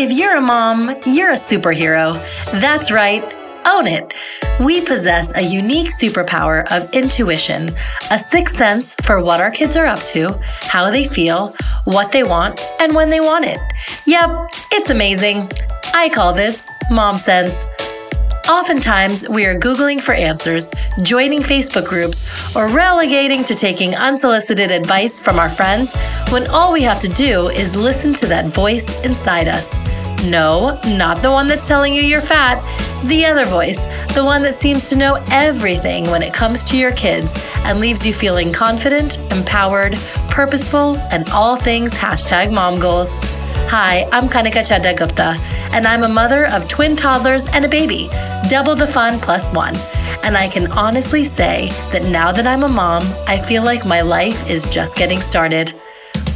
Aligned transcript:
If 0.00 0.12
you're 0.12 0.36
a 0.36 0.40
mom, 0.40 0.94
you're 1.06 1.30
a 1.30 1.34
superhero. 1.34 2.14
That's 2.60 2.92
right. 2.92 3.24
Own 3.66 3.88
it. 3.88 4.14
We 4.60 4.80
possess 4.80 5.34
a 5.34 5.42
unique 5.42 5.88
superpower 5.88 6.64
of 6.70 6.94
intuition, 6.94 7.74
a 8.12 8.16
sixth 8.16 8.54
sense 8.54 8.94
for 8.94 9.20
what 9.20 9.40
our 9.40 9.50
kids 9.50 9.76
are 9.76 9.86
up 9.86 9.98
to, 10.14 10.38
how 10.60 10.92
they 10.92 11.02
feel, 11.02 11.52
what 11.82 12.12
they 12.12 12.22
want, 12.22 12.64
and 12.78 12.94
when 12.94 13.10
they 13.10 13.18
want 13.18 13.46
it. 13.46 13.58
Yep, 14.06 14.50
it's 14.70 14.90
amazing. 14.90 15.50
I 15.92 16.10
call 16.10 16.32
this 16.32 16.68
mom 16.92 17.16
sense. 17.16 17.64
Oftentimes, 18.48 19.28
we 19.28 19.44
are 19.44 19.58
Googling 19.58 20.02
for 20.02 20.14
answers, 20.14 20.70
joining 21.02 21.40
Facebook 21.40 21.84
groups, 21.86 22.24
or 22.56 22.66
relegating 22.68 23.44
to 23.44 23.54
taking 23.54 23.94
unsolicited 23.94 24.70
advice 24.70 25.20
from 25.20 25.38
our 25.38 25.50
friends 25.50 25.94
when 26.30 26.46
all 26.46 26.72
we 26.72 26.80
have 26.80 26.98
to 27.00 27.08
do 27.08 27.50
is 27.50 27.76
listen 27.76 28.14
to 28.14 28.26
that 28.28 28.46
voice 28.46 29.04
inside 29.04 29.48
us. 29.48 29.74
No, 30.24 30.80
not 30.86 31.22
the 31.22 31.30
one 31.30 31.46
that's 31.46 31.68
telling 31.68 31.92
you 31.92 32.00
you're 32.00 32.22
fat, 32.22 32.58
the 33.06 33.26
other 33.26 33.44
voice, 33.44 33.84
the 34.14 34.24
one 34.24 34.40
that 34.42 34.54
seems 34.54 34.88
to 34.88 34.96
know 34.96 35.22
everything 35.30 36.10
when 36.10 36.22
it 36.22 36.32
comes 36.32 36.64
to 36.66 36.78
your 36.78 36.92
kids 36.92 37.34
and 37.58 37.80
leaves 37.80 38.06
you 38.06 38.14
feeling 38.14 38.50
confident, 38.50 39.18
empowered, 39.30 39.96
purposeful, 40.30 40.96
and 41.10 41.28
all 41.30 41.56
things 41.56 41.92
hashtag 41.92 42.50
mom 42.50 42.80
goals. 42.80 43.14
Hi, 43.70 44.08
I'm 44.12 44.30
Kanika 44.30 44.62
Chadda 44.64 44.96
Gupta, 44.96 45.36
and 45.72 45.86
I'm 45.86 46.02
a 46.02 46.08
mother 46.08 46.46
of 46.46 46.66
twin 46.68 46.96
toddlers 46.96 47.44
and 47.50 47.66
a 47.66 47.68
baby, 47.68 48.08
double 48.48 48.74
the 48.74 48.86
fun 48.86 49.20
plus 49.20 49.54
one. 49.54 49.76
And 50.24 50.38
I 50.38 50.48
can 50.48 50.72
honestly 50.72 51.22
say 51.22 51.68
that 51.92 52.04
now 52.04 52.32
that 52.32 52.46
I'm 52.46 52.62
a 52.62 52.68
mom, 52.70 53.02
I 53.26 53.38
feel 53.38 53.62
like 53.62 53.84
my 53.84 54.00
life 54.00 54.48
is 54.48 54.64
just 54.64 54.96
getting 54.96 55.20
started. 55.20 55.78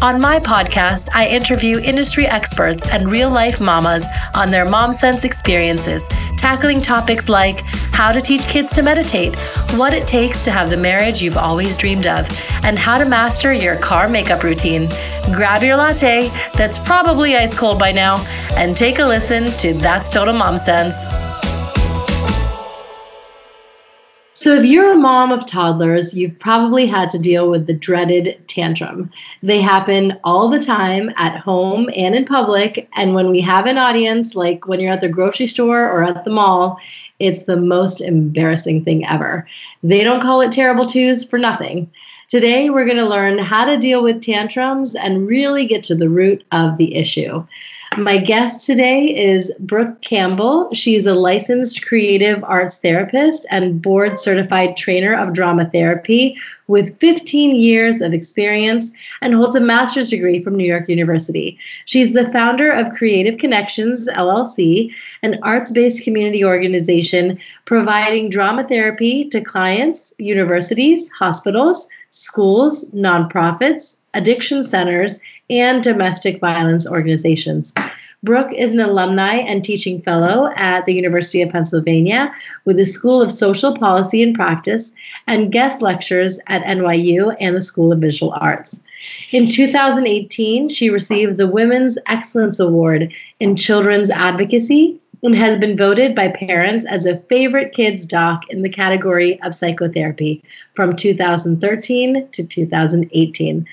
On 0.03 0.21
my 0.21 0.41
podcast, 0.41 1.11
I 1.15 1.29
interview 1.29 1.79
industry 1.79 2.27
experts 2.27 2.85
and 2.89 3.09
real 3.09 3.31
life 3.31 3.61
mamas 3.61 4.05
on 4.35 4.51
their 4.51 4.69
mom 4.69 4.93
sense 4.93 5.23
experiences, 5.23 6.09
tackling 6.37 6.81
topics 6.81 7.29
like 7.29 7.61
how 7.95 8.11
to 8.11 8.21
teach 8.21 8.49
kids 8.49 8.73
to 8.73 8.83
meditate, 8.83 9.37
what 9.77 9.95
it 9.95 10.09
takes 10.09 10.41
to 10.41 10.51
have 10.51 10.71
the 10.71 10.77
marriage 10.77 11.23
you've 11.23 11.37
always 11.37 11.77
dreamed 11.77 12.09
of, 12.09 12.29
and 12.65 12.77
how 12.77 12.99
to 12.99 13.05
master 13.05 13.53
your 13.53 13.77
car 13.77 14.09
makeup 14.09 14.43
routine. 14.43 14.89
Grab 15.33 15.63
your 15.63 15.77
latte, 15.77 16.33
that's 16.55 16.79
probably 16.79 17.37
ice 17.37 17.55
cold 17.55 17.79
by 17.79 17.93
now, 17.93 18.17
and 18.57 18.77
take 18.77 18.99
a 18.99 19.05
listen 19.05 19.57
to 19.59 19.73
That's 19.73 20.11
Total 20.11 20.35
Mom 20.35 20.59
Sense. 20.59 21.32
So, 24.43 24.57
if 24.57 24.65
you're 24.65 24.91
a 24.91 24.97
mom 24.97 25.31
of 25.31 25.47
toddlers, 25.47 26.15
you've 26.15 26.37
probably 26.41 26.85
had 26.85 27.11
to 27.11 27.19
deal 27.21 27.49
with 27.49 27.69
the 27.69 27.75
dreaded 27.75 28.43
tantrum. 28.49 29.09
They 29.41 29.61
happen 29.61 30.19
all 30.25 30.49
the 30.49 30.59
time 30.59 31.13
at 31.15 31.39
home 31.39 31.89
and 31.95 32.17
in 32.17 32.25
public. 32.25 32.89
And 32.97 33.15
when 33.15 33.31
we 33.31 33.41
have 33.41 33.67
an 33.67 33.79
audience, 33.79 34.35
like 34.35 34.67
when 34.67 34.81
you're 34.81 34.91
at 34.91 35.01
the 35.01 35.09
grocery 35.09 35.47
store 35.47 35.89
or 35.89 36.03
at 36.03 36.25
the 36.25 36.33
mall, 36.33 36.81
it's 37.21 37.45
the 37.45 37.57
most 37.57 38.01
embarrassing 38.01 38.85
thing 38.85 39.07
ever. 39.07 39.47
They 39.85 40.03
don't 40.03 40.21
call 40.21 40.41
it 40.41 40.51
terrible 40.51 40.87
twos 40.87 41.25
for 41.25 41.39
nothing. 41.39 41.89
Today, 42.27 42.69
we're 42.69 42.87
going 42.87 42.97
to 42.97 43.07
learn 43.07 43.39
how 43.39 43.65
to 43.65 43.79
deal 43.79 44.03
with 44.03 44.23
tantrums 44.23 44.97
and 44.97 45.29
really 45.29 45.67
get 45.69 45.85
to 45.85 45.95
the 45.95 46.09
root 46.09 46.43
of 46.51 46.79
the 46.79 46.97
issue. 46.97 47.47
My 47.99 48.17
guest 48.17 48.65
today 48.65 49.05
is 49.05 49.53
Brooke 49.61 50.01
Campbell. 50.01 50.73
She's 50.73 51.05
a 51.05 51.15
licensed 51.15 51.85
creative 51.85 52.43
arts 52.45 52.79
therapist 52.79 53.45
and 53.51 53.83
board 53.83 54.19
certified 54.19 54.77
trainer 54.77 55.15
of 55.15 55.35
drama 55.35 55.69
therapy 55.69 56.37
with 56.69 56.97
15 56.99 57.57
years 57.57 58.01
of 58.01 58.15
experience 58.15 58.93
and 59.21 59.35
holds 59.35 59.57
a 59.57 59.61
master's 59.61 60.09
degree 60.09 60.43
from 60.43 60.57
New 60.57 60.65
York 60.65 60.89
University. 60.89 61.59
She's 61.85 62.15
the 62.15 62.31
founder 62.33 62.71
of 62.71 62.95
Creative 62.95 63.39
Kinections 63.39 64.09
LLC, 64.09 64.91
an 65.23 65.39
arts 65.43 65.71
based 65.71 66.05
community 66.05 66.45
organization 66.45 67.39
providing 67.67 68.31
drama 68.31 68.67
therapy 68.67 69.29
to 69.29 69.41
clients, 69.41 70.15
universities, 70.19 71.11
hospitals, 71.11 71.89
schools, 72.11 72.89
nonprofits, 72.93 73.97
addiction 74.15 74.63
centers, 74.63 75.21
and 75.51 75.83
domestic 75.83 76.41
violence 76.41 76.87
organizations. 76.87 77.73
Brooke 78.25 78.53
is 78.53 78.73
an 78.73 78.81
alumni 78.81 79.35
and 79.35 79.65
teaching 79.65 80.01
fellow 80.01 80.53
at 80.55 80.87
the 80.87 80.95
University 80.95 81.43
of 81.43 81.51
Pennsylvania 81.51 82.33
with 82.65 82.77
the 82.77 82.87
School 82.87 83.21
of 83.21 83.33
Social 83.33 83.77
Policy 83.77 84.23
and 84.23 84.33
Practice 84.33 84.93
and 85.27 85.51
guest 85.51 85.83
lectures 85.83 86.39
at 86.47 86.63
NYU 86.63 87.37
and 87.41 87.57
the 87.57 87.61
School 87.61 87.93
of 87.93 87.99
Visual 87.99 88.33
Arts. 88.37 88.81
In 89.33 89.49
2018, 89.49 90.69
she 90.69 90.89
received 90.89 91.37
the 91.37 91.49
Women's 91.49 91.99
Excellence 92.07 92.61
Award 92.61 93.13
in 93.41 93.57
Children's 93.57 94.11
Advocacy 94.11 95.01
and 95.23 95.37
has 95.37 95.59
been 95.59 95.77
voted 95.77 96.15
by 96.15 96.29
parents 96.29 96.85
as 96.85 97.07
a 97.07 97.19
favorite 97.19 97.73
kids 97.73 98.05
doc 98.05 98.43
in 98.51 98.63
the 98.63 98.69
category 98.69 99.41
of 99.43 99.55
psychotherapy 99.55 100.43
from 100.75 100.97
2013 100.97 102.29
to 102.33 102.47
2018. 102.47 103.67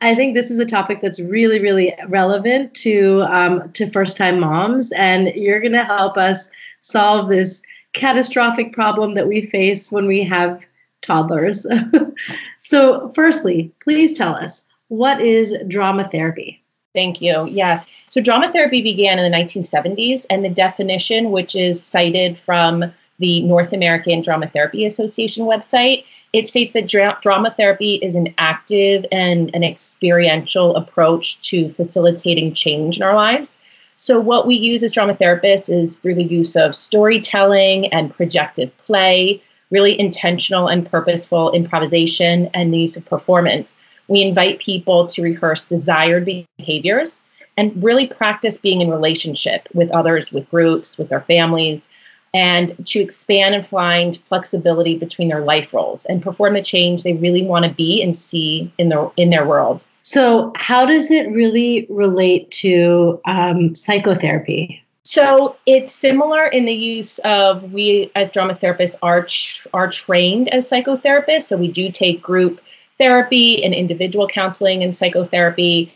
I 0.00 0.14
think 0.14 0.34
this 0.34 0.50
is 0.50 0.58
a 0.58 0.66
topic 0.66 1.00
that's 1.00 1.20
really, 1.20 1.60
really 1.60 1.94
relevant 2.08 2.74
to 2.76 3.22
um, 3.22 3.72
to 3.72 3.90
first 3.90 4.16
time 4.16 4.38
moms, 4.38 4.92
and 4.92 5.28
you're 5.28 5.60
going 5.60 5.72
to 5.72 5.84
help 5.84 6.16
us 6.16 6.50
solve 6.80 7.28
this 7.30 7.62
catastrophic 7.94 8.72
problem 8.72 9.14
that 9.14 9.28
we 9.28 9.46
face 9.46 9.90
when 9.90 10.06
we 10.06 10.22
have 10.22 10.66
toddlers. 11.00 11.66
so, 12.60 13.10
firstly, 13.14 13.72
please 13.80 14.16
tell 14.16 14.34
us 14.34 14.66
what 14.88 15.20
is 15.20 15.56
drama 15.68 16.08
therapy. 16.10 16.63
Thank 16.94 17.20
you. 17.20 17.46
Yes. 17.50 17.86
So, 18.08 18.20
drama 18.20 18.52
therapy 18.52 18.80
began 18.80 19.18
in 19.18 19.30
the 19.30 19.36
1970s, 19.36 20.26
and 20.30 20.44
the 20.44 20.48
definition, 20.48 21.32
which 21.32 21.56
is 21.56 21.82
cited 21.82 22.38
from 22.38 22.84
the 23.18 23.42
North 23.42 23.72
American 23.72 24.22
Drama 24.22 24.48
Therapy 24.48 24.86
Association 24.86 25.44
website, 25.44 26.04
it 26.32 26.48
states 26.48 26.72
that 26.72 26.86
dra- 26.86 27.18
drama 27.20 27.52
therapy 27.56 27.94
is 27.96 28.14
an 28.14 28.32
active 28.38 29.04
and 29.10 29.50
an 29.54 29.64
experiential 29.64 30.76
approach 30.76 31.40
to 31.48 31.72
facilitating 31.74 32.52
change 32.52 32.96
in 32.96 33.02
our 33.02 33.14
lives. 33.14 33.58
So, 33.96 34.20
what 34.20 34.46
we 34.46 34.54
use 34.54 34.84
as 34.84 34.92
drama 34.92 35.14
therapists 35.14 35.68
is 35.68 35.96
through 35.98 36.14
the 36.14 36.22
use 36.22 36.54
of 36.54 36.76
storytelling 36.76 37.92
and 37.92 38.14
projective 38.14 38.76
play, 38.78 39.42
really 39.70 39.98
intentional 39.98 40.68
and 40.68 40.88
purposeful 40.88 41.50
improvisation, 41.52 42.50
and 42.54 42.72
the 42.72 42.78
use 42.78 42.96
of 42.96 43.04
performance. 43.04 43.78
We 44.08 44.22
invite 44.22 44.58
people 44.58 45.06
to 45.08 45.22
rehearse 45.22 45.64
desired 45.64 46.24
behaviors 46.58 47.20
and 47.56 47.82
really 47.82 48.06
practice 48.06 48.56
being 48.56 48.80
in 48.80 48.90
relationship 48.90 49.68
with 49.74 49.90
others, 49.90 50.32
with 50.32 50.48
groups, 50.50 50.98
with 50.98 51.08
their 51.08 51.22
families, 51.22 51.88
and 52.32 52.74
to 52.86 53.00
expand 53.00 53.54
and 53.54 53.66
find 53.68 54.18
flexibility 54.28 54.98
between 54.98 55.28
their 55.28 55.44
life 55.44 55.72
roles 55.72 56.04
and 56.06 56.20
perform 56.20 56.54
the 56.54 56.62
change 56.62 57.02
they 57.02 57.12
really 57.14 57.44
want 57.44 57.64
to 57.64 57.70
be 57.70 58.02
and 58.02 58.16
see 58.16 58.72
in 58.78 58.88
their 58.88 59.10
in 59.16 59.30
their 59.30 59.46
world. 59.46 59.84
So, 60.02 60.52
how 60.56 60.84
does 60.84 61.10
it 61.10 61.30
really 61.30 61.86
relate 61.88 62.50
to 62.62 63.20
um, 63.24 63.74
psychotherapy? 63.74 64.84
So 65.06 65.56
it's 65.66 65.92
similar 65.92 66.46
in 66.46 66.64
the 66.64 66.72
use 66.72 67.18
of 67.20 67.72
we 67.72 68.10
as 68.14 68.30
drama 68.30 68.54
therapists 68.54 68.96
are 69.02 69.28
are 69.74 69.90
trained 69.90 70.48
as 70.48 70.68
psychotherapists. 70.68 71.44
So 71.44 71.58
we 71.58 71.68
do 71.68 71.92
take 71.92 72.22
group 72.22 72.60
therapy 72.98 73.62
and 73.64 73.74
individual 73.74 74.28
counseling 74.28 74.82
and 74.82 74.96
psychotherapy 74.96 75.92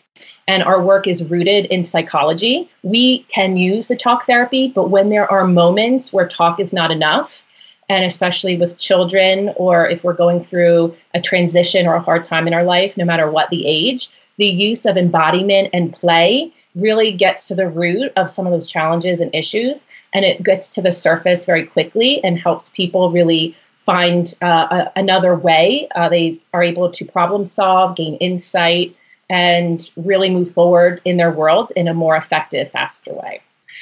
and 0.49 0.63
our 0.63 0.83
work 0.83 1.07
is 1.07 1.23
rooted 1.25 1.67
in 1.67 1.85
psychology. 1.85 2.69
We 2.83 3.21
can 3.25 3.57
use 3.59 3.87
the 3.87 3.97
talk 3.97 4.27
therapy, 4.27 4.73
but 4.75 4.89
when 4.89 5.11
there 5.11 5.31
are 5.31 5.47
moments 5.47 6.13
where 6.13 6.27
talk 6.27 6.59
is 6.59 6.73
not 6.73 6.91
enough, 6.91 7.43
and 7.91 8.05
especially 8.05 8.57
with 8.57 8.79
children, 8.79 9.53
or 9.57 9.87
if 9.87 10.03
we're 10.03 10.15
going 10.15 10.45
through 10.45 10.97
a 11.15 11.21
transition 11.21 11.87
or 11.87 11.95
a 11.95 12.01
hard 12.01 12.25
time 12.25 12.47
in 12.47 12.55
our 12.55 12.65
life, 12.65 12.97
no 12.97 13.05
matter 13.05 13.31
what 13.31 13.51
the 13.51 13.67
age, 13.67 14.11
the 14.39 14.47
use 14.47 14.87
of 14.87 14.97
embodiment 14.97 15.69
and 15.73 15.93
play 15.93 16.53
really 16.75 17.13
gets 17.13 17.47
to 17.49 17.55
the 17.55 17.69
root 17.69 18.13
of 18.17 18.31
some 18.31 18.47
of 18.47 18.53
those 18.53 18.71
challenges 18.71 19.21
and 19.21 19.35
issues. 19.35 19.87
And 20.15 20.25
it 20.25 20.43
gets 20.43 20.69
to 20.71 20.83
the 20.83 20.93
surface 20.93 21.45
very 21.45 21.67
quickly 21.67 22.23
and 22.25 22.39
helps 22.39 22.71
people 22.71 23.11
really 23.11 23.55
find 23.89 24.35
uh, 24.43 24.67
a, 24.71 24.93
another 24.97 25.35
way. 25.35 25.89
Uh, 25.95 26.11
they 26.11 26.39
are 26.53 26.63
able 26.63 26.93
to 26.93 27.05
problem 27.07 27.47
solve, 27.47 27.97
gain 27.97 28.17
insight, 28.17 28.95
and 29.31 29.91
really 29.97 30.29
move 30.29 30.53
forward 30.53 31.01
in 31.07 31.17
their 31.17 31.31
world 31.31 31.73
in 31.75 31.89
a 31.89 31.95
more 31.95 32.15
effective, 32.15 32.71
faster 32.71 33.15
way. 33.15 33.41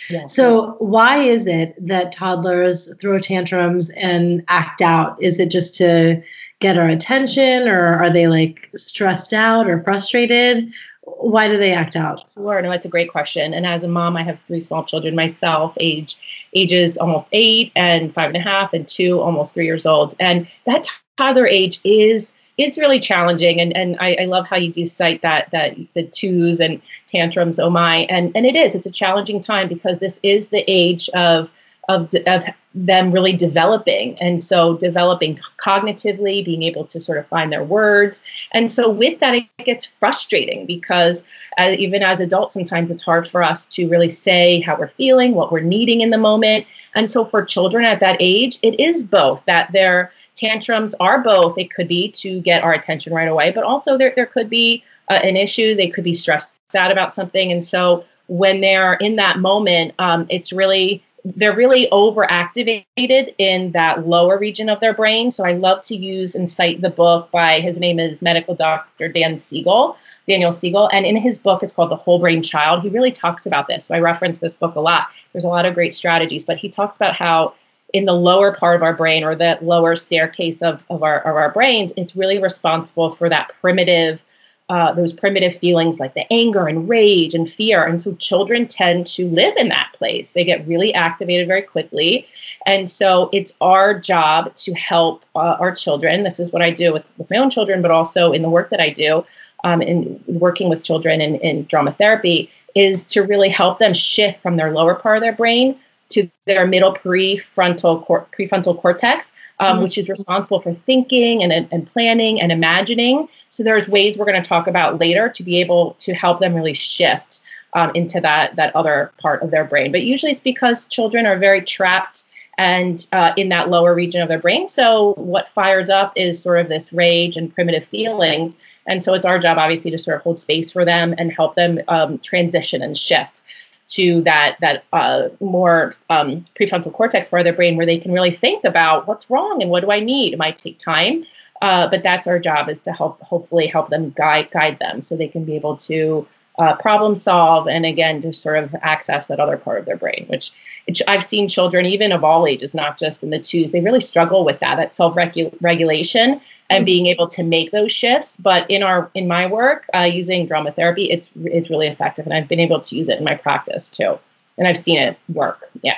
Yeah. 0.09 0.27
So, 0.27 0.77
why 0.79 1.23
is 1.23 1.49
it 1.49 1.75
that 1.85 2.13
toddlers 2.13 2.95
throw 3.01 3.19
tantrums 3.19 3.91
and 3.97 4.45
act 4.47 4.81
out? 4.81 5.21
Is 5.21 5.41
it 5.41 5.51
just 5.51 5.75
to 5.79 6.23
get 6.61 6.79
our 6.79 6.87
attention, 6.87 7.69
or 7.69 7.99
are 7.99 8.11
they 8.11 8.29
like 8.29 8.71
stressed 8.77 9.35
out 9.35 9.69
or 9.69 9.81
frustrated? 9.81 10.73
Why 11.07 11.47
do 11.47 11.57
they 11.57 11.73
act 11.73 11.95
out? 11.95 12.25
Sure, 12.35 12.61
no, 12.61 12.71
that's 12.71 12.85
a 12.85 12.91
great 12.91 13.11
question. 13.13 13.55
And 13.55 13.65
as 13.65 13.85
a 13.85 13.89
mom, 13.89 14.17
I 14.17 14.25
have 14.25 14.41
three 14.49 14.61
small 14.61 14.85
children 14.85 15.15
myself, 15.15 15.73
age 15.79 16.17
ages 16.55 16.99
almost 16.99 17.27
eight 17.33 17.71
and 17.77 18.13
five 18.13 18.29
and 18.29 18.37
a 18.37 18.41
half, 18.41 18.73
and 18.73 18.87
two 18.87 19.21
almost 19.21 19.55
three 19.55 19.67
years 19.67 19.87
old. 19.87 20.17
And 20.19 20.49
that 20.65 20.89
toddler 21.17 21.47
age 21.47 21.81
is 21.85 22.35
is 22.59 22.77
really 22.77 22.99
challenging. 22.99 23.61
And 23.61 23.77
and 23.77 23.97
I, 24.01 24.17
I 24.21 24.25
love 24.25 24.49
how 24.49 24.57
you 24.57 24.73
do 24.73 24.85
cite 24.87 25.23
that 25.23 25.49
that 25.53 25.77
the 25.95 26.03
twos 26.03 26.59
and 26.59 26.83
tantrums, 27.07 27.61
oh 27.61 27.71
my, 27.71 27.99
and 28.11 28.33
and 28.35 28.45
it 28.45 28.57
is. 28.57 28.75
It's 28.75 28.87
a 28.87 28.91
challenging 28.91 29.41
time 29.41 29.69
because 29.69 30.01
this 30.01 30.19
is 30.25 30.49
the 30.49 30.65
age 30.67 31.09
of 31.11 31.49
of, 31.89 32.13
of 32.27 32.45
them 32.75 33.11
really 33.11 33.33
developing. 33.33 34.19
And 34.21 34.45
so 34.45 34.77
developing 34.77 35.41
cognitively, 35.65 36.45
being 36.45 36.63
able 36.63 36.85
to 36.87 37.01
sort 37.01 37.19
of 37.19 37.27
find 37.27 37.53
their 37.53 37.65
words. 37.65 38.23
And 38.53 38.71
so 38.71 38.91
with 38.91 39.19
that, 39.21 39.35
it 39.35 39.47
gets 39.65 39.87
frustrating 39.87 40.67
because 40.67 41.25
uh, 41.59 41.75
even 41.79 42.03
as 42.03 42.21
adults, 42.21 42.55
sometimes 42.55 42.91
it's 42.91 43.03
hard 43.03 43.31
for 43.31 43.43
us 43.43 43.67
to 43.69 43.89
really 43.89 44.11
say 44.11 44.61
how 44.61 44.77
we're 44.77 44.89
feeling, 44.89 45.35
what 45.35 45.51
we're 45.51 45.61
needing 45.61 46.03
in 46.03 46.11
the 46.11 46.19
moment. 46.19 46.67
And 46.95 47.11
so 47.11 47.25
for 47.25 47.45
children 47.45 47.85
at 47.85 48.01
that 48.01 48.17
age, 48.21 48.59
it 48.63 48.79
is 48.79 49.03
both 49.03 49.43
that 49.47 49.73
their 49.73 50.13
tantrums 50.35 50.95
are 51.01 51.23
both. 51.23 51.57
It 51.57 51.73
could 51.73 51.89
be 51.89 52.11
to 52.13 52.41
get 52.41 52.63
our 52.63 52.75
attention 52.75 53.15
right 53.15 53.29
away, 53.29 53.53
but 53.53 53.65
also 53.65 53.97
there, 53.97 54.13
there 54.15 54.27
could 54.27 54.51
be 54.51 54.85
uh, 55.09 55.21
an 55.23 55.37
issue. 55.37 55.75
They 55.75 55.89
could 55.89 56.05
be 56.05 56.15
stressed 56.15 56.49
out 56.75 56.93
about 56.93 57.15
something. 57.15 57.51
And 57.53 57.65
so 57.65 58.05
when 58.27 58.61
they're 58.61 58.95
in 58.95 59.17
that 59.17 59.39
moment, 59.39 59.95
um, 59.99 60.27
it's 60.29 60.53
really 60.53 61.03
they're 61.35 61.57
really 61.57 61.89
overactivated 61.91 63.35
in 63.39 63.73
that 63.73 64.07
lower 64.07 64.39
region 64.39 64.69
of 64.69 64.79
their 64.79 64.95
brain. 64.95 65.31
So 65.31 65.45
I 65.45 65.53
love 65.53 65.83
to 65.87 65.97
use 65.97 66.35
and 66.35 66.51
cite 66.51 66.81
the 66.81 66.91
book 66.91 67.31
by 67.33 67.61
his 67.61 67.79
name 67.79 67.99
is 67.99 68.23
medical 68.23 68.55
doctor 68.55 69.09
Dan 69.09 69.41
Siegel, 69.41 69.97
Daniel 70.29 70.53
Siegel. 70.53 70.89
And 70.93 71.05
in 71.05 71.17
his 71.17 71.39
book, 71.39 71.63
it's 71.63 71.73
called 71.73 71.91
The 71.91 71.97
Whole 71.97 72.21
Brain 72.21 72.43
Child. 72.43 72.83
He 72.83 72.91
really 72.91 73.11
talks 73.11 73.45
about 73.45 73.67
this. 73.67 73.87
So 73.87 73.95
I 73.95 73.99
reference 73.99 74.39
this 74.39 74.57
book 74.57 74.77
a 74.77 74.81
lot. 74.81 75.09
There's 75.33 75.45
a 75.45 75.49
lot 75.49 75.67
of 75.67 75.75
great 75.75 75.95
strategies, 75.95 76.45
but 76.45 76.59
he 76.59 76.69
talks 76.69 76.97
about 76.97 77.17
how 77.17 77.55
in 77.93 78.05
the 78.05 78.13
lower 78.13 78.53
part 78.55 78.77
of 78.77 78.83
our 78.83 78.95
brain 78.95 79.25
or 79.25 79.35
that 79.37 79.65
lower 79.65 79.97
staircase 79.97 80.63
of, 80.63 80.83
of 80.91 81.03
our 81.03 81.21
of 81.21 81.35
our 81.37 81.51
brains, 81.51 81.93
it's 81.97 82.15
really 82.15 82.39
responsible 82.39 83.17
for 83.17 83.29
that 83.29 83.51
primitive 83.61 84.21
uh, 84.69 84.93
those 84.93 85.13
primitive 85.13 85.55
feelings 85.57 86.01
like 86.01 86.15
the 86.15 86.31
anger 86.33 86.67
and 86.67 86.89
rage 86.89 87.35
and 87.35 87.49
fear. 87.49 87.85
And 87.85 88.03
so 88.03 88.15
children 88.15 88.67
tend 88.67 89.07
to 89.09 89.29
live 89.29 89.57
in 89.57 89.69
that 89.69 89.93
place. 89.97 90.33
They 90.33 90.45
get 90.45 90.67
really 90.67 90.93
activated 90.93 91.47
very 91.47 91.63
quickly. 91.63 92.27
And 92.67 92.91
so 92.91 93.31
it's 93.33 93.53
our 93.61 93.99
job 93.99 94.55
to 94.57 94.75
help 94.75 95.25
uh, 95.37 95.57
our 95.61 95.75
children. 95.75 96.25
This 96.25 96.41
is 96.41 96.51
what 96.51 96.63
I 96.63 96.71
do 96.71 96.93
with, 96.93 97.05
with 97.17 97.31
my 97.31 97.37
own 97.37 97.51
children, 97.51 97.81
but 97.81 97.93
also 97.93 98.33
in 98.33 98.43
the 98.43 98.51
work 98.51 98.71
that 98.71 98.81
I 98.81 98.91
do 98.91 99.25
um, 99.63 99.83
in 99.83 100.23
working 100.27 100.69
with 100.69 100.83
children 100.83 101.21
in, 101.21 101.37
in 101.37 101.65
drama 101.67 101.93
therapy, 101.93 102.51
is 102.75 103.05
to 103.07 103.23
really 103.23 103.49
help 103.49 103.79
them 103.79 103.95
shift 103.95 104.43
from 104.43 104.57
their 104.57 104.73
lower 104.73 104.97
part 104.97 105.17
of 105.17 105.23
their 105.23 105.33
brain 105.33 105.79
to 106.09 106.29
their 106.45 106.67
middle 106.67 106.93
prefrontal 106.93 108.05
cor- 108.05 108.27
prefrontal 108.37 108.81
cortex 108.81 109.29
um, 109.59 109.75
mm-hmm. 109.75 109.83
which 109.85 109.99
is 109.99 110.09
responsible 110.09 110.61
for 110.61 110.75
thinking 110.87 111.43
and, 111.43 111.69
and 111.71 111.93
planning 111.93 112.41
and 112.41 112.53
imagining. 112.53 113.29
So 113.51 113.63
there's 113.63 113.89
ways 113.89 114.17
we're 114.17 114.27
going 114.27 114.43
to 114.43 114.49
talk 114.49 114.67
about 114.67 115.01
later 115.01 115.29
to 115.29 115.43
be 115.43 115.61
able 115.61 115.97
to 116.01 116.15
help 116.15 116.41
them 116.41 116.55
really 116.55 116.75
shift 116.75 117.41
um, 117.75 117.91
into 117.95 118.21
that 118.21 118.57
that 118.57 118.75
other 118.75 119.13
part 119.19 119.43
of 119.43 119.51
their 119.51 119.65
brain. 119.65 119.93
But 119.93 120.03
usually 120.03 120.33
it's 120.33 120.41
because 120.41 120.85
children 120.87 121.27
are 121.27 121.39
very 121.39 121.63
trapped 121.63 122.25
and 122.59 123.07
uh, 123.13 123.33
in 123.37 123.51
that 123.51 123.69
lower 123.69 123.95
region 123.95 124.23
of 124.23 124.29
their 124.29 124.39
brain. 124.39 124.69
So 124.69 125.15
what 125.15 125.49
fires 125.55 125.91
up 125.91 126.13
is 126.17 126.43
sort 126.43 126.61
of 126.61 126.69
this 126.69 126.93
rage 126.93 127.37
and 127.37 127.55
primitive 127.55 127.85
feelings. 127.89 128.57
And 128.87 129.05
so 129.05 129.15
it's 129.15 129.27
our 129.27 129.39
job, 129.39 129.59
obviously, 129.59 129.91
to 129.91 129.99
sort 129.99 130.17
of 130.17 130.23
hold 130.23 130.41
space 130.41 130.71
for 130.71 130.85
them 130.85 131.15
and 131.19 131.33
help 131.33 131.55
them 131.55 131.81
um, 131.89 132.19
transition 132.21 132.83
and 132.83 132.97
shift 132.97 133.43
to 133.89 134.21
that 134.23 134.57
that 134.61 134.85
uh, 134.93 135.29
more 135.41 135.95
um, 136.11 136.45
prefrontal 136.59 136.93
cortex 136.93 137.29
part 137.29 137.41
of 137.41 137.45
their 137.45 137.53
brain 137.53 137.77
where 137.77 137.87
they 137.87 137.99
can 137.99 138.13
really 138.13 138.31
think 138.31 138.65
about 138.65 139.07
what's 139.07 139.31
wrong 139.31 139.63
and 139.63 139.71
what 139.71 139.81
do 139.81 139.91
I 139.91 140.01
need. 140.01 140.33
It 140.33 140.39
might 140.39 140.57
take 140.57 140.79
time, 140.79 141.25
uh, 141.63 141.89
but 141.89 142.03
that's 142.03 142.27
our 142.27 142.39
job 142.39 142.69
is 142.69 142.81
to 142.81 142.93
help 142.93 143.21
hopefully 143.21 143.67
help 143.67 143.91
them 143.91 144.11
guide 144.17 144.51
guide 144.51 144.79
them 144.79 145.03
so 145.03 145.17
they 145.17 145.29
can 145.29 145.45
be 145.45 145.55
able 145.55 145.77
to 145.79 146.27
uh, 146.59 146.75
problem 146.77 147.15
solve 147.15 147.69
and 147.69 147.85
again 147.85 148.23
to 148.23 148.33
sort 148.33 148.63
of 148.63 148.75
access 148.83 149.27
that 149.27 149.41
other 149.41 149.57
part 149.57 149.79
of 149.79 149.85
their 149.85 149.97
brain 149.97 150.25
which, 150.29 150.51
which 150.87 151.03
i've 151.09 151.25
seen 151.25 151.49
children 151.49 151.87
even 151.87 152.13
of 152.13 152.25
all 152.25 152.47
ages 152.47 152.75
not 152.75 152.99
just 152.99 153.23
in 153.23 153.31
the 153.31 153.39
twos 153.39 153.73
they 153.73 153.81
really 153.81 154.01
struggle 154.01 154.45
with 154.45 154.59
that 154.61 154.77
that 154.77 154.95
self-regulation 154.95 156.41
and 156.71 156.85
being 156.85 157.07
able 157.07 157.29
to 157.29 157.43
make 157.43 157.71
those 157.71 157.93
shifts. 157.93 158.37
But 158.39 158.69
in 158.71 158.83
our 158.83 159.11
in 159.15 159.29
my 159.29 159.47
work 159.47 159.87
uh, 159.95 160.01
using 160.01 160.47
drama 160.47 160.73
therapy, 160.73 161.05
it's 161.11 161.31
it's 161.45 161.71
really 161.71 161.87
effective, 161.87 162.27
and 162.27 162.35
I've 162.35 162.49
been 162.49 162.61
able 162.61 162.81
to 162.81 162.97
use 162.97 163.09
it 163.09 163.19
in 163.19 163.25
my 163.25 163.35
practice 163.35 163.89
too, 163.89 164.19
and 164.59 164.67
I've 164.67 164.79
seen 164.79 164.99
it 164.99 165.19
work. 165.33 165.71
Yeah. 165.83 165.97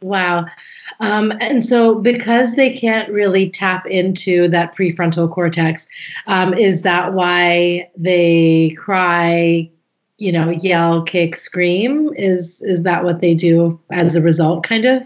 Wow. 0.00 0.46
Um, 0.98 1.32
and 1.40 1.64
so, 1.64 1.94
because 1.94 2.56
they 2.56 2.72
can't 2.76 3.08
really 3.10 3.48
tap 3.48 3.86
into 3.86 4.48
that 4.48 4.74
prefrontal 4.74 5.30
cortex, 5.30 5.86
um, 6.26 6.52
is 6.54 6.82
that 6.82 7.14
why 7.14 7.88
they 7.96 8.70
cry, 8.70 9.70
you 10.22 10.30
know, 10.30 10.50
yell, 10.50 11.02
kick, 11.02 11.34
scream? 11.34 12.12
Is 12.16 12.62
is 12.62 12.84
that 12.84 13.02
what 13.02 13.20
they 13.20 13.34
do 13.34 13.78
as 13.90 14.14
a 14.14 14.22
result, 14.22 14.62
kind 14.62 14.84
of? 14.84 15.02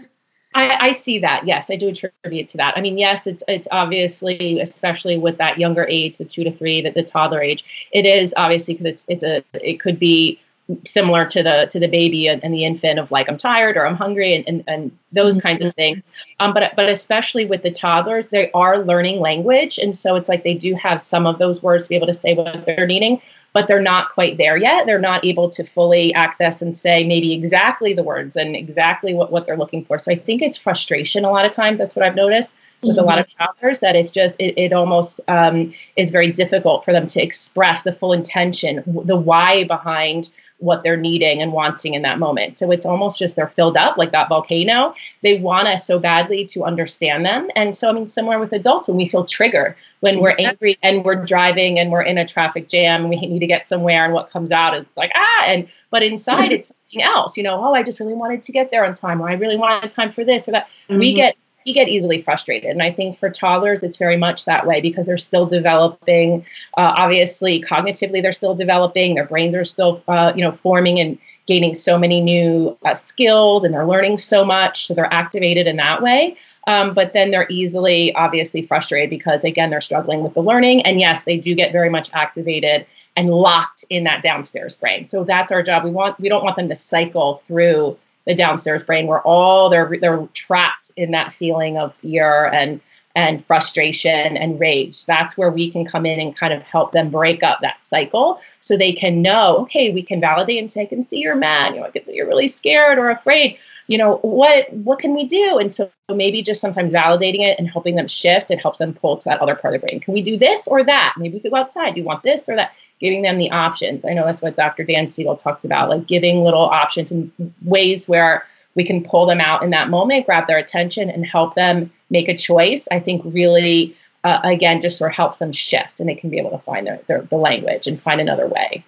I, 0.53 0.87
I, 0.87 0.91
see 0.91 1.19
that. 1.19 1.45
Yes, 1.45 1.69
I 1.69 1.75
do 1.75 1.89
attribute 1.89 2.49
to 2.49 2.57
that. 2.57 2.75
I 2.77 2.81
mean, 2.81 2.97
yes, 2.97 3.27
it's 3.27 3.43
it's 3.47 3.67
obviously, 3.71 4.59
especially 4.59 5.17
with 5.17 5.37
that 5.37 5.59
younger 5.59 5.85
age, 5.89 6.17
the 6.19 6.25
two 6.25 6.43
to 6.43 6.51
three, 6.51 6.81
the, 6.81 6.91
the 6.91 7.03
toddler 7.03 7.41
age, 7.41 7.65
it 7.91 8.05
is 8.05 8.33
obviously 8.37 8.75
because 8.75 8.87
it's 8.93 9.05
it's 9.07 9.23
a 9.23 9.43
it 9.67 9.79
could 9.79 9.99
be 9.99 10.39
similar 10.85 11.25
to 11.25 11.41
the 11.41 11.67
to 11.71 11.79
the 11.79 11.87
baby 11.87 12.27
and, 12.27 12.43
and, 12.43 12.53
the 12.53 12.65
infant 12.65 12.99
of 12.99 13.09
like 13.09 13.29
I'm 13.29 13.37
tired 13.37 13.77
or 13.77 13.87
I'm 13.87 13.95
hungry 13.95 14.33
and 14.33 14.47
and, 14.47 14.63
and 14.67 14.97
those 15.11 15.37
mm-hmm. 15.37 15.47
kinds 15.47 15.61
of 15.63 15.73
things. 15.75 16.03
Um, 16.39 16.53
but 16.53 16.75
but 16.75 16.89
especially 16.89 17.45
with 17.45 17.63
the 17.63 17.71
toddlers, 17.71 18.27
they 18.27 18.51
are 18.51 18.79
learning 18.83 19.19
language, 19.19 19.77
and 19.77 19.97
so 19.97 20.15
it's 20.15 20.29
like 20.29 20.43
they 20.43 20.53
do 20.53 20.75
have 20.75 21.01
some 21.01 21.25
of 21.25 21.39
those 21.39 21.63
words 21.63 21.83
to 21.83 21.89
be 21.89 21.95
able 21.95 22.07
to 22.07 22.15
say 22.15 22.35
what 22.35 22.65
they're 22.65 22.87
needing 22.87 23.19
but 23.57 23.67
they're 23.67 23.81
not 23.81 24.09
quite 24.09 24.37
there 24.37 24.55
yet. 24.55 24.85
They're 24.85 24.99
not 24.99 25.25
able 25.25 25.49
to 25.49 25.63
fully 25.63 26.13
access 26.13 26.61
and 26.61 26.77
say 26.77 27.03
maybe 27.03 27.33
exactly 27.33 27.91
the 27.91 28.03
words 28.03 28.35
and 28.35 28.55
exactly 28.55 29.15
what, 29.15 29.31
what 29.31 29.47
they're 29.47 29.57
looking 29.57 29.83
for. 29.83 29.97
So 29.97 30.11
I 30.11 30.15
think 30.15 30.43
it's 30.43 30.59
frustration 30.59 31.25
a 31.25 31.31
lot 31.31 31.43
of 31.43 31.53
times. 31.53 31.79
That's 31.79 31.95
what 31.95 32.05
I've 32.05 32.13
noticed 32.13 32.53
with 32.83 32.91
mm-hmm. 32.91 32.99
a 32.99 33.03
lot 33.03 33.17
of 33.17 33.27
travelers 33.35 33.79
that 33.79 33.95
it's 33.95 34.11
just 34.11 34.35
it, 34.37 34.53
it 34.61 34.73
almost 34.73 35.21
um, 35.27 35.73
is 35.95 36.11
very 36.11 36.31
difficult 36.31 36.85
for 36.85 36.93
them 36.93 37.07
to 37.07 37.19
express 37.19 37.81
the 37.81 37.93
full 37.93 38.13
intention 38.13 38.83
the 39.05 39.15
why 39.15 39.63
behind 39.63 40.29
what 40.59 40.81
they're 40.81 40.97
needing 40.97 41.41
and 41.41 41.51
wanting 41.51 41.93
in 41.93 42.01
that 42.01 42.17
moment. 42.17 42.57
So 42.57 42.71
it's 42.71 42.85
almost 42.85 43.19
just 43.19 43.35
they're 43.35 43.49
filled 43.49 43.77
up 43.77 43.97
like 43.97 44.11
that 44.11 44.29
volcano. 44.29 44.95
They 45.21 45.37
want 45.39 45.67
us 45.67 45.85
so 45.85 45.99
badly 45.99 46.45
to 46.45 46.63
understand 46.63 47.25
them. 47.25 47.49
And 47.55 47.75
so, 47.75 47.89
I 47.89 47.91
mean, 47.91 48.07
similar 48.07 48.39
with 48.39 48.51
adults, 48.53 48.87
when 48.87 48.97
we 48.97 49.07
feel 49.07 49.25
triggered, 49.25 49.75
when 49.99 50.19
we're 50.19 50.35
angry 50.39 50.77
and 50.81 51.05
we're 51.05 51.23
driving 51.23 51.79
and 51.79 51.91
we're 51.91 52.01
in 52.01 52.17
a 52.17 52.27
traffic 52.27 52.67
jam 52.67 53.01
and 53.01 53.09
we 53.09 53.17
need 53.17 53.39
to 53.39 53.47
get 53.47 53.67
somewhere, 53.67 54.05
and 54.05 54.13
what 54.13 54.31
comes 54.31 54.51
out 54.51 54.75
is 54.75 54.85
like, 54.95 55.11
ah, 55.15 55.43
and 55.45 55.67
but 55.91 56.03
inside 56.03 56.51
it's 56.51 56.69
something 56.69 57.03
else, 57.03 57.37
you 57.37 57.43
know, 57.43 57.63
oh, 57.63 57.73
I 57.73 57.83
just 57.83 57.99
really 57.99 58.13
wanted 58.13 58.41
to 58.43 58.51
get 58.51 58.71
there 58.71 58.85
on 58.85 58.95
time, 58.95 59.21
or 59.21 59.29
I 59.29 59.33
really 59.33 59.57
wanted 59.57 59.91
time 59.91 60.11
for 60.11 60.23
this 60.23 60.47
or 60.47 60.51
that. 60.51 60.67
Mm-hmm. 60.89 60.99
We 60.99 61.13
get 61.13 61.35
we 61.67 61.73
get 61.73 61.89
easily 61.89 62.21
frustrated. 62.21 62.71
And 62.71 62.81
I 62.81 62.91
think 62.91 63.19
for 63.19 63.29
toddlers, 63.29 63.83
it's 63.83 63.97
very 63.97 64.15
much 64.15 64.45
that 64.45 64.65
way 64.65 64.79
because 64.79 65.05
they're 65.05 65.17
still 65.17 65.45
developing. 65.45 66.45
Uh, 66.77 66.93
obviously, 66.95 67.61
cognitively, 67.61 68.21
they're 68.21 68.31
still 68.31 68.55
developing. 68.55 69.15
Their 69.15 69.25
brains 69.25 69.53
are 69.53 69.65
still, 69.65 70.01
uh, 70.07 70.31
you 70.33 70.41
know, 70.41 70.53
forming 70.53 70.97
and 70.97 71.17
gaining 71.45 71.75
so 71.75 71.97
many 71.97 72.21
new 72.21 72.77
uh, 72.85 72.93
skills, 72.93 73.65
and 73.65 73.73
they're 73.73 73.85
learning 73.85 74.17
so 74.17 74.45
much. 74.45 74.87
So 74.87 74.93
they're 74.93 75.13
activated 75.13 75.67
in 75.67 75.75
that 75.75 76.01
way. 76.01 76.37
Um, 76.67 76.93
but 76.93 77.11
then 77.11 77.31
they're 77.31 77.47
easily, 77.49 78.15
obviously, 78.15 78.65
frustrated 78.65 79.09
because 79.09 79.43
again, 79.43 79.69
they're 79.69 79.81
struggling 79.81 80.23
with 80.23 80.35
the 80.35 80.41
learning. 80.41 80.83
And 80.83 81.01
yes, 81.01 81.23
they 81.23 81.35
do 81.35 81.53
get 81.53 81.73
very 81.73 81.89
much 81.89 82.09
activated 82.13 82.85
and 83.17 83.29
locked 83.29 83.83
in 83.89 84.05
that 84.05 84.23
downstairs 84.23 84.73
brain. 84.73 85.09
So 85.09 85.25
that's 85.25 85.51
our 85.51 85.63
job. 85.63 85.83
We 85.83 85.91
want 85.91 86.17
we 86.17 86.29
don't 86.29 86.45
want 86.45 86.55
them 86.55 86.69
to 86.69 86.75
cycle 86.75 87.43
through 87.47 87.97
the 88.27 88.35
downstairs 88.35 88.83
brain 88.83 89.07
where 89.07 89.21
all 89.21 89.69
they're 89.69 89.91
they're 89.99 90.27
trapped 90.33 90.91
in 90.97 91.11
that 91.11 91.33
feeling 91.33 91.77
of 91.77 91.95
fear 91.95 92.47
and 92.47 92.79
and 93.15 93.43
frustration 93.47 94.37
and 94.37 94.59
rage. 94.59 95.03
That's 95.07 95.35
where 95.35 95.49
we 95.49 95.71
can 95.71 95.85
come 95.85 96.05
in 96.05 96.19
and 96.19 96.37
kind 96.37 96.53
of 96.53 96.61
help 96.61 96.91
them 96.91 97.09
break 97.09 97.41
up 97.41 97.61
that 97.61 97.81
cycle 97.81 98.39
so 98.59 98.77
they 98.77 98.93
can 98.93 99.23
know, 99.23 99.57
okay, 99.61 99.89
we 99.89 100.03
can 100.03 100.21
validate 100.21 100.59
and 100.59 100.71
say, 100.71 100.83
I 100.83 100.85
can 100.85 101.09
see 101.09 101.17
you're 101.17 101.35
mad, 101.35 101.73
you 101.73 101.79
know, 101.79 101.87
I 101.87 101.89
can 101.89 102.05
see 102.05 102.13
you're 102.13 102.27
really 102.27 102.47
scared 102.47 102.99
or 102.99 103.09
afraid. 103.09 103.57
You 103.87 103.97
know, 103.97 104.17
what 104.17 104.71
what 104.73 104.99
can 104.99 105.15
we 105.15 105.25
do? 105.25 105.57
And 105.57 105.73
so 105.73 105.89
maybe 106.13 106.43
just 106.43 106.61
sometimes 106.61 106.93
validating 106.93 107.41
it 107.41 107.57
and 107.57 107.67
helping 107.67 107.95
them 107.95 108.07
shift, 108.07 108.51
it 108.51 108.59
helps 108.59 108.77
them 108.77 108.93
pull 108.93 109.17
to 109.17 109.29
that 109.29 109.41
other 109.41 109.55
part 109.55 109.73
of 109.73 109.81
the 109.81 109.87
brain. 109.87 109.99
Can 109.99 110.13
we 110.13 110.21
do 110.21 110.37
this 110.37 110.67
or 110.67 110.83
that? 110.83 111.15
Maybe 111.17 111.35
we 111.35 111.39
could 111.39 111.51
go 111.51 111.57
outside. 111.57 111.95
Do 111.95 112.01
you 112.01 112.05
want 112.05 112.21
this 112.21 112.47
or 112.47 112.55
that? 112.57 112.73
Giving 112.99 113.21
them 113.21 113.37
the 113.37 113.51
options. 113.51 114.05
I 114.05 114.13
know 114.13 114.25
that's 114.25 114.41
what 114.41 114.55
Dr. 114.55 114.83
Dan 114.83 115.11
Siegel 115.11 115.35
talks 115.35 115.63
about, 115.63 115.89
like 115.89 116.07
giving 116.07 116.43
little 116.43 116.61
options 116.61 117.11
and 117.11 117.31
ways 117.63 118.07
where 118.07 118.45
we 118.75 118.83
can 118.83 119.03
pull 119.03 119.25
them 119.25 119.41
out 119.41 119.63
in 119.63 119.71
that 119.71 119.89
moment, 119.89 120.25
grab 120.25 120.47
their 120.47 120.57
attention, 120.57 121.09
and 121.09 121.25
help 121.25 121.55
them 121.55 121.91
make 122.09 122.29
a 122.29 122.37
choice. 122.37 122.87
I 122.91 122.99
think 122.99 123.21
really, 123.25 123.95
uh, 124.23 124.39
again, 124.43 124.81
just 124.81 124.97
sort 124.97 125.11
of 125.11 125.15
helps 125.15 125.39
them 125.39 125.51
shift 125.51 125.99
and 125.99 126.07
they 126.07 126.15
can 126.15 126.29
be 126.29 126.37
able 126.37 126.51
to 126.51 126.59
find 126.59 126.85
their, 126.85 126.99
their 127.07 127.21
the 127.23 127.37
language 127.37 127.87
and 127.87 128.01
find 128.01 128.21
another 128.21 128.47
way. 128.47 128.83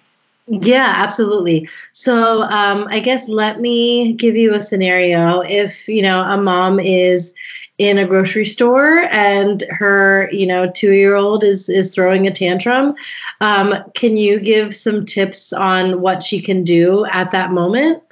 Yeah, 0.46 0.94
absolutely. 0.96 1.68
So 1.92 2.42
um, 2.42 2.86
I 2.88 2.98
guess 2.98 3.28
let 3.28 3.60
me 3.60 4.12
give 4.14 4.36
you 4.36 4.54
a 4.54 4.60
scenario. 4.60 5.42
If 5.42 5.86
you 5.86 6.02
know 6.02 6.22
a 6.22 6.40
mom 6.40 6.80
is 6.80 7.34
in 7.80 7.96
a 7.96 8.06
grocery 8.06 8.44
store 8.44 9.08
and 9.10 9.64
her, 9.70 10.28
you 10.30 10.46
know, 10.46 10.70
two 10.70 10.92
year 10.92 11.14
old 11.14 11.42
is 11.42 11.70
is 11.70 11.94
throwing 11.94 12.26
a 12.26 12.30
tantrum. 12.30 12.94
Um, 13.40 13.74
can 13.94 14.18
you 14.18 14.38
give 14.38 14.76
some 14.76 15.06
tips 15.06 15.50
on 15.50 16.02
what 16.02 16.22
she 16.22 16.42
can 16.42 16.62
do 16.62 17.06
at 17.06 17.30
that 17.30 17.52
moment? 17.52 18.02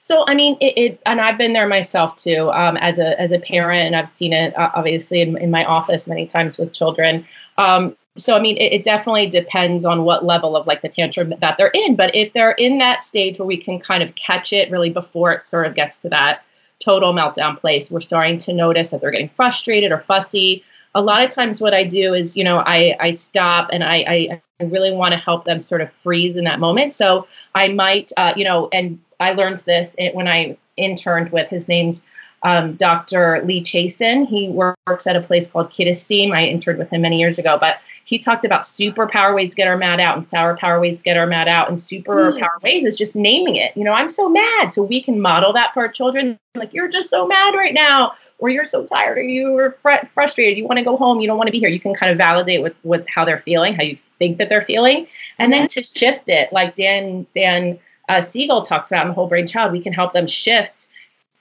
So 0.00 0.24
I 0.26 0.34
mean, 0.34 0.56
it, 0.62 0.78
it, 0.78 1.02
and 1.04 1.20
I've 1.20 1.36
been 1.36 1.52
there 1.52 1.68
myself 1.68 2.16
too, 2.16 2.50
um, 2.52 2.78
as 2.78 2.98
a 2.98 3.20
as 3.20 3.30
a 3.30 3.38
parent, 3.38 3.82
and 3.82 3.96
I've 3.96 4.10
seen 4.16 4.32
it 4.32 4.56
uh, 4.56 4.70
obviously 4.74 5.20
in, 5.20 5.36
in 5.36 5.50
my 5.50 5.62
office 5.66 6.06
many 6.06 6.26
times 6.26 6.56
with 6.56 6.72
children. 6.72 7.26
Um, 7.58 7.94
so 8.16 8.34
I 8.34 8.40
mean, 8.40 8.56
it, 8.56 8.72
it, 8.72 8.84
definitely 8.84 9.26
depends 9.28 9.84
on 9.84 10.04
what 10.04 10.24
level 10.24 10.56
of 10.56 10.66
like 10.66 10.80
the 10.80 10.88
tantrum 10.88 11.34
that 11.38 11.58
they're 11.58 11.70
in. 11.74 11.96
But 11.96 12.14
if 12.14 12.32
they're 12.32 12.52
in 12.52 12.78
that 12.78 13.02
stage 13.02 13.38
where 13.38 13.46
we 13.46 13.58
can 13.58 13.78
kind 13.78 14.02
of 14.02 14.14
catch 14.14 14.54
it 14.54 14.70
really 14.70 14.90
before 14.90 15.32
it 15.32 15.42
sort 15.42 15.66
of 15.66 15.74
gets 15.74 15.98
to 15.98 16.08
that 16.08 16.44
total 16.80 17.12
meltdown 17.12 17.58
place, 17.58 17.90
we're 17.90 18.00
starting 18.00 18.38
to 18.38 18.52
notice 18.52 18.90
that 18.90 19.00
they're 19.00 19.10
getting 19.10 19.30
frustrated 19.30 19.92
or 19.92 20.00
fussy. 20.06 20.64
A 20.94 21.02
lot 21.02 21.24
of 21.24 21.30
times, 21.30 21.60
what 21.60 21.74
I 21.74 21.84
do 21.84 22.14
is, 22.14 22.36
you 22.36 22.44
know, 22.44 22.62
I 22.66 22.96
I 23.00 23.12
stop 23.12 23.70
and 23.72 23.84
I 23.84 23.96
I, 24.08 24.42
I 24.60 24.64
really 24.64 24.92
want 24.92 25.12
to 25.12 25.18
help 25.18 25.44
them 25.44 25.60
sort 25.60 25.80
of 25.80 25.90
freeze 26.02 26.36
in 26.36 26.44
that 26.44 26.60
moment. 26.60 26.94
So 26.94 27.26
I 27.54 27.68
might, 27.68 28.12
uh, 28.16 28.32
you 28.36 28.44
know, 28.44 28.68
and 28.72 28.98
I 29.20 29.32
learned 29.32 29.60
this 29.60 29.94
when 30.14 30.28
I 30.28 30.56
interned 30.76 31.30
with 31.30 31.48
his 31.48 31.68
name's 31.68 32.02
um, 32.42 32.74
Dr. 32.74 33.42
Lee 33.44 33.62
Chasen. 33.62 34.26
He 34.26 34.48
works 34.48 35.06
at 35.06 35.16
a 35.16 35.20
place 35.20 35.46
called 35.46 35.70
Kid 35.70 35.88
Esteem. 35.88 36.32
I 36.32 36.46
interned 36.46 36.78
with 36.78 36.90
him 36.90 37.02
many 37.02 37.18
years 37.18 37.38
ago, 37.38 37.58
but 37.60 37.78
he 38.08 38.18
talked 38.18 38.46
about 38.46 38.64
super 38.64 39.06
power 39.06 39.34
ways 39.34 39.50
to 39.50 39.56
get 39.56 39.68
our 39.68 39.76
mad 39.76 40.00
out 40.00 40.16
and 40.16 40.26
sour 40.26 40.56
power 40.56 40.80
ways 40.80 40.96
to 40.96 41.02
get 41.02 41.18
our 41.18 41.26
mad 41.26 41.46
out. 41.46 41.68
And 41.68 41.78
super 41.78 42.32
mm. 42.32 42.40
power 42.40 42.58
ways 42.62 42.86
is 42.86 42.96
just 42.96 43.14
naming 43.14 43.56
it. 43.56 43.76
You 43.76 43.84
know, 43.84 43.92
I'm 43.92 44.08
so 44.08 44.30
mad. 44.30 44.72
So 44.72 44.82
we 44.82 45.02
can 45.02 45.20
model 45.20 45.52
that 45.52 45.74
for 45.74 45.80
our 45.80 45.92
children. 45.92 46.38
Like, 46.54 46.72
you're 46.72 46.88
just 46.88 47.10
so 47.10 47.26
mad 47.26 47.54
right 47.54 47.74
now, 47.74 48.14
or 48.38 48.48
you're 48.48 48.64
so 48.64 48.86
tired, 48.86 49.18
or 49.18 49.22
you're 49.22 49.72
fr- 49.82 50.06
frustrated. 50.14 50.56
You 50.56 50.66
want 50.66 50.78
to 50.78 50.84
go 50.86 50.96
home. 50.96 51.20
You 51.20 51.26
don't 51.26 51.36
want 51.36 51.48
to 51.48 51.52
be 51.52 51.58
here. 51.58 51.68
You 51.68 51.80
can 51.80 51.94
kind 51.94 52.10
of 52.10 52.16
validate 52.16 52.62
with, 52.62 52.74
with 52.82 53.04
how 53.14 53.26
they're 53.26 53.42
feeling, 53.42 53.74
how 53.74 53.82
you 53.82 53.98
think 54.18 54.38
that 54.38 54.48
they're 54.48 54.64
feeling. 54.64 55.06
And 55.38 55.52
then 55.52 55.68
to 55.68 55.84
shift 55.84 56.30
it, 56.30 56.50
like 56.50 56.76
Dan, 56.76 57.26
Dan, 57.34 57.78
uh, 58.08 58.22
Siegel 58.22 58.62
talks 58.62 58.90
about 58.90 59.02
in 59.02 59.08
the 59.08 59.14
whole 59.14 59.28
brain 59.28 59.46
child, 59.46 59.70
we 59.70 59.82
can 59.82 59.92
help 59.92 60.14
them 60.14 60.26
shift 60.26 60.86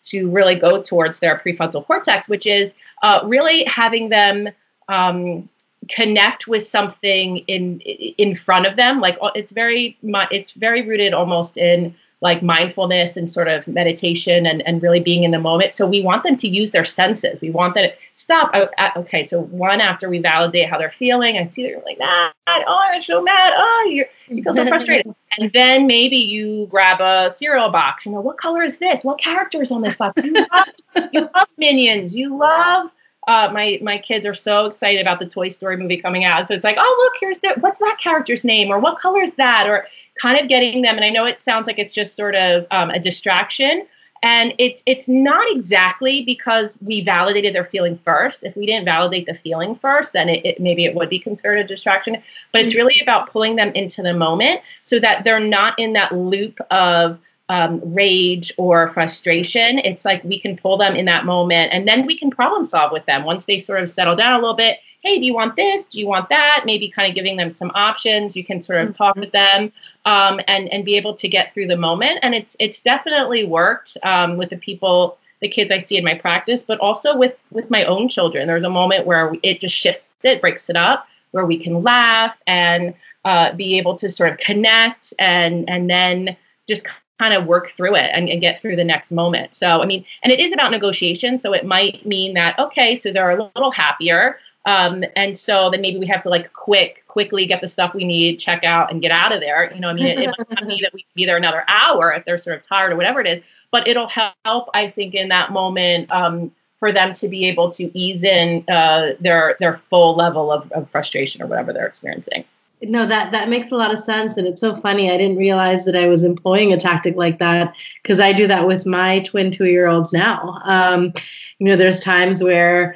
to 0.08 0.30
really 0.30 0.56
go 0.56 0.82
towards 0.82 1.20
their 1.20 1.42
prefrontal 1.46 1.86
cortex, 1.86 2.28
which 2.28 2.46
is 2.46 2.74
uh, 3.04 3.22
really 3.24 3.64
having 3.64 4.10
them 4.10 4.50
um, 4.90 5.48
connect 5.90 6.48
with 6.48 6.68
something 6.68 7.38
in 7.48 7.80
in 7.82 8.36
front 8.36 8.66
of 8.66 8.76
them. 8.76 9.00
Like 9.00 9.18
uh, 9.22 9.32
it's 9.36 9.52
very 9.52 9.98
it's 10.04 10.52
very 10.52 10.82
rooted 10.82 11.14
almost 11.14 11.58
in 11.58 11.96
like 12.22 12.42
mindfulness 12.42 13.16
and 13.16 13.30
sort 13.30 13.48
of 13.48 13.68
meditation 13.68 14.48
and, 14.48 14.66
and 14.68 14.82
really 14.82 15.00
being 15.00 15.24
in 15.24 15.32
the 15.32 15.40
moment. 15.40 15.76
So 15.76 15.86
we 15.86 16.02
want 16.02 16.24
them 16.24 16.36
to 16.38 16.48
use 16.48 16.72
their 16.72 16.86
senses. 16.86 17.42
We 17.42 17.52
want 17.52 17.76
them 17.76 17.90
to 17.90 17.96
stop. 18.16 18.50
Oh, 18.56 18.70
okay, 18.98 19.24
so 19.24 19.42
one 19.42 19.82
after 19.82 20.10
we 20.10 20.18
validate 20.18 20.68
how 20.68 20.80
they're 20.80 20.92
feeling, 20.92 21.38
I 21.38 21.48
see 21.48 21.64
they're 21.64 21.82
like 21.86 22.00
mad. 22.00 22.34
Oh, 22.48 22.80
I'm 22.92 23.02
so 23.04 23.22
mad. 23.22 23.54
Oh, 23.56 23.90
you're, 23.92 24.08
you 24.30 24.42
feel 24.42 24.56
so 24.56 24.66
frustrated. 24.68 25.14
and 25.38 25.52
then 25.54 25.86
maybe 25.86 26.18
you 26.18 26.66
grab 26.72 27.02
a 27.02 27.36
cereal 27.36 27.70
box. 27.70 28.06
You 28.06 28.14
know, 28.14 28.22
what 28.22 28.38
color 28.38 28.64
is 28.64 28.78
this? 28.80 29.04
What 29.04 29.20
character 29.20 29.62
is 29.62 29.72
on 29.72 29.82
this 29.84 29.98
box? 29.98 30.24
You 30.24 30.34
love, 30.34 31.10
you 31.14 31.30
love 31.36 31.48
minions. 31.58 32.16
You 32.16 32.36
love 32.36 32.90
uh, 33.28 33.50
my 33.54 33.78
my 33.82 33.98
kids 33.98 34.26
are 34.26 34.34
so 34.34 34.66
excited 34.66 35.02
about 35.02 35.20
the 35.20 35.26
Toy 35.26 35.50
Story 35.50 35.78
movie 35.78 35.98
coming 35.98 36.24
out. 36.24 36.48
So 36.48 36.54
it's 36.54 36.64
like, 36.64 36.78
oh 36.80 36.98
look, 37.04 37.14
here's 37.20 37.40
the 37.40 37.54
what's 37.60 37.80
that 37.80 37.98
character's 38.02 38.44
name, 38.44 38.70
or 38.70 38.80
what 38.80 39.00
color 39.00 39.22
is 39.22 39.34
that, 39.36 39.68
or 39.68 39.88
kind 40.20 40.40
of 40.40 40.48
getting 40.48 40.82
them. 40.82 40.96
And 40.96 41.06
I 41.06 41.10
know 41.10 41.26
it 41.26 41.42
sounds 41.42 41.68
like 41.68 41.78
it's 41.78 41.94
just 41.94 42.16
sort 42.16 42.36
of 42.36 42.66
um, 42.72 42.90
a 42.90 43.00
distraction, 43.00 43.86
and 44.24 44.54
it's 44.58 44.82
it's 44.86 45.10
not 45.10 45.46
exactly 45.52 46.24
because 46.24 46.78
we 46.82 47.02
validated 47.02 47.54
their 47.54 47.66
feeling 47.66 48.00
first. 48.06 48.44
If 48.44 48.56
we 48.56 48.66
didn't 48.66 48.86
validate 48.86 49.26
the 49.26 49.36
feeling 49.36 49.76
first, 49.76 50.14
then 50.14 50.30
it, 50.30 50.46
it 50.46 50.60
maybe 50.62 50.86
it 50.86 50.96
would 50.96 51.10
be 51.10 51.20
considered 51.20 51.60
a 51.60 51.64
distraction. 51.66 52.24
But 52.54 52.62
it's 52.62 52.74
mm-hmm. 52.74 52.78
really 52.78 53.00
about 53.02 53.30
pulling 53.30 53.58
them 53.58 53.72
into 53.76 54.02
the 54.02 54.14
moment 54.14 54.62
so 54.84 55.00
that 55.00 55.26
they're 55.26 55.40
not 55.40 55.78
in 55.78 55.94
that 55.94 56.14
loop 56.14 56.60
of 56.72 57.20
um, 57.50 57.82
rage 57.94 58.52
or 58.58 58.92
frustration. 58.94 59.80
It's 59.80 60.06
like 60.06 60.24
we 60.24 60.40
can 60.40 60.58
pull 60.58 60.78
them 60.78 60.96
in 60.96 61.06
that 61.06 61.26
moment 61.26 61.74
and 61.74 61.88
then 61.88 62.06
we 62.06 62.18
can 62.18 62.30
problem 62.30 62.66
solve 62.66 62.92
with 62.92 63.06
them 63.06 63.24
once 63.24 63.46
they 63.46 63.60
sort 63.60 63.82
of 63.82 63.90
settle 63.90 64.16
down 64.16 64.34
a 64.34 64.40
little 64.40 64.56
bit. 64.56 64.80
Hey, 65.02 65.20
do 65.20 65.26
you 65.26 65.34
want 65.34 65.56
this? 65.56 65.86
Do 65.86 66.00
you 66.00 66.08
want 66.08 66.28
that? 66.30 66.64
Maybe 66.66 66.90
kind 66.90 67.08
of 67.08 67.16
giving 67.16 67.38
them 67.38 67.54
some 67.54 67.72
options. 67.76 68.36
You 68.36 68.44
can 68.44 68.62
sort 68.62 68.82
of 68.82 68.98
talk 68.98 69.14
mm-hmm. 69.14 69.22
with 69.22 69.32
them 69.32 69.72
um, 70.06 70.42
and 70.48 70.68
and 70.74 70.84
be 70.84 70.98
able 70.98 71.14
to 71.16 71.28
get 71.28 71.54
through 71.54 71.68
the 71.68 71.78
moment. 71.78 72.20
And 72.24 72.36
it's 72.36 72.56
it's 72.60 72.82
definitely 72.82 73.46
worked 73.46 73.96
um, 74.04 74.38
with 74.38 74.50
the 74.50 74.58
people, 74.58 75.18
the 75.40 75.48
kids 75.48 75.72
I 75.72 75.80
see 75.80 75.98
in 75.98 76.04
my 76.04 76.16
practice, 76.16 76.64
but 76.64 76.80
also 76.80 77.16
with 77.16 77.36
with 77.52 77.70
my 77.70 77.86
own 77.86 78.10
children. 78.10 78.48
There's 78.48 78.66
a 78.66 78.70
moment 78.70 79.06
where 79.06 79.34
it 79.44 79.62
just 79.62 79.76
shifts 79.76 80.04
it, 80.24 80.42
breaks 80.42 80.70
it 80.70 80.76
up, 80.76 81.08
where 81.32 81.46
we 81.46 81.58
can 81.58 81.84
laugh 81.84 82.36
and 82.46 82.94
uh, 83.24 83.54
be 83.54 83.78
able 83.78 83.96
to 84.00 84.12
sort 84.12 84.32
of 84.32 84.40
connect 84.40 85.14
and 85.20 85.70
and 85.70 85.90
then 85.90 86.36
just 86.68 86.86
kind 87.20 87.34
of 87.34 87.46
work 87.46 87.74
through 87.76 87.96
it 87.96 88.10
and, 88.14 88.30
and, 88.30 88.42
get 88.42 88.62
through 88.62 88.76
the 88.76 88.84
next 88.84 89.12
moment. 89.12 89.56
So, 89.56 89.82
I 89.82 89.86
mean, 89.86 90.06
and 90.24 90.32
it 90.32 90.40
is 90.40 90.54
about 90.54 90.72
negotiation. 90.72 91.40
So 91.40 91.54
it 91.54 91.66
might 91.66 92.06
mean 92.06 92.36
that, 92.36 92.58
okay, 92.60 92.96
so 92.96 93.12
they're 93.12 93.32
a 93.32 93.52
little 93.56 93.72
happier. 93.72 94.38
Um, 94.66 95.04
and 95.16 95.38
so 95.38 95.70
then 95.70 95.82
maybe 95.82 95.98
we 95.98 96.06
have 96.08 96.22
to 96.24 96.30
like 96.30 96.52
quick, 96.54 97.04
quickly 97.08 97.46
get 97.46 97.62
the 97.62 97.68
stuff 97.68 97.94
we 97.94 98.04
need, 98.04 98.38
check 98.38 98.64
out 98.64 98.92
and 98.92 99.02
get 99.02 99.12
out 99.12 99.32
of 99.32 99.40
there. 99.40 99.74
You 99.74 99.80
know, 99.80 99.90
I 99.90 99.94
mean, 99.94 100.06
it, 100.06 100.20
it 100.20 100.28
might 100.38 100.50
not 100.52 100.68
be 100.68 100.80
that 100.82 100.94
we 100.94 101.06
be 101.16 101.26
there 101.26 101.38
another 101.38 101.64
hour 101.68 102.12
if 102.14 102.26
they're 102.26 102.38
sort 102.38 102.58
of 102.58 102.62
tired 102.62 102.92
or 102.92 102.98
whatever 102.98 103.22
it 103.22 103.28
is, 103.28 103.40
but 103.72 103.88
it'll 103.88 104.10
help, 104.10 104.70
I 104.74 104.90
think, 104.90 105.16
in 105.16 105.30
that 105.30 105.52
moment 105.52 106.12
um, 106.12 106.52
for 106.80 106.92
them 106.92 107.14
to 107.14 107.28
be 107.28 107.46
able 107.46 107.72
to 107.72 107.98
ease 107.98 108.24
in 108.24 108.64
uh, 108.68 109.14
their 109.20 109.56
their 109.60 109.82
full 109.90 110.16
level 110.16 110.52
of, 110.52 110.72
of 110.74 110.90
frustration 110.92 111.42
or 111.42 111.48
whatever 111.48 111.74
they're 111.74 111.88
experiencing 111.88 112.44
no 112.84 113.06
that 113.06 113.32
that 113.32 113.50
makes 113.50 113.72
a 113.72 113.76
lot 113.76 113.94
of 113.94 114.00
sense 114.00 114.38
and 114.38 114.48
it's 114.48 114.62
so 114.62 114.76
funny 114.76 115.12
i 115.12 115.18
didn't 115.18 115.38
realize 115.38 115.86
that 115.86 115.96
i 115.96 116.08
was 116.08 116.24
employing 116.24 116.72
a 116.72 116.80
tactic 116.80 117.16
like 117.16 117.40
that 117.40 117.76
because 118.02 118.20
i 118.20 118.32
do 118.32 118.48
that 118.48 118.68
with 118.68 118.86
my 118.86 119.20
twin 119.22 119.52
two 119.52 119.66
year 119.66 119.88
olds 119.88 120.14
now. 120.14 120.60
Um, 120.64 121.14
you 121.60 121.68
know 121.68 121.76
there's 121.76 122.00
times 122.00 122.44
where 122.44 122.96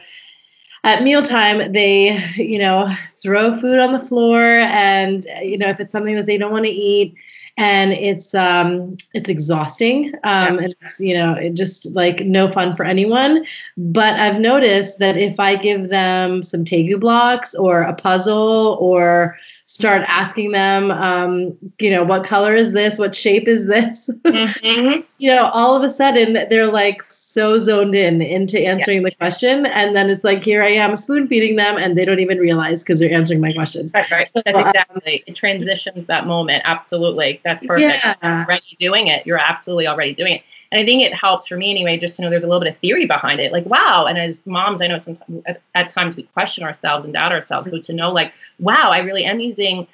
at 0.83 1.03
mealtime 1.03 1.71
they 1.71 2.17
you 2.35 2.59
know 2.59 2.87
throw 3.21 3.53
food 3.53 3.79
on 3.79 3.93
the 3.93 3.99
floor 3.99 4.41
and 4.41 5.25
you 5.41 5.57
know 5.57 5.67
if 5.67 5.79
it's 5.79 5.91
something 5.91 6.15
that 6.15 6.25
they 6.25 6.37
don't 6.37 6.51
want 6.51 6.65
to 6.65 6.71
eat 6.71 7.15
and 7.61 7.93
it's 7.93 8.33
um 8.33 8.97
it's 9.13 9.29
exhausting 9.29 10.07
um 10.23 10.55
yeah. 10.55 10.63
and 10.63 10.75
it's 10.81 10.99
you 10.99 11.13
know 11.13 11.33
it 11.33 11.53
just 11.53 11.85
like 11.93 12.25
no 12.25 12.49
fun 12.49 12.75
for 12.75 12.83
anyone 12.83 13.45
but 13.77 14.19
i've 14.19 14.39
noticed 14.39 14.97
that 14.97 15.15
if 15.15 15.39
i 15.39 15.55
give 15.55 15.89
them 15.89 16.41
some 16.41 16.65
tegu 16.65 16.99
blocks 16.99 17.53
or 17.53 17.83
a 17.83 17.93
puzzle 17.93 18.77
or 18.81 19.37
start 19.71 20.03
asking 20.07 20.51
them, 20.51 20.91
um, 20.91 21.57
you 21.79 21.89
know, 21.89 22.03
what 22.03 22.25
color 22.25 22.53
is 22.53 22.73
this? 22.73 22.99
What 22.99 23.15
shape 23.15 23.47
is 23.47 23.67
this? 23.67 24.09
Mm-hmm. 24.31 25.01
you 25.17 25.29
know, 25.29 25.49
all 25.53 25.75
of 25.75 25.83
a 25.83 25.89
sudden 25.89 26.33
they're 26.49 26.71
like 26.71 27.01
so 27.31 27.57
zoned 27.57 27.95
in 27.95 28.21
into 28.21 28.59
answering 28.59 29.01
yeah. 29.01 29.09
the 29.09 29.15
question. 29.15 29.65
And 29.65 29.95
then 29.95 30.09
it's 30.09 30.23
like, 30.23 30.43
here 30.43 30.61
I 30.63 30.69
am 30.69 30.95
spoon 30.95 31.27
feeding 31.27 31.55
them 31.55 31.77
and 31.77 31.97
they 31.97 32.05
don't 32.05 32.19
even 32.19 32.37
realize 32.37 32.83
because 32.83 32.99
they're 32.99 33.13
answering 33.13 33.39
my 33.39 33.53
questions. 33.53 33.91
Right, 33.93 34.09
right. 34.11 34.27
So, 34.27 34.41
That's 34.45 34.57
um, 34.57 34.67
exactly. 34.67 35.19
Um, 35.19 35.23
it 35.27 35.35
transitions 35.35 36.07
that 36.07 36.27
moment. 36.27 36.63
Absolutely. 36.65 37.39
That's 37.43 37.65
perfect. 37.65 38.03
Yeah. 38.03 38.15
You're 38.21 38.43
already 38.43 38.77
doing 38.79 39.07
it. 39.07 39.25
You're 39.25 39.37
absolutely 39.37 39.87
already 39.87 40.13
doing 40.13 40.35
it. 40.35 40.41
And 40.71 40.79
I 40.79 40.85
think 40.85 41.01
it 41.01 41.13
helps 41.13 41.47
for 41.47 41.57
me 41.57 41.69
anyway, 41.69 41.97
just 41.97 42.15
to 42.15 42.21
know 42.21 42.29
there's 42.29 42.43
a 42.43 42.47
little 42.47 42.61
bit 42.61 42.73
of 42.73 42.79
theory 42.79 43.05
behind 43.05 43.39
it. 43.41 43.51
Like, 43.51 43.65
wow. 43.65 44.05
And 44.07 44.17
as 44.17 44.41
moms, 44.45 44.81
I 44.81 44.87
know 44.87 44.97
sometimes 44.97 45.43
at, 45.45 45.61
at 45.75 45.89
times 45.89 46.15
we 46.15 46.23
question 46.23 46.63
ourselves 46.63 47.03
and 47.03 47.13
doubt 47.13 47.33
ourselves. 47.33 47.69
So 47.69 47.79
to 47.79 47.93
know, 47.93 48.11
like, 48.11 48.33
wow, 48.59 48.89
I 48.89 48.99
really 48.99 49.25
am 49.25 49.39
using 49.39 49.87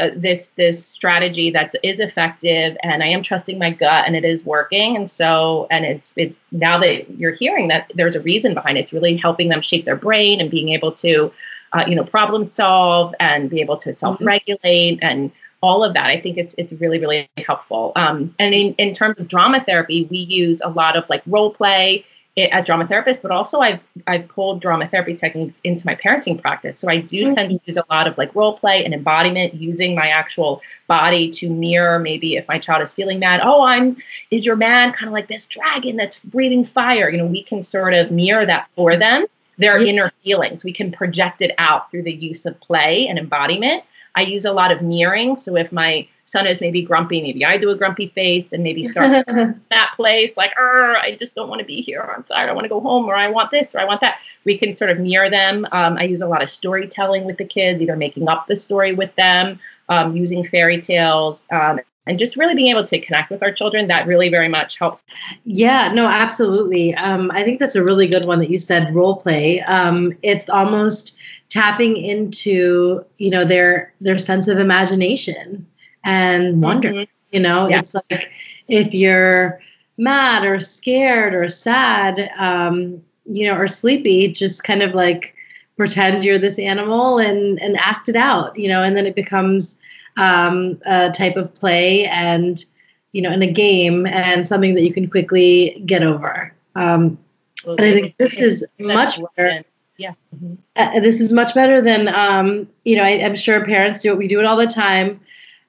uh, 0.00 0.10
this 0.16 0.50
this 0.56 0.84
strategy 0.84 1.50
that 1.50 1.74
is 1.82 2.00
effective 2.00 2.76
and 2.82 3.02
i 3.02 3.06
am 3.06 3.22
trusting 3.22 3.58
my 3.58 3.70
gut 3.70 4.06
and 4.06 4.16
it 4.16 4.24
is 4.24 4.44
working 4.44 4.96
and 4.96 5.10
so 5.10 5.66
and 5.70 5.84
it's 5.84 6.12
it's 6.16 6.42
now 6.52 6.78
that 6.78 7.10
you're 7.18 7.32
hearing 7.32 7.68
that 7.68 7.90
there's 7.94 8.14
a 8.14 8.20
reason 8.20 8.54
behind 8.54 8.78
it 8.78 8.82
it's 8.82 8.92
really 8.92 9.16
helping 9.16 9.48
them 9.48 9.60
shape 9.60 9.84
their 9.84 9.96
brain 9.96 10.40
and 10.40 10.50
being 10.50 10.70
able 10.70 10.92
to 10.92 11.32
uh, 11.72 11.84
you 11.86 11.94
know 11.94 12.04
problem 12.04 12.44
solve 12.44 13.14
and 13.20 13.50
be 13.50 13.60
able 13.60 13.76
to 13.76 13.94
self-regulate 13.94 14.96
mm-hmm. 14.96 15.06
and 15.06 15.32
all 15.62 15.82
of 15.82 15.94
that. 15.94 16.06
I 16.06 16.20
think 16.20 16.36
it's 16.38 16.54
it's 16.58 16.72
really 16.74 16.98
really 16.98 17.28
helpful. 17.38 17.92
Um, 17.96 18.34
and 18.38 18.54
in, 18.54 18.74
in 18.74 18.94
terms 18.94 19.18
of 19.18 19.26
drama 19.28 19.64
therapy, 19.64 20.06
we 20.10 20.18
use 20.18 20.60
a 20.62 20.68
lot 20.70 20.96
of 20.96 21.04
like 21.08 21.22
role 21.26 21.52
play 21.52 22.04
as 22.36 22.66
drama 22.66 22.86
therapist, 22.86 23.22
but 23.22 23.30
also 23.30 23.60
I've 23.60 23.80
I've 24.06 24.28
pulled 24.28 24.60
drama 24.60 24.86
therapy 24.88 25.14
techniques 25.14 25.58
into 25.64 25.86
my 25.86 25.94
parenting 25.94 26.40
practice. 26.40 26.78
So 26.78 26.88
I 26.88 26.98
do 26.98 27.26
mm-hmm. 27.26 27.34
tend 27.34 27.50
to 27.52 27.60
use 27.64 27.76
a 27.76 27.84
lot 27.90 28.06
of 28.06 28.18
like 28.18 28.34
role 28.34 28.58
play 28.58 28.84
and 28.84 28.92
embodiment, 28.92 29.54
using 29.54 29.94
my 29.94 30.08
actual 30.08 30.60
body 30.86 31.30
to 31.30 31.48
mirror 31.48 31.98
maybe 31.98 32.36
if 32.36 32.46
my 32.46 32.58
child 32.58 32.82
is 32.82 32.92
feeling 32.92 33.18
mad. 33.18 33.40
Oh, 33.42 33.62
I'm 33.62 33.96
is 34.30 34.44
your 34.44 34.56
man 34.56 34.92
kind 34.92 35.08
of 35.08 35.14
like 35.14 35.28
this 35.28 35.46
dragon 35.46 35.96
that's 35.96 36.18
breathing 36.20 36.64
fire? 36.64 37.08
You 37.08 37.18
know, 37.18 37.26
we 37.26 37.42
can 37.42 37.62
sort 37.62 37.94
of 37.94 38.10
mirror 38.10 38.44
that 38.44 38.68
for 38.76 38.96
them, 38.96 39.26
their 39.56 39.78
mm-hmm. 39.78 39.86
inner 39.86 40.12
feelings. 40.22 40.62
We 40.62 40.72
can 40.72 40.92
project 40.92 41.40
it 41.40 41.54
out 41.56 41.90
through 41.90 42.02
the 42.02 42.14
use 42.14 42.44
of 42.44 42.60
play 42.60 43.08
and 43.08 43.18
embodiment. 43.18 43.82
I 44.14 44.22
use 44.22 44.44
a 44.44 44.52
lot 44.52 44.72
of 44.72 44.82
mirroring. 44.82 45.36
So 45.36 45.56
if 45.56 45.72
my 45.72 46.06
son 46.26 46.46
is 46.46 46.60
maybe 46.60 46.82
grumpy, 46.82 47.22
maybe 47.22 47.44
I 47.44 47.56
do 47.56 47.70
a 47.70 47.76
grumpy 47.76 48.08
face 48.08 48.52
and 48.52 48.62
maybe 48.62 48.84
start 48.84 49.26
that 49.70 49.92
place 49.96 50.32
like, 50.36 50.52
I 50.58 51.16
just 51.18 51.34
don't 51.34 51.48
want 51.48 51.60
to 51.60 51.64
be 51.64 51.80
here. 51.80 52.02
I'm 52.14 52.24
tired. 52.24 52.50
I 52.50 52.52
want 52.52 52.64
to 52.64 52.68
go 52.68 52.80
home 52.80 53.06
or 53.06 53.14
I 53.14 53.28
want 53.28 53.50
this 53.50 53.74
or 53.74 53.80
I 53.80 53.84
want 53.84 54.00
that. 54.00 54.18
We 54.44 54.58
can 54.58 54.74
sort 54.74 54.90
of 54.90 54.98
mirror 54.98 55.30
them. 55.30 55.66
Um, 55.72 55.96
I 55.96 56.04
use 56.04 56.20
a 56.20 56.26
lot 56.26 56.42
of 56.42 56.50
storytelling 56.50 57.24
with 57.24 57.38
the 57.38 57.44
kids, 57.44 57.80
either 57.80 57.96
making 57.96 58.28
up 58.28 58.46
the 58.48 58.56
story 58.56 58.92
with 58.92 59.14
them, 59.14 59.58
um, 59.88 60.16
using 60.16 60.46
fairy 60.46 60.80
tales, 60.80 61.42
um, 61.50 61.80
and 62.08 62.18
just 62.18 62.36
really 62.36 62.54
being 62.54 62.68
able 62.68 62.84
to 62.84 63.00
connect 63.00 63.30
with 63.30 63.42
our 63.42 63.52
children 63.52 63.88
that 63.88 64.06
really 64.06 64.28
very 64.28 64.48
much 64.48 64.78
helps 64.78 65.02
yeah 65.44 65.90
no 65.92 66.06
absolutely 66.06 66.94
um, 66.94 67.32
i 67.34 67.42
think 67.42 67.58
that's 67.58 67.74
a 67.74 67.82
really 67.82 68.06
good 68.06 68.26
one 68.26 68.38
that 68.38 68.48
you 68.48 68.58
said 68.58 68.94
role 68.94 69.16
play 69.16 69.60
um, 69.62 70.12
it's 70.22 70.48
almost 70.48 71.18
tapping 71.48 71.96
into 71.96 73.04
you 73.18 73.30
know 73.30 73.44
their 73.44 73.92
their 74.00 74.18
sense 74.18 74.46
of 74.46 74.58
imagination 74.58 75.66
and 76.06 76.62
wonder 76.62 76.90
mm-hmm. 76.90 77.10
you 77.32 77.40
know? 77.40 77.68
Yeah. 77.68 77.80
it's 77.80 77.94
like 77.94 78.30
if 78.68 78.94
you're 78.94 79.60
mad 79.98 80.44
or 80.44 80.60
scared 80.60 81.34
or 81.34 81.48
sad 81.48 82.30
um, 82.38 83.02
you 83.26 83.46
know 83.46 83.56
or 83.56 83.68
sleepy 83.68 84.28
just 84.28 84.64
kind 84.64 84.82
of 84.82 84.94
like 84.94 85.34
pretend 85.76 86.24
you're 86.24 86.38
this 86.38 86.58
animal 86.58 87.18
and 87.18 87.60
and 87.60 87.76
act 87.76 88.08
it 88.08 88.16
out 88.16 88.56
you 88.58 88.68
know? 88.68 88.82
And 88.82 88.96
then 88.96 89.04
it 89.04 89.14
becomes 89.14 89.78
um, 90.16 90.80
a 90.86 91.10
type 91.10 91.36
of 91.36 91.54
play 91.54 92.06
and 92.06 92.64
you 93.12 93.20
know 93.20 93.30
in 93.30 93.42
a 93.42 93.50
game 93.50 94.06
and 94.06 94.48
something 94.48 94.74
that 94.74 94.82
you 94.82 94.94
can 94.94 95.10
quickly 95.10 95.82
get 95.84 96.02
over. 96.02 96.52
Um, 96.74 97.18
and 97.66 97.80
i 97.80 97.92
think 97.92 98.16
this 98.18 98.36
is 98.36 98.64
much 98.78 99.18
better 99.34 99.64
yeah. 99.98 100.12
Mm-hmm. 100.34 100.54
uh, 100.76 101.00
this 101.00 101.20
is 101.20 101.32
much 101.32 101.54
better 101.54 101.80
than 101.80 102.08
um, 102.08 102.68
you 102.84 102.96
know 102.96 103.02
I, 103.02 103.10
am 103.10 103.34
sure 103.34 103.64
parents 103.64 104.02
do 104.02 104.12
it. 104.12 104.18
We 104.18 104.28
do 104.28 104.38
it 104.38 104.44
all 104.44 104.56
the 104.56 104.66
time 104.66 105.20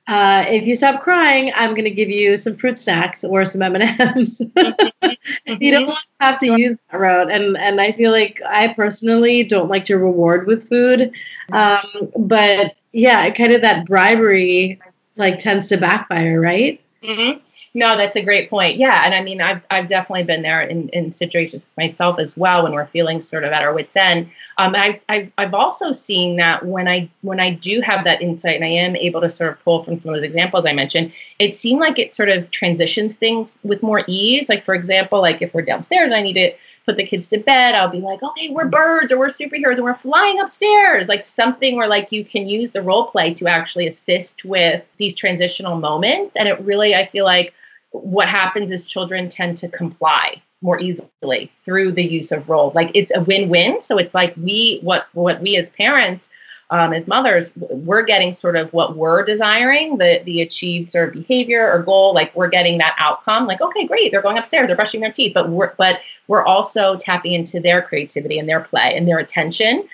uh, 0.07 0.45
if 0.47 0.65
you 0.65 0.75
stop 0.75 1.01
crying 1.01 1.51
i'm 1.55 1.71
going 1.71 1.83
to 1.85 1.91
give 1.91 2.09
you 2.09 2.37
some 2.37 2.55
fruit 2.55 2.79
snacks 2.79 3.23
or 3.23 3.45
some 3.45 3.61
m&ms 3.61 4.41
mm-hmm. 4.55 5.61
you 5.61 5.71
don't 5.71 5.93
have 6.19 6.39
to 6.39 6.59
use 6.59 6.77
that 6.91 6.99
route 6.99 7.31
and 7.31 7.57
and 7.57 7.81
i 7.81 7.91
feel 7.91 8.11
like 8.11 8.41
i 8.47 8.73
personally 8.73 9.43
don't 9.43 9.69
like 9.69 9.83
to 9.83 9.97
reward 9.97 10.47
with 10.47 10.67
food 10.67 11.11
um, 11.53 12.11
but 12.17 12.75
yeah, 12.91 13.29
kind 13.29 13.53
of 13.53 13.61
that 13.61 13.85
bribery 13.85 14.79
like 15.15 15.39
tends 15.39 15.67
to 15.67 15.77
backfire, 15.77 16.39
right? 16.41 16.81
Mm-hmm. 17.03 17.39
No, 17.77 17.96
that's 17.96 18.15
a 18.15 18.24
great 18.24 18.50
point. 18.50 18.77
Yeah, 18.77 19.03
and 19.05 19.13
I 19.13 19.22
mean, 19.22 19.39
I've 19.39 19.62
I've 19.69 19.88
definitely 19.88 20.24
been 20.24 20.41
there 20.41 20.62
in, 20.62 20.89
in 20.89 21.12
situations 21.12 21.63
myself 21.77 22.17
as 22.17 22.36
well 22.36 22.63
when 22.63 22.72
we're 22.72 22.88
feeling 22.88 23.22
sort 23.22 23.43
of 23.43 23.51
at 23.51 23.62
our 23.62 23.72
wits' 23.72 23.96
end. 23.96 24.31
Um, 24.57 24.74
I 24.75 25.00
I've, 25.10 25.31
I've 25.38 25.53
also 25.53 25.91
seen 25.91 26.38
that 26.38 26.65
when 26.65 26.88
I 26.88 27.07
when 27.22 27.39
I 27.39 27.51
do 27.51 27.79
have 27.81 28.03
that 28.05 28.19
insight 28.19 28.55
and 28.55 28.65
I 28.65 28.69
am 28.69 28.96
able 28.96 29.22
to 29.22 29.29
sort 29.29 29.51
of 29.51 29.63
pull 29.63 29.84
from 29.84 30.01
some 30.01 30.12
of 30.12 30.15
those 30.15 30.27
examples 30.27 30.65
I 30.65 30.74
mentioned, 30.74 31.13
it 31.38 31.53
seemed 31.53 31.79
like 31.79 32.00
it 32.00 32.15
sort 32.15 32.29
of 32.29 32.50
transitions 32.50 33.13
things 33.13 33.60
with 33.62 33.84
more 33.84 34.03
ease. 34.07 34.50
Like 34.50 34.65
for 34.65 34.74
example, 34.74 35.22
like 35.22 35.43
if 35.43 35.53
we're 35.53 35.62
downstairs, 35.62 36.12
I 36.12 36.22
need 36.22 36.34
to 36.34 36.53
put 36.88 36.98
the 36.98 37.05
kids 37.05 37.27
to 37.27 37.38
bed, 37.38 37.75
I'll 37.75 37.89
be 37.89 38.00
like, 38.00 38.24
okay, 38.24 38.50
we're 38.50 38.65
birds 38.65 39.12
or 39.12 39.19
we're 39.19 39.27
superheroes 39.27 39.75
and 39.75 39.84
we're 39.84 40.00
flying 40.00 40.39
upstairs. 40.39 41.07
Like 41.07 41.22
something 41.22 41.75
where 41.75 41.88
like 41.88 42.12
you 42.12 42.25
can 42.25 42.48
use 42.48 42.72
the 42.72 42.81
role 42.81 43.05
play 43.05 43.36
to 43.36 43.46
actually 43.46 43.88
assist 43.88 44.46
with 44.46 44.84
these 44.98 45.13
transitional 45.13 45.75
moments. 45.75 46.36
And 46.36 46.48
it 46.48 46.60
really, 46.62 46.96
I 46.96 47.05
feel 47.05 47.25
like 47.25 47.53
what 47.91 48.27
happens 48.27 48.72
is 48.72 48.84
children 48.84 49.29
tend 49.29 49.58
to 49.60 49.70
comply 49.70 50.41
more 50.62 50.79
easily 50.79 51.51
through 51.63 51.91
the 51.91 52.03
use 52.03 52.32
of 52.32 52.50
role. 52.50 52.72
Like 52.74 52.91
it's 52.94 53.12
a 53.15 53.22
win-win. 53.22 53.82
So 53.82 53.98
it's 53.98 54.13
like 54.13 54.36
we 54.38 54.79
what 54.82 55.08
what 55.13 55.41
we 55.41 55.58
as 55.58 55.70
parents 55.77 56.29
um, 56.70 56.91
as 56.91 57.08
mothers, 57.08 57.50
we're 57.56 58.01
getting 58.01 58.34
sort 58.34 58.58
of 58.58 58.72
what 58.74 58.98
we're 58.98 59.24
desiring, 59.24 59.98
the 59.98 60.22
the 60.25 60.41
achieved 60.41 60.91
sort 60.91 61.10
of 61.10 61.13
behavior 61.13 61.72
or 61.72 61.82
goal. 61.82 62.13
Like 62.13 62.36
we're 62.36 62.50
getting 62.50 62.77
that 62.79 62.96
outcome. 62.98 63.48
Like 63.48 63.62
okay, 63.62 63.88
great, 63.88 64.12
they're 64.12 64.22
going 64.22 64.38
upstairs, 64.38 64.67
they're 64.67 64.75
brushing 64.75 65.01
their 65.01 65.12
teeth, 65.12 65.34
but 65.34 65.50
we're 65.50 65.74
but 65.77 66.00
we're 66.27 66.44
also 66.44 66.98
tapping 66.98 67.34
into 67.34 67.62
their 67.62 67.82
creativity 67.82 68.38
and 68.38 68.50
their 68.50 68.60
play 68.60 68.96
and 68.98 69.08
their 69.08 69.20
attention. 69.20 69.88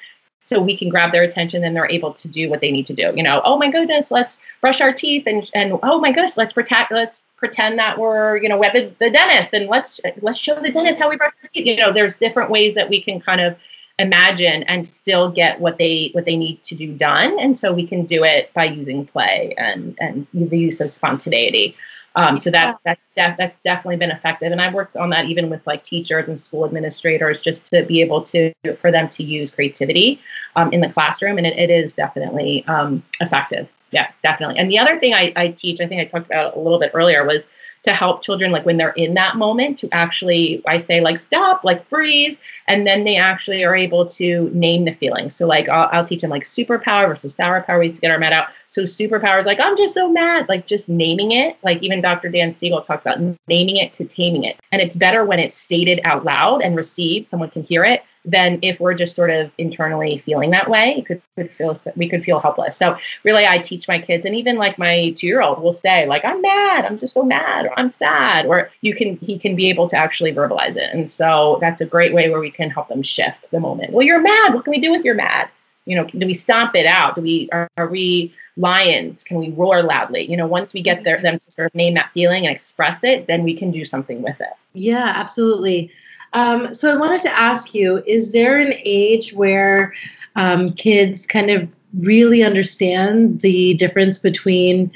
So 0.46 0.62
we 0.62 0.76
can 0.76 0.90
grab 0.90 1.12
their 1.12 1.24
attention 1.24 1.64
and 1.64 1.76
they're 1.76 1.90
able 1.90 2.14
to 2.14 2.28
do 2.28 2.50
what 2.50 2.62
they 2.62 2.72
need 2.72 2.86
to 2.88 2.94
do. 2.94 3.14
You 3.16 3.24
know, 3.24 3.42
oh 3.46 3.58
my 3.58 3.70
goodness, 3.70 4.12
let's 4.12 4.40
brush 4.62 4.82
our 4.82 4.94
teeth 4.94 5.24
and 5.26 5.50
and 5.54 5.80
oh 5.84 6.00
my 6.00 6.12
goodness, 6.12 6.38
let's 6.38 6.54
protect 6.54 6.92
let's 6.92 7.24
pretend 7.38 7.80
that 7.80 7.98
we're 7.98 8.38
you 8.38 8.50
know 8.50 8.62
have 8.62 8.74
the, 8.74 8.92
the 9.00 9.10
dentist 9.10 9.54
and 9.54 9.70
let's 9.70 10.00
let's 10.22 10.38
show 10.38 10.56
the 10.60 10.72
dentist 10.72 11.00
how 11.00 11.10
we 11.10 11.18
brush 11.18 11.34
our 11.44 11.50
teeth. 11.50 11.66
You 11.66 11.78
know, 11.78 11.92
there's 11.92 12.16
different 12.16 12.50
ways 12.50 12.76
that 12.76 12.90
we 12.90 13.02
can 13.02 13.20
kind 13.20 13.42
of 13.42 13.56
imagine 14.00 14.64
and 14.64 14.88
still 14.88 15.30
get 15.30 15.60
what 15.60 15.78
they 15.78 16.10
what 16.14 16.26
they 16.26 16.36
need 16.36 16.62
to 16.64 16.74
do 16.74 16.92
done 16.94 17.40
and 17.40 17.58
so 17.58 17.72
we 17.72 17.86
can 17.86 18.06
do 18.06 18.24
it 18.24 18.52
by 18.54 18.66
using 18.66 19.06
play 19.06 19.54
and 19.58 19.96
and 20.00 20.26
the 20.34 20.58
use 20.58 20.82
of 20.82 20.92
spontaneity 20.92 21.76
um, 22.16 22.40
so 22.40 22.52
that 22.52 22.78
that's 22.86 23.02
that's 23.16 23.58
definitely 23.64 23.98
been 23.98 24.12
effective. 24.12 24.52
And 24.52 24.62
i've 24.62 24.74
worked 24.74 24.96
on 24.96 25.10
that 25.10 25.26
even 25.26 25.50
with 25.50 25.66
like 25.66 25.84
teachers 25.84 26.28
and 26.28 26.40
school 26.40 26.66
administrators 26.66 27.42
just 27.42 27.66
to 27.68 27.84
be 27.84 28.02
able 28.02 28.24
to 28.26 28.54
for 28.80 28.92
them 28.92 29.10
to 29.10 29.24
use 29.24 29.50
creativity 29.50 30.22
um, 30.56 30.72
in 30.72 30.82
the 30.82 30.90
classroom. 30.90 31.38
And 31.38 31.48
it, 31.48 31.58
it 31.58 31.70
is 31.70 31.94
definitely 31.94 32.66
um, 32.68 33.04
effective. 33.20 33.68
Yeah 33.92 34.10
definitely. 34.22 34.58
And 34.58 34.70
the 34.70 34.80
other 34.80 35.00
thing 35.00 35.14
I, 35.14 35.34
I 35.36 35.48
teach 35.50 35.82
i 35.82 35.88
think 35.88 36.02
i 36.02 36.06
talked 36.06 36.28
about 36.28 36.56
a 36.56 36.60
little 36.60 36.80
bit 36.80 36.92
earlier 36.94 37.26
was 37.26 37.44
to 37.84 37.94
help 37.94 38.22
children 38.22 38.50
like 38.52 38.66
when 38.66 38.78
they're 38.78 38.92
in 38.92 39.14
that 39.16 39.36
moment 39.36 39.78
to 39.80 39.90
actually 39.92 40.62
i 40.68 40.78
say 40.78 41.02
like 41.02 41.20
stop 41.20 41.64
like 41.64 41.88
freeze. 41.90 42.38
And 42.68 42.88
then 42.88 43.04
they 43.04 43.18
actually 43.18 43.66
are 43.66 43.76
able 43.76 44.08
to 44.08 44.50
name 44.54 44.86
the 44.86 44.94
feeling 44.94 45.30
so 45.30 45.48
like 45.48 45.68
i'll, 45.68 45.90
I'll 45.92 46.06
teach 46.06 46.22
them 46.22 46.30
like 46.30 46.44
superpower 46.44 47.08
versus 47.08 47.34
sour 47.34 47.62
power 47.62 47.80
ways 47.80 47.94
to 47.94 48.02
get 48.02 48.12
our 48.12 48.20
mad 48.20 48.34
out 48.34 48.48
so 48.74 48.84
superpowers, 48.84 49.46
like 49.46 49.60
i'm 49.60 49.78
just 49.78 49.94
so 49.94 50.10
mad 50.12 50.48
like 50.50 50.66
just 50.68 50.90
naming 50.90 51.32
it 51.32 51.58
like 51.64 51.82
even 51.82 52.02
dr 52.02 52.28
dan 52.30 52.54
siegel 52.54 52.82
talks 52.82 53.04
about 53.06 53.20
naming 53.48 53.78
it 53.78 53.94
to 53.94 54.06
taming 54.06 54.44
it 54.44 54.58
and 54.72 54.82
it's 54.82 54.96
better 54.96 55.24
when 55.26 55.40
it's 55.40 55.60
stated 55.60 56.00
out 56.04 56.26
loud 56.26 56.62
and 56.62 56.76
received 56.76 57.28
someone 57.28 57.50
can 57.50 57.64
hear 57.64 57.84
it 57.84 58.04
than 58.26 58.60
if 58.62 58.80
we're 58.80 58.94
just 58.94 59.16
sort 59.16 59.30
of 59.30 59.52
internally 59.58 60.18
feeling 60.20 60.52
that 60.52 60.70
way. 60.70 60.96
It 60.98 61.06
could, 61.06 61.22
could 61.36 61.52
feel 61.52 61.80
we 61.96 62.08
could 62.08 62.24
feel 62.24 62.40
helpless. 62.40 62.78
So 62.78 62.98
really, 63.24 63.46
I 63.46 63.60
teach 63.60 63.88
my 63.88 64.00
kids, 64.00 64.26
and 64.26 64.36
even 64.36 64.58
like 64.58 64.78
my 64.78 65.14
two 65.18 65.28
year 65.28 65.42
old 65.42 65.62
will 65.62 65.74
say 65.74 66.08
like, 66.08 66.24
"I'm 66.24 66.42
mad. 66.42 66.86
I'm 66.86 67.00
just 67.00 67.14
so 67.14 67.24
mad," 67.24 67.66
or 67.66 67.78
"I'm 67.78 67.92
sad," 67.92 68.46
or 68.46 68.70
you 68.82 68.96
can 68.96 69.18
he 69.18 69.38
can 69.38 69.56
be 69.56 69.70
able 69.70 69.88
to 69.90 69.98
actually 69.98 70.34
verbalize 70.34 70.78
it. 70.78 70.94
And 70.94 71.10
so 71.10 71.58
that's 71.62 71.82
a 71.82 71.86
great 71.86 72.14
way 72.14 72.30
where 72.30 72.40
we 72.40 72.52
can 72.52 72.70
help 72.70 72.88
them 72.88 73.02
shift 73.02 73.52
the 73.52 73.60
moment. 73.60 73.92
Well, 73.92 74.06
you're 74.06 74.22
mad. 74.22 74.54
What 74.54 74.64
can 74.64 74.72
we 74.72 74.80
do 74.80 74.92
with 74.92 75.04
your 75.04 75.16
mad? 75.16 75.50
You 75.86 75.98
know, 75.98 76.06
do 76.06 76.26
we 76.26 76.34
stomp 76.34 76.76
it 76.76 76.86
out? 76.86 77.16
Do 77.16 77.22
we 77.22 77.50
are, 77.52 77.70
are 77.78 77.88
we 77.88 78.34
lions? 78.58 79.24
Can 79.24 79.38
we 79.38 79.50
roar 79.52 79.84
loudly? 79.84 80.30
You 80.30 80.38
know, 80.38 80.48
once 80.48 80.74
we 80.74 80.82
get 80.82 81.04
their, 81.04 81.22
them 81.22 81.40
to 81.40 81.52
sort 81.52 81.66
of 81.68 81.76
name 81.76 81.94
that 81.96 82.12
feeling 82.14 82.46
and 82.46 82.56
express 82.56 83.04
it, 83.04 83.28
then 83.28 83.44
we 83.44 83.56
can 83.56 83.72
do 83.72 83.86
something 83.86 84.22
with 84.22 84.40
it. 84.40 84.54
Yeah, 84.74 85.14
absolutely. 85.16 85.92
Um, 86.34 86.74
so 86.74 86.92
I 86.92 86.98
wanted 86.98 87.22
to 87.24 87.40
ask 87.40 87.74
you: 87.74 88.04
Is 88.08 88.32
there 88.32 88.60
an 88.60 88.74
age 88.86 89.34
where 89.34 89.94
um, 90.36 90.74
kids 90.74 91.28
kind 91.28 91.50
of 91.50 91.76
really 92.00 92.44
understand 92.44 93.42
the 93.42 93.76
difference 93.76 94.20
between 94.20 94.92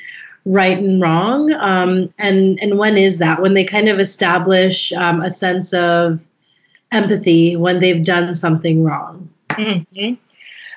right 0.46 0.78
and 0.78 1.02
wrong? 1.02 1.54
Um, 1.54 2.10
and 2.18 2.60
and 2.62 2.78
when 2.78 2.98
is 2.98 3.20
that? 3.20 3.42
When 3.42 3.54
they 3.54 3.66
kind 3.66 3.88
of 3.88 4.00
establish 4.00 4.92
um, 4.94 5.22
a 5.22 5.30
sense 5.30 5.74
of 5.74 6.28
empathy 6.92 7.56
when 7.56 7.80
they've 7.80 8.04
done 8.04 8.34
something 8.36 8.84
wrong? 8.84 9.30
Mm-hmm. 9.50 10.14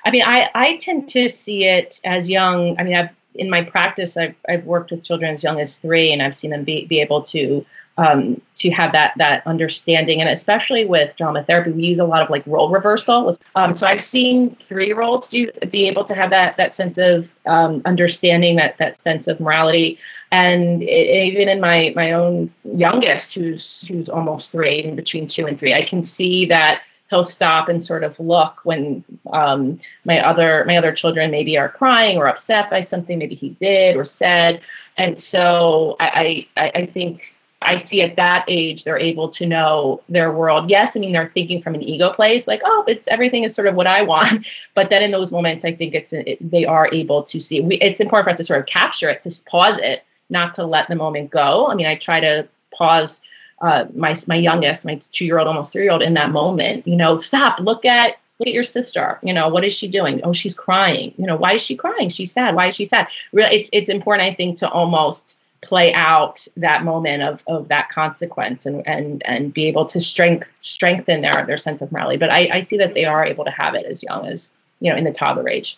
I 0.05 0.11
mean, 0.11 0.23
I 0.25 0.49
I 0.55 0.77
tend 0.77 1.07
to 1.09 1.29
see 1.29 1.65
it 1.65 1.99
as 2.03 2.29
young. 2.29 2.79
I 2.79 2.83
mean, 2.83 2.95
I've 2.95 3.09
in 3.35 3.49
my 3.49 3.61
practice, 3.63 4.17
I've, 4.17 4.35
I've 4.49 4.65
worked 4.65 4.91
with 4.91 5.03
children 5.03 5.33
as 5.33 5.43
young 5.43 5.59
as 5.59 5.77
three, 5.77 6.11
and 6.11 6.21
I've 6.21 6.35
seen 6.35 6.51
them 6.51 6.63
be, 6.63 6.85
be 6.85 6.99
able 6.99 7.21
to 7.23 7.65
um, 7.97 8.41
to 8.55 8.71
have 8.71 8.93
that 8.93 9.13
that 9.17 9.45
understanding. 9.45 10.21
And 10.21 10.29
especially 10.29 10.85
with 10.85 11.15
drama 11.17 11.43
therapy, 11.43 11.71
we 11.71 11.83
use 11.83 11.99
a 11.99 12.05
lot 12.05 12.23
of 12.23 12.29
like 12.29 12.43
role 12.47 12.69
reversal. 12.69 13.35
Um, 13.55 13.73
so 13.73 13.85
I've 13.85 14.01
seen 14.01 14.55
three 14.67 14.87
year 14.87 15.01
olds 15.01 15.27
do 15.27 15.51
be 15.69 15.87
able 15.87 16.05
to 16.05 16.15
have 16.15 16.29
that 16.29 16.57
that 16.57 16.73
sense 16.73 16.97
of 16.97 17.27
um, 17.45 17.81
understanding, 17.85 18.55
that 18.55 18.77
that 18.77 18.99
sense 19.01 19.27
of 19.27 19.39
morality, 19.39 19.99
and 20.31 20.81
it, 20.81 21.23
even 21.25 21.49
in 21.49 21.59
my 21.59 21.93
my 21.95 22.13
own 22.13 22.51
youngest, 22.63 23.33
who's 23.33 23.85
who's 23.87 24.09
almost 24.09 24.51
three, 24.51 24.83
in 24.83 24.95
between 24.95 25.27
two 25.27 25.45
and 25.45 25.59
three, 25.59 25.73
I 25.73 25.83
can 25.83 26.03
see 26.03 26.45
that 26.45 26.81
he'll 27.11 27.25
stop 27.25 27.69
and 27.69 27.85
sort 27.85 28.03
of 28.03 28.19
look 28.19 28.61
when 28.63 29.03
um, 29.33 29.79
my 30.05 30.19
other 30.19 30.63
my 30.65 30.77
other 30.77 30.93
children 30.93 31.29
maybe 31.29 31.57
are 31.57 31.69
crying 31.69 32.17
or 32.17 32.27
upset 32.27 32.71
by 32.71 32.83
something 32.85 33.19
maybe 33.19 33.35
he 33.35 33.49
did 33.61 33.95
or 33.95 34.05
said 34.05 34.61
and 34.97 35.21
so 35.21 35.95
i 35.99 36.47
i, 36.57 36.71
I 36.73 36.85
think 36.87 37.35
I 37.63 37.77
see 37.83 38.01
at 38.01 38.15
that 38.15 38.45
age 38.47 38.83
they're 38.83 38.97
able 38.97 39.29
to 39.29 39.45
know 39.45 40.01
their 40.09 40.31
world. 40.31 40.71
Yes, 40.71 40.93
I 40.95 40.99
mean 40.99 41.13
they're 41.13 41.31
thinking 41.35 41.61
from 41.61 41.75
an 41.75 41.83
ego 41.83 42.11
place, 42.11 42.47
like 42.47 42.61
oh, 42.65 42.83
it's 42.87 43.07
everything 43.07 43.43
is 43.43 43.53
sort 43.53 43.67
of 43.67 43.75
what 43.75 43.85
I 43.85 44.01
want. 44.13 44.47
But 44.73 44.89
then 44.89 45.03
in 45.03 45.11
those 45.11 45.29
moments, 45.29 45.63
I 45.63 45.75
think 45.75 45.93
it's 45.93 46.11
it, 46.11 46.39
they 46.41 46.65
are 46.65 46.89
able 46.91 47.21
to 47.21 47.39
see. 47.39 47.61
We, 47.61 47.75
it's 47.75 48.01
important 48.01 48.25
for 48.25 48.31
us 48.31 48.37
to 48.37 48.43
sort 48.43 48.61
of 48.61 48.65
capture 48.65 49.09
it, 49.09 49.21
to 49.23 49.43
pause 49.43 49.79
it, 49.79 50.03
not 50.31 50.55
to 50.55 50.65
let 50.65 50.87
the 50.87 50.95
moment 50.95 51.29
go. 51.29 51.67
I 51.67 51.75
mean, 51.75 51.85
I 51.85 51.95
try 51.95 52.19
to 52.19 52.47
pause 52.73 53.21
uh, 53.61 53.85
my 53.95 54.19
my 54.27 54.35
youngest, 54.35 54.83
my 54.85 54.99
two 55.11 55.25
year 55.25 55.39
old, 55.39 55.47
almost 55.47 55.71
three 55.71 55.83
year 55.83 55.91
old, 55.91 56.01
in 56.01 56.13
that 56.15 56.31
moment. 56.31 56.87
You 56.87 56.95
know, 56.95 57.17
stop, 57.17 57.59
look 57.59 57.85
at 57.85 58.17
look 58.39 58.47
at 58.47 58.53
your 58.53 58.63
sister. 58.63 59.19
You 59.23 59.33
know, 59.33 59.47
what 59.47 59.63
is 59.63 59.73
she 59.73 59.87
doing? 59.87 60.21
Oh, 60.23 60.33
she's 60.33 60.55
crying. 60.55 61.13
You 61.17 61.27
know, 61.27 61.35
why 61.35 61.53
is 61.53 61.61
she 61.61 61.75
crying? 61.75 62.09
She's 62.09 62.31
sad. 62.31 62.55
Why 62.55 62.67
is 62.67 62.75
she 62.75 62.85
sad? 62.85 63.07
Really, 63.31 63.61
it's 63.61 63.69
it's 63.71 63.89
important, 63.89 64.29
I 64.29 64.33
think, 64.33 64.57
to 64.59 64.69
almost 64.69 65.37
play 65.63 65.93
out 65.93 66.45
that 66.57 66.83
moment 66.83 67.21
of, 67.21 67.39
of 67.45 67.67
that 67.67 67.89
consequence 67.89 68.65
and, 68.65 68.85
and 68.87 69.21
and 69.25 69.53
be 69.53 69.67
able 69.67 69.85
to 69.85 70.01
strength 70.01 70.47
strengthen 70.61 71.21
their 71.21 71.45
their 71.45 71.57
sense 71.57 71.81
of 71.81 71.91
morality. 71.91 72.17
But 72.17 72.31
I, 72.31 72.49
I 72.51 72.65
see 72.65 72.77
that 72.77 72.95
they 72.95 73.05
are 73.05 73.25
able 73.25 73.45
to 73.45 73.51
have 73.51 73.75
it 73.75 73.85
as 73.85 74.01
young 74.01 74.25
as 74.25 74.51
you 74.79 74.91
know 74.91 74.97
in 74.97 75.03
the 75.03 75.11
toddler 75.11 75.47
age. 75.47 75.77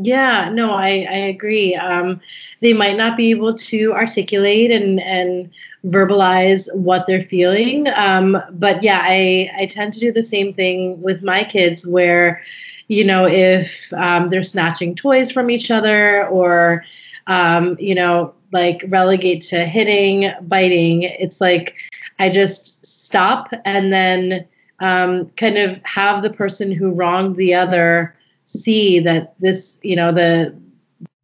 Yeah, 0.00 0.48
no, 0.50 0.70
I, 0.72 1.06
I 1.10 1.16
agree. 1.28 1.74
Um, 1.74 2.20
they 2.60 2.72
might 2.72 2.96
not 2.96 3.16
be 3.16 3.30
able 3.30 3.54
to 3.54 3.92
articulate 3.92 4.70
and, 4.70 5.00
and 5.00 5.50
verbalize 5.84 6.74
what 6.74 7.06
they're 7.06 7.22
feeling. 7.22 7.88
Um, 7.94 8.38
but 8.52 8.82
yeah, 8.82 9.00
I, 9.02 9.50
I 9.58 9.66
tend 9.66 9.92
to 9.94 10.00
do 10.00 10.10
the 10.10 10.22
same 10.22 10.54
thing 10.54 11.00
with 11.02 11.22
my 11.22 11.44
kids 11.44 11.86
where, 11.86 12.42
you 12.88 13.04
know, 13.04 13.26
if 13.26 13.92
um, 13.92 14.30
they're 14.30 14.42
snatching 14.42 14.94
toys 14.94 15.30
from 15.30 15.50
each 15.50 15.70
other 15.70 16.26
or, 16.28 16.84
um, 17.26 17.76
you 17.78 17.94
know, 17.94 18.32
like 18.50 18.84
relegate 18.88 19.42
to 19.42 19.64
hitting, 19.66 20.32
biting, 20.42 21.02
it's 21.02 21.40
like 21.40 21.76
I 22.18 22.30
just 22.30 22.84
stop 22.86 23.50
and 23.66 23.92
then 23.92 24.46
um, 24.80 25.28
kind 25.36 25.58
of 25.58 25.78
have 25.84 26.22
the 26.22 26.32
person 26.32 26.72
who 26.72 26.92
wronged 26.92 27.36
the 27.36 27.54
other 27.54 28.14
see 28.58 29.00
that 29.00 29.34
this, 29.40 29.78
you 29.82 29.96
know, 29.96 30.12
the 30.12 30.56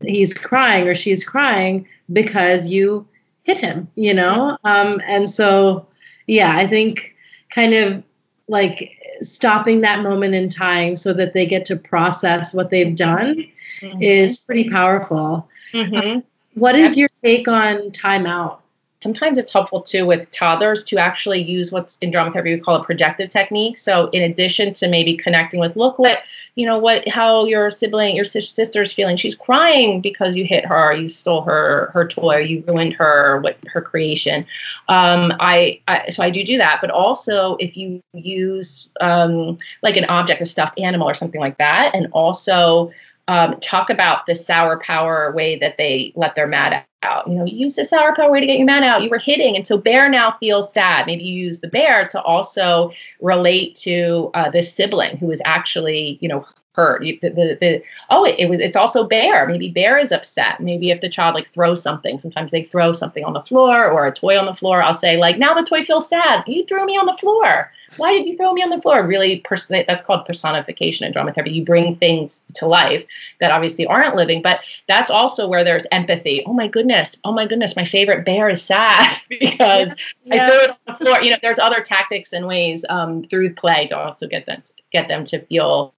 he's 0.06 0.34
crying 0.34 0.86
or 0.86 0.94
she's 0.94 1.24
crying 1.24 1.86
because 2.12 2.68
you 2.68 3.06
hit 3.42 3.58
him, 3.58 3.88
you 3.94 4.14
know? 4.14 4.56
Um, 4.64 5.00
and 5.06 5.28
so, 5.28 5.86
yeah, 6.26 6.56
I 6.56 6.66
think 6.66 7.14
kind 7.50 7.74
of 7.74 8.02
like 8.48 8.94
stopping 9.22 9.80
that 9.80 10.02
moment 10.02 10.34
in 10.34 10.48
time 10.48 10.96
so 10.96 11.12
that 11.12 11.34
they 11.34 11.46
get 11.46 11.64
to 11.66 11.76
process 11.76 12.54
what 12.54 12.70
they've 12.70 12.94
done 12.94 13.44
mm-hmm. 13.80 14.02
is 14.02 14.38
pretty 14.38 14.68
powerful. 14.68 15.48
Mm-hmm. 15.72 16.20
what 16.54 16.74
is 16.74 16.96
your 16.96 17.08
take 17.22 17.46
on 17.46 17.90
timeout? 17.90 18.60
Sometimes 19.00 19.38
it's 19.38 19.52
helpful 19.52 19.80
too 19.80 20.06
with 20.06 20.30
toddlers 20.30 20.82
to 20.84 20.98
actually 20.98 21.40
use 21.40 21.70
what's 21.70 21.98
in 21.98 22.10
drama 22.10 22.32
therapy 22.32 22.54
we 22.54 22.60
call 22.60 22.76
a 22.76 22.84
projective 22.84 23.30
technique. 23.30 23.78
So 23.78 24.08
in 24.10 24.22
addition 24.22 24.74
to 24.74 24.88
maybe 24.88 25.16
connecting 25.16 25.60
with, 25.60 25.76
look 25.76 25.98
what 25.98 26.20
you 26.56 26.66
know 26.66 26.78
what 26.78 27.06
how 27.06 27.44
your 27.44 27.70
sibling 27.70 28.16
your 28.16 28.24
sister's 28.24 28.92
feeling. 28.92 29.16
She's 29.16 29.36
crying 29.36 30.00
because 30.00 30.34
you 30.34 30.44
hit 30.44 30.64
her, 30.64 30.92
you 30.92 31.08
stole 31.08 31.42
her 31.42 31.90
her 31.92 32.08
toy, 32.08 32.38
you 32.38 32.64
ruined 32.66 32.94
her 32.94 33.40
what 33.40 33.56
her 33.72 33.80
creation. 33.80 34.44
Um, 34.88 35.32
I, 35.38 35.80
I 35.86 36.10
so 36.10 36.22
I 36.22 36.30
do 36.30 36.42
do 36.44 36.58
that, 36.58 36.80
but 36.80 36.90
also 36.90 37.56
if 37.60 37.76
you 37.76 38.02
use 38.12 38.88
um, 39.00 39.58
like 39.82 39.96
an 39.96 40.06
object, 40.06 40.42
a 40.42 40.46
stuffed 40.46 40.80
animal 40.80 41.08
or 41.08 41.14
something 41.14 41.40
like 41.40 41.58
that, 41.58 41.94
and 41.94 42.08
also 42.12 42.90
um, 43.28 43.60
talk 43.60 43.90
about 43.90 44.26
the 44.26 44.34
sour 44.34 44.80
power 44.80 45.32
way 45.32 45.58
that 45.58 45.76
they 45.76 46.12
let 46.16 46.34
their 46.34 46.46
mad 46.46 46.82
out. 47.02 47.28
You 47.28 47.36
know, 47.36 47.44
you 47.44 47.56
use 47.56 47.74
the 47.74 47.84
sour 47.84 48.14
power 48.16 48.32
way 48.32 48.40
to 48.40 48.46
get 48.46 48.56
your 48.56 48.66
mad 48.66 48.82
out. 48.82 49.02
You 49.02 49.10
were 49.10 49.18
hitting, 49.18 49.54
and 49.54 49.66
so 49.66 49.78
bear 49.78 50.08
now 50.08 50.36
feels 50.40 50.72
sad. 50.72 51.06
Maybe 51.06 51.22
you 51.22 51.46
use 51.46 51.60
the 51.60 51.68
bear 51.68 52.08
to 52.08 52.22
also 52.22 52.90
relate 53.20 53.76
to 53.76 54.30
uh, 54.34 54.50
this 54.50 54.72
sibling 54.74 55.18
who 55.18 55.30
is 55.30 55.42
actually, 55.44 56.18
you 56.20 56.28
know, 56.28 56.44
hurt. 56.74 57.04
You, 57.04 57.18
the, 57.20 57.30
the, 57.30 57.58
the, 57.60 57.82
oh, 58.10 58.24
it, 58.24 58.36
it, 58.38 58.48
was. 58.48 58.60
It's 58.60 58.76
also 58.76 59.06
bear. 59.06 59.46
Maybe 59.46 59.70
bear 59.70 59.98
is 59.98 60.10
upset. 60.10 60.60
Maybe 60.60 60.90
if 60.90 61.02
the 61.02 61.10
child 61.10 61.34
like 61.34 61.48
throws 61.48 61.82
something, 61.82 62.18
sometimes 62.18 62.50
they 62.50 62.62
throw 62.62 62.92
something 62.92 63.24
on 63.24 63.34
the 63.34 63.42
floor 63.42 63.90
or 63.90 64.06
a 64.06 64.12
toy 64.12 64.38
on 64.38 64.46
the 64.46 64.54
floor. 64.54 64.82
I'll 64.82 64.94
say 64.94 65.18
like, 65.18 65.38
now 65.38 65.52
the 65.52 65.64
toy 65.64 65.84
feels 65.84 66.08
sad. 66.08 66.44
You 66.46 66.64
threw 66.64 66.86
me 66.86 66.96
on 66.96 67.06
the 67.06 67.16
floor. 67.20 67.70
Why 67.96 68.12
did 68.12 68.26
you 68.26 68.36
throw 68.36 68.52
me 68.52 68.62
on 68.62 68.70
the 68.70 68.80
floor? 68.80 69.06
Really, 69.06 69.40
pers- 69.40 69.66
that's 69.66 70.02
called 70.02 70.24
personification 70.26 71.06
in 71.06 71.12
drama 71.12 71.32
therapy. 71.32 71.52
You 71.52 71.64
bring 71.64 71.96
things 71.96 72.42
to 72.54 72.66
life 72.66 73.04
that 73.40 73.50
obviously 73.50 73.86
aren't 73.86 74.14
living, 74.14 74.42
but 74.42 74.60
that's 74.86 75.10
also 75.10 75.48
where 75.48 75.64
there's 75.64 75.86
empathy. 75.90 76.44
Oh 76.46 76.52
my 76.52 76.68
goodness. 76.68 77.16
Oh 77.24 77.32
my 77.32 77.46
goodness. 77.46 77.76
My 77.76 77.84
favorite 77.84 78.24
bear 78.24 78.48
is 78.48 78.62
sad 78.62 79.18
because 79.28 79.94
yeah. 80.24 80.46
I 80.46 80.50
threw 80.50 80.60
it 80.60 80.70
on 80.70 80.96
the 80.98 81.04
floor. 81.04 81.22
You 81.22 81.30
know, 81.30 81.38
there's 81.42 81.58
other 81.58 81.80
tactics 81.80 82.32
and 82.32 82.46
ways 82.46 82.84
um, 82.88 83.24
through 83.24 83.54
play 83.54 83.86
to 83.88 83.96
also 83.96 84.26
get 84.26 84.46
them 84.46 84.62
get 84.92 85.08
them 85.08 85.24
to 85.24 85.40
feel 85.46 85.94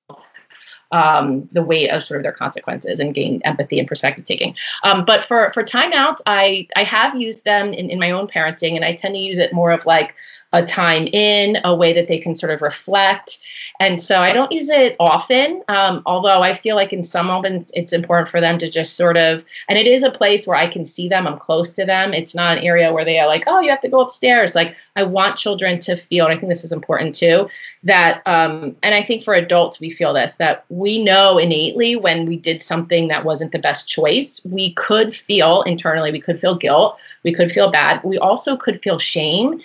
um, 0.92 1.48
the 1.53 1.62
weight 1.62 1.88
of 1.88 2.03
sort 2.03 2.18
of 2.18 2.22
their 2.22 2.33
consequences 2.33 3.00
and 3.00 3.14
gain 3.14 3.40
empathy 3.44 3.79
and 3.79 3.87
perspective 3.87 4.24
taking. 4.24 4.55
Um, 4.83 5.05
but 5.05 5.24
for 5.24 5.53
for 5.53 5.62
timeouts, 5.62 6.18
I 6.26 6.66
I 6.76 6.85
have 6.85 7.20
used 7.20 7.44
them 7.44 7.68
in, 7.72 7.90
in 7.90 7.98
my 7.98 8.11
own 8.11 8.26
parenting, 8.26 8.76
and 8.76 8.85
I 8.85 8.94
tend 8.94 9.14
to 9.14 9.20
use 9.20 9.38
it 9.38 9.53
more 9.53 9.70
of 9.70 9.87
like 9.87 10.14
a 10.53 10.65
time 10.65 11.07
in, 11.13 11.59
a 11.65 11.75
way 11.75 11.93
that 11.93 12.09
they 12.09 12.19
can 12.19 12.35
sort 12.35 12.53
of 12.53 12.61
reflect. 12.61 13.39
And 13.79 14.03
so 14.03 14.21
I 14.21 14.33
don't 14.33 14.53
use 14.53 14.69
it 14.69 14.97
often, 14.99 15.63
um, 15.69 16.03
although 16.05 16.43
I 16.43 16.55
feel 16.55 16.77
like 16.77 16.93
in 16.93 17.05
some 17.05 17.27
moments 17.27 17.73
it's 17.75 17.93
important 17.93 18.29
for 18.29 18.41
them 18.41 18.59
to 18.59 18.69
just 18.69 18.97
sort 18.97 19.17
of, 19.17 19.45
and 19.69 19.79
it 19.79 19.87
is 19.87 20.03
a 20.03 20.11
place 20.11 20.47
where 20.47 20.57
I 20.57 20.67
can 20.67 20.85
see 20.85 21.09
them, 21.09 21.27
I'm 21.27 21.39
close 21.39 21.73
to 21.73 21.85
them. 21.85 22.13
It's 22.13 22.35
not 22.35 22.59
an 22.59 22.65
area 22.65 22.93
where 22.93 23.05
they 23.05 23.19
are 23.19 23.27
like, 23.27 23.45
oh, 23.47 23.61
you 23.61 23.71
have 23.71 23.81
to 23.83 23.89
go 23.89 24.01
upstairs. 24.01 24.55
Like 24.55 24.77
I 24.97 25.05
want 25.05 25.37
children 25.37 25.79
to 25.81 25.97
feel, 25.97 26.27
and 26.27 26.35
I 26.35 26.39
think 26.39 26.53
this 26.53 26.65
is 26.65 26.73
important 26.73 27.15
too, 27.15 27.49
that, 27.85 28.21
um, 28.27 28.77
and 28.83 28.95
I 28.95 29.03
think 29.03 29.25
for 29.25 29.35
adults, 29.35 29.81
we 29.81 29.91
feel 29.91 30.13
this, 30.13 30.35
that 30.35 30.65
we 30.69 31.03
know 31.03 31.39
innately 31.39 31.97
when 31.97 32.27
we 32.27 32.37
did 32.37 32.61
something 32.61 33.09
that 33.09 33.25
wasn't 33.25 33.53
the 33.53 33.59
best 33.59 33.89
choice, 33.89 34.41
we 34.45 34.75
could 34.75 35.15
feel 35.15 35.63
internally, 35.63 36.13
we 36.13 36.21
could 36.21 36.41
feel 36.41 36.55
guilt, 36.55 36.99
we 37.23 37.33
could 37.33 37.53
feel 37.53 37.71
bad. 37.71 38.03
We 38.03 38.19
also 38.19 38.57
could 38.57 38.83
feel 38.83 38.99
shame 38.99 39.63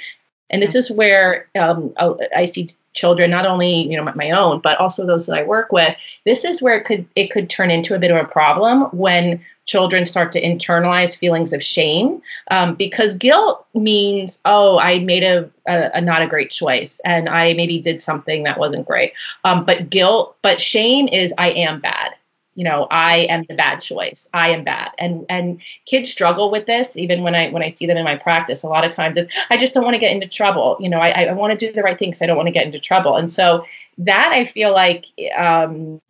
and 0.49 0.61
this 0.61 0.75
is 0.75 0.91
where 0.91 1.47
um, 1.59 1.93
oh, 1.99 2.19
I 2.35 2.45
see 2.45 2.69
children, 2.93 3.29
not 3.29 3.45
only 3.45 3.89
you 3.89 3.97
know 3.97 4.11
my 4.15 4.31
own, 4.31 4.59
but 4.61 4.79
also 4.79 5.05
those 5.05 5.25
that 5.25 5.37
I 5.37 5.43
work 5.43 5.71
with. 5.71 5.95
This 6.23 6.45
is 6.45 6.61
where 6.61 6.77
it 6.77 6.85
could 6.85 7.05
it 7.15 7.31
could 7.31 7.49
turn 7.49 7.71
into 7.71 7.95
a 7.95 7.99
bit 7.99 8.11
of 8.11 8.17
a 8.17 8.25
problem 8.25 8.83
when 8.91 9.43
children 9.65 10.05
start 10.05 10.31
to 10.31 10.41
internalize 10.41 11.15
feelings 11.15 11.51
of 11.51 11.63
shame 11.63 12.21
um, 12.51 12.75
because 12.75 13.15
guilt 13.15 13.65
means 13.73 14.37
oh 14.45 14.77
i 14.77 14.99
made 14.99 15.23
a, 15.23 15.49
a, 15.67 15.89
a, 15.95 16.01
not 16.01 16.21
a 16.21 16.27
great 16.27 16.51
choice 16.51 17.01
and 17.03 17.27
i 17.27 17.51
maybe 17.53 17.79
did 17.79 17.99
something 17.99 18.43
that 18.43 18.59
wasn't 18.59 18.85
great. 18.85 19.13
Um, 19.43 19.65
but 19.65 19.89
guilt 19.89 20.35
but 20.43 20.61
shame 20.61 21.07
is 21.07 21.33
i 21.39 21.49
am 21.49 21.81
bad 21.81 22.13
you 22.55 22.63
know 22.63 22.87
i 22.91 23.17
am 23.29 23.43
the 23.47 23.55
bad 23.55 23.79
choice. 23.81 24.27
I 24.33 24.49
am 24.51 24.63
bad. 24.63 24.91
And 24.97 25.25
and 25.29 25.61
kids 25.85 26.11
struggle 26.11 26.51
with 26.51 26.65
this 26.65 26.95
even 26.97 27.23
when 27.23 27.35
i 27.35 27.49
when 27.49 27.63
i 27.63 27.71
see 27.77 27.85
them 27.85 27.97
in 27.97 28.03
my 28.05 28.15
practice. 28.15 28.63
A 28.63 28.67
lot 28.67 28.85
of 28.85 28.91
times 28.91 29.19
i 29.49 29.57
just 29.57 29.73
don't 29.73 29.83
want 29.83 29.93
to 29.95 29.99
get 29.99 30.11
into 30.11 30.27
trouble. 30.27 30.77
You 30.79 30.89
know 30.89 30.99
i, 30.99 31.09
I 31.25 31.33
want 31.33 31.57
to 31.57 31.67
do 31.67 31.71
the 31.73 31.83
right 31.83 31.97
thing 31.99 32.09
because 32.11 32.21
i 32.21 32.25
don't 32.25 32.37
want 32.37 32.47
to 32.47 32.53
get 32.53 32.65
into 32.65 32.79
trouble. 32.79 33.15
And 33.17 33.31
so 33.31 33.65
that 33.99 34.31
i 34.33 34.45
feel 34.45 34.73
like 34.73 35.05
um, 35.37 36.01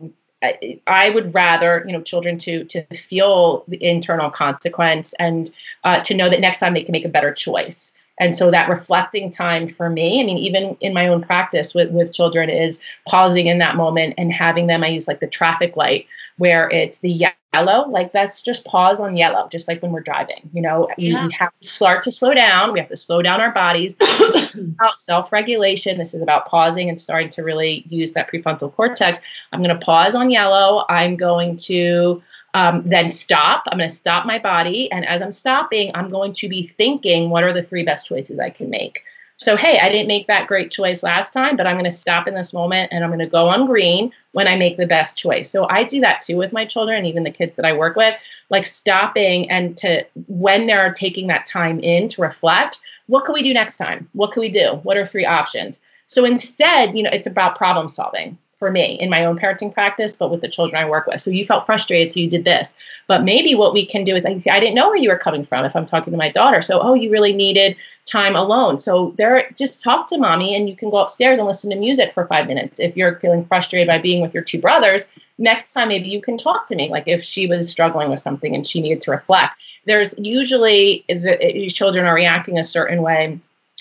I, 0.44 0.80
I 0.88 1.10
would 1.10 1.34
rather 1.34 1.84
you 1.88 1.94
know 1.94 2.02
children 2.02 2.38
to 2.40 2.64
to 2.66 2.84
feel 2.96 3.64
the 3.68 3.84
internal 3.84 4.30
consequence 4.30 5.14
and 5.20 5.52
uh, 5.84 6.02
to 6.04 6.14
know 6.14 6.30
that 6.30 6.40
next 6.40 6.60
time 6.60 6.74
they 6.74 6.84
can 6.84 6.92
make 6.92 7.06
a 7.06 7.10
better 7.10 7.34
choice 7.34 7.92
and 8.18 8.38
so 8.38 8.50
that 8.52 8.70
reflecting 8.70 9.32
time 9.32 9.74
for 9.74 9.90
me, 9.90 10.22
I 10.22 10.26
mean, 10.26 10.38
even 10.38 10.78
in 10.80 10.94
my 10.94 11.08
own 11.08 11.22
practice 11.22 11.74
with, 11.74 11.92
with 11.92 12.14
children, 12.14 12.50
is 12.50 12.80
pausing 13.08 13.48
in 13.48 13.58
that 13.60 13.76
moment 13.76 14.14
and 14.18 14.32
having 14.32 14.68
them. 14.68 14.84
I 14.84 14.88
use 14.88 15.08
like 15.08 15.20
the 15.20 15.28
traffic 15.28 15.76
light 15.76 16.08
where 16.38 16.70
it's 16.70 17.00
the 17.00 17.30
yellow, 17.54 17.90
like 17.90 18.14
that's 18.14 18.42
just 18.42 18.64
pause 18.66 19.00
on 19.00 19.18
yellow, 19.18 19.50
just 19.50 19.68
like 19.68 19.82
when 19.82 19.92
we're 19.92 20.02
driving. 20.02 20.50
You 20.54 20.62
know, 20.62 20.90
yeah. 20.98 21.26
we 21.26 21.36
have 21.38 21.52
to 21.62 21.68
start 21.68 22.04
to 22.04 22.12
slow 22.12 22.34
down. 22.34 22.72
We 22.72 22.80
have 22.80 22.90
to 22.90 22.98
slow 22.98 23.22
down 23.22 23.42
our 23.42 23.52
bodies. 23.52 23.96
about 24.54 24.98
self 24.98 25.32
regulation. 25.32 25.98
This 25.98 26.14
is 26.14 26.22
about 26.22 26.48
pausing 26.48 26.90
and 26.90 27.00
starting 27.00 27.30
to 27.30 27.44
really 27.44 27.86
use 27.90 28.14
that 28.14 28.32
prefrontal 28.32 28.74
cortex. 28.74 29.20
I'm 29.52 29.62
going 29.62 29.78
to 29.78 29.86
pause 29.86 30.16
on 30.16 30.30
yellow. 30.30 30.86
I'm 30.90 31.18
going 31.18 31.58
to 31.58 32.22
um, 32.56 32.84
then 32.86 33.12
stop. 33.12 33.64
I'm 33.68 33.78
going 33.78 33.90
to 33.90 33.96
stop 33.96 34.26
my 34.26 34.40
body. 34.40 34.90
And 34.90 35.06
as 35.06 35.22
I'm 35.22 35.34
stopping, 35.34 35.92
I'm 35.94 36.08
going 36.10 36.32
to 36.32 36.48
be 36.48 36.68
thinking, 36.78 37.30
what 37.30 37.44
are 37.44 37.52
the 37.52 37.64
three 37.64 37.84
best 37.84 38.08
choices 38.08 38.40
I 38.40 38.50
can 38.50 38.70
make? 38.70 39.04
So, 39.38 39.58
hey, 39.58 39.78
I 39.80 39.90
didn't 39.90 40.08
make 40.08 40.28
that 40.28 40.48
great 40.48 40.72
choice 40.72 41.04
last 41.04 41.34
time, 41.34 41.58
but 41.58 41.68
I'm 41.68 41.76
going 41.76 41.84
to 41.84 41.92
stop 41.92 42.30
in 42.30 42.34
this 42.34 42.54
moment 42.54 42.94
and 42.94 43.04
I'm 43.04 43.10
going 43.10 43.20
to 43.20 43.28
go 43.28 43.50
on 43.50 43.66
green 43.66 44.14
when 44.32 44.48
I 44.48 44.56
make 44.56 44.78
the 44.78 44.88
best 44.88 45.18
choice. 45.18 45.52
So, 45.52 45.68
I 45.70 45.84
do 45.84 46.00
that 46.00 46.22
too 46.22 46.38
with 46.38 46.54
my 46.54 46.64
children, 46.64 47.06
even 47.06 47.24
the 47.24 47.32
kids 47.32 47.58
that 47.58 47.66
I 47.66 47.74
work 47.74 47.98
with, 47.98 48.16
like 48.50 48.66
stopping 48.66 49.52
and 49.52 49.76
to 49.80 50.06
when 50.30 50.66
they're 50.66 50.94
taking 50.94 51.28
that 51.28 51.46
time 51.46 51.82
in 51.82 52.08
to 52.08 52.22
reflect, 52.22 52.80
what 53.08 53.26
can 53.26 53.34
we 53.34 53.44
do 53.44 53.54
next 53.54 53.76
time? 53.76 54.08
What 54.14 54.32
can 54.32 54.40
we 54.40 54.50
do? 54.50 54.80
What 54.84 54.96
are 54.96 55.06
three 55.06 55.26
options? 55.26 55.82
So, 56.08 56.24
instead, 56.24 56.96
you 56.96 57.04
know, 57.04 57.10
it's 57.12 57.28
about 57.28 57.58
problem 57.58 57.90
solving 57.90 58.38
for 58.66 58.72
me 58.72 58.98
in 59.00 59.12
my 59.12 59.24
own 59.24 59.38
parenting 59.38 59.72
practice, 59.72 60.14
but 60.14 60.32
with 60.32 60.42
the 60.42 60.48
children 60.48 60.82
I 60.82 60.90
work 60.90 61.06
with. 61.06 61.22
So 61.22 61.30
you 61.30 61.46
felt 61.46 61.68
frustrated, 61.68 62.12
so 62.12 62.20
you 62.20 62.28
did 62.28 62.46
this. 62.46 62.74
But 63.06 63.24
maybe 63.24 63.54
what 63.54 63.74
we 63.74 63.86
can 63.86 64.04
do 64.04 64.16
is 64.16 64.26
I, 64.26 64.42
I 64.50 64.60
didn't 64.60 64.74
know 64.74 64.88
where 64.88 64.98
you 64.98 65.10
were 65.10 65.20
coming 65.20 65.46
from 65.46 65.66
if 65.66 65.76
I'm 65.76 65.86
talking 65.86 66.10
to 66.10 66.18
my 66.18 66.30
daughter. 66.30 66.64
So, 66.64 66.80
oh, 66.80 66.96
you 66.96 67.12
really 67.12 67.32
needed 67.32 67.78
time 68.06 68.36
alone. 68.36 68.80
So 68.80 69.14
there, 69.20 69.52
just 69.56 69.84
talk 69.84 70.08
to 70.08 70.18
mommy 70.18 70.56
and 70.56 70.68
you 70.68 70.76
can 70.76 70.90
go 70.90 70.98
upstairs 70.98 71.38
and 71.38 71.46
listen 71.46 71.70
to 71.70 71.76
music 71.76 72.12
for 72.16 72.26
five 72.26 72.48
minutes. 72.48 72.80
If 72.80 72.98
you're 72.98 73.20
feeling 73.20 73.46
frustrated 73.46 73.88
by 73.88 74.00
being 74.00 74.24
with 74.24 74.34
your 74.34 74.42
two 74.42 74.60
brothers, 74.60 75.04
next 75.38 75.72
time 75.72 75.90
maybe 75.90 76.10
you 76.10 76.20
can 76.20 76.36
talk 76.36 76.68
to 76.70 76.76
me. 76.76 76.90
Like 76.90 77.08
if 77.08 77.24
she 77.24 77.46
was 77.46 77.70
struggling 77.70 78.10
with 78.10 78.20
something 78.20 78.56
and 78.56 78.66
she 78.66 78.82
needed 78.82 79.02
to 79.02 79.12
reflect. 79.12 79.62
There's 79.86 80.16
usually 80.18 81.06
the 81.08 81.38
eh, 81.40 81.70
children 81.70 82.06
are 82.08 82.16
reacting 82.16 82.58
a 82.58 82.64
certain 82.64 83.04
way 83.04 83.40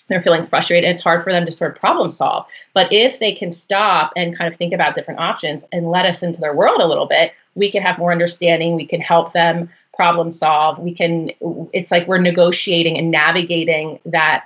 they're 0.08 0.22
feeling 0.22 0.46
frustrated 0.46 0.88
it's 0.88 1.02
hard 1.02 1.22
for 1.24 1.32
them 1.32 1.46
to 1.46 1.52
sort 1.52 1.72
of 1.72 1.80
problem 1.80 2.10
solve. 2.10 2.46
But 2.72 2.92
if 2.92 3.18
they 3.18 3.32
can 3.32 3.52
stop 3.52 4.12
and 4.16 4.36
kind 4.36 4.52
of 4.52 4.58
think 4.58 4.72
about 4.72 4.94
different 4.94 5.20
options 5.20 5.64
and 5.72 5.90
let 5.90 6.06
us 6.06 6.22
into 6.22 6.40
their 6.40 6.54
world 6.54 6.80
a 6.80 6.86
little 6.86 7.06
bit 7.06 7.32
we 7.54 7.70
can 7.70 7.82
have 7.82 7.98
more 7.98 8.12
understanding 8.12 8.74
we 8.74 8.86
can 8.86 9.00
help 9.00 9.32
them 9.32 9.68
problem 9.94 10.32
solve 10.32 10.78
we 10.78 10.92
can 10.92 11.30
it's 11.72 11.90
like 11.90 12.06
we're 12.08 12.18
negotiating 12.18 12.98
and 12.98 13.10
navigating 13.10 13.98
that 14.04 14.44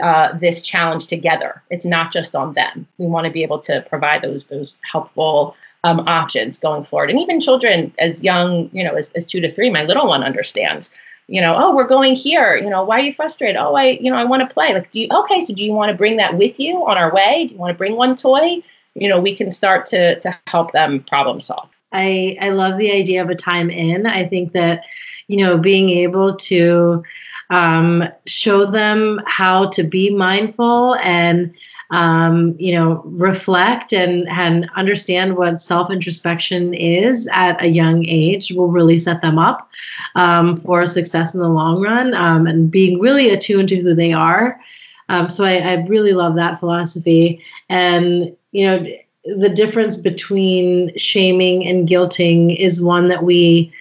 uh, 0.00 0.36
this 0.38 0.62
challenge 0.62 1.06
together. 1.06 1.62
It's 1.70 1.84
not 1.84 2.12
just 2.12 2.36
on 2.36 2.54
them. 2.54 2.86
We 2.98 3.06
want 3.06 3.26
to 3.26 3.32
be 3.32 3.42
able 3.42 3.58
to 3.60 3.84
provide 3.88 4.22
those 4.22 4.44
those 4.46 4.78
helpful 4.90 5.56
um, 5.82 6.00
options 6.06 6.58
going 6.58 6.84
forward. 6.84 7.10
And 7.10 7.18
even 7.18 7.40
children 7.40 7.92
as 7.98 8.22
young 8.22 8.70
you 8.72 8.84
know 8.84 8.94
as, 8.94 9.10
as 9.12 9.26
two 9.26 9.40
to 9.40 9.52
three 9.52 9.70
my 9.70 9.82
little 9.82 10.06
one 10.06 10.22
understands 10.22 10.90
you 11.30 11.40
know, 11.40 11.54
oh, 11.56 11.74
we're 11.76 11.86
going 11.86 12.16
here. 12.16 12.56
You 12.56 12.68
know, 12.68 12.82
why 12.82 12.96
are 12.96 13.02
you 13.02 13.14
frustrated? 13.14 13.56
Oh, 13.56 13.76
I, 13.76 13.90
you 14.00 14.10
know, 14.10 14.16
I 14.16 14.24
want 14.24 14.46
to 14.46 14.52
play. 14.52 14.74
Like, 14.74 14.90
do 14.90 14.98
you, 14.98 15.08
okay, 15.12 15.44
so 15.44 15.54
do 15.54 15.64
you 15.64 15.72
want 15.72 15.88
to 15.90 15.96
bring 15.96 16.16
that 16.16 16.36
with 16.36 16.58
you 16.58 16.84
on 16.88 16.98
our 16.98 17.14
way? 17.14 17.46
Do 17.46 17.54
you 17.54 17.60
want 17.60 17.72
to 17.72 17.78
bring 17.78 17.94
one 17.94 18.16
toy? 18.16 18.60
You 18.94 19.08
know, 19.08 19.20
we 19.20 19.36
can 19.36 19.52
start 19.52 19.86
to 19.86 20.18
to 20.18 20.36
help 20.48 20.72
them 20.72 21.04
problem 21.04 21.40
solve. 21.40 21.68
I 21.92 22.36
I 22.40 22.48
love 22.48 22.78
the 22.78 22.90
idea 22.90 23.22
of 23.22 23.30
a 23.30 23.36
time 23.36 23.70
in. 23.70 24.06
I 24.06 24.24
think 24.24 24.50
that, 24.52 24.82
you 25.28 25.36
know, 25.36 25.56
being 25.56 25.90
able 25.90 26.34
to 26.34 27.04
um, 27.50 28.04
show 28.26 28.66
them 28.66 29.20
how 29.26 29.68
to 29.70 29.84
be 29.84 30.10
mindful 30.10 30.96
and 30.96 31.54
um, 31.90 32.54
you 32.58 32.72
know, 32.72 33.02
reflect 33.04 33.92
and, 33.92 34.28
and 34.28 34.70
understand 34.76 35.36
what 35.36 35.60
self 35.60 35.90
introspection 35.90 36.72
is 36.74 37.28
at 37.32 37.62
a 37.62 37.68
young 37.68 38.06
age 38.06 38.52
will 38.52 38.68
really 38.68 38.98
set 38.98 39.22
them 39.22 39.38
up 39.38 39.70
um, 40.14 40.56
for 40.56 40.86
success 40.86 41.34
in 41.34 41.40
the 41.40 41.48
long 41.48 41.82
run 41.82 42.14
um, 42.14 42.46
and 42.46 42.70
being 42.70 43.00
really 43.00 43.30
attuned 43.30 43.68
to 43.68 43.80
who 43.80 43.92
they 43.94 44.12
are. 44.12 44.60
Um, 45.08 45.28
so 45.28 45.44
I, 45.44 45.56
I 45.56 45.86
really 45.86 46.12
love 46.12 46.36
that 46.36 46.60
philosophy. 46.60 47.42
And, 47.68 48.36
you 48.52 48.64
know, 48.64 48.86
the 49.24 49.48
difference 49.48 49.98
between 49.98 50.96
shaming 50.96 51.66
and 51.66 51.88
guilting 51.88 52.56
is 52.56 52.80
one 52.80 53.08
that 53.08 53.24
we 53.24 53.72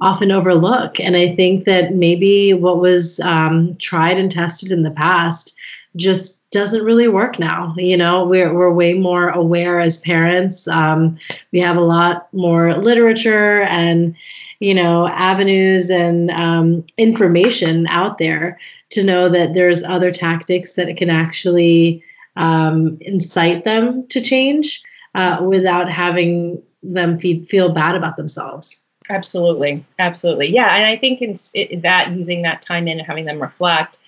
often 0.00 0.32
overlook. 0.32 0.98
And 0.98 1.16
I 1.16 1.34
think 1.36 1.64
that 1.64 1.94
maybe 1.94 2.52
what 2.54 2.80
was 2.80 3.20
um, 3.20 3.76
tried 3.76 4.18
and 4.18 4.30
tested 4.30 4.72
in 4.72 4.82
the 4.82 4.90
past 4.90 5.56
just 5.94 6.41
doesn't 6.52 6.84
really 6.84 7.08
work 7.08 7.38
now. 7.38 7.74
You 7.76 7.96
know, 7.96 8.24
we're 8.24 8.54
we're 8.54 8.72
way 8.72 8.94
more 8.94 9.30
aware 9.30 9.80
as 9.80 9.98
parents. 9.98 10.68
Um, 10.68 11.18
we 11.50 11.58
have 11.60 11.76
a 11.76 11.80
lot 11.80 12.32
more 12.32 12.74
literature 12.76 13.62
and 13.62 14.14
you 14.60 14.74
know 14.74 15.08
avenues 15.08 15.90
and 15.90 16.30
um, 16.30 16.84
information 16.98 17.86
out 17.88 18.18
there 18.18 18.60
to 18.90 19.02
know 19.02 19.28
that 19.30 19.54
there's 19.54 19.82
other 19.82 20.12
tactics 20.12 20.74
that 20.74 20.94
can 20.96 21.10
actually 21.10 22.04
um, 22.36 22.98
incite 23.00 23.64
them 23.64 24.06
to 24.08 24.20
change 24.20 24.82
uh, 25.14 25.42
without 25.42 25.90
having 25.90 26.62
them 26.82 27.18
feel 27.18 27.44
feel 27.44 27.72
bad 27.72 27.96
about 27.96 28.16
themselves. 28.16 28.84
Absolutely, 29.08 29.84
absolutely, 29.98 30.48
yeah. 30.48 30.76
And 30.76 30.86
I 30.86 30.96
think 30.96 31.20
in, 31.20 31.38
in 31.54 31.80
that 31.80 32.12
using 32.12 32.42
that 32.42 32.62
time 32.62 32.86
in 32.86 32.98
and 32.98 33.06
having 33.06 33.24
them 33.24 33.42
reflect 33.42 33.98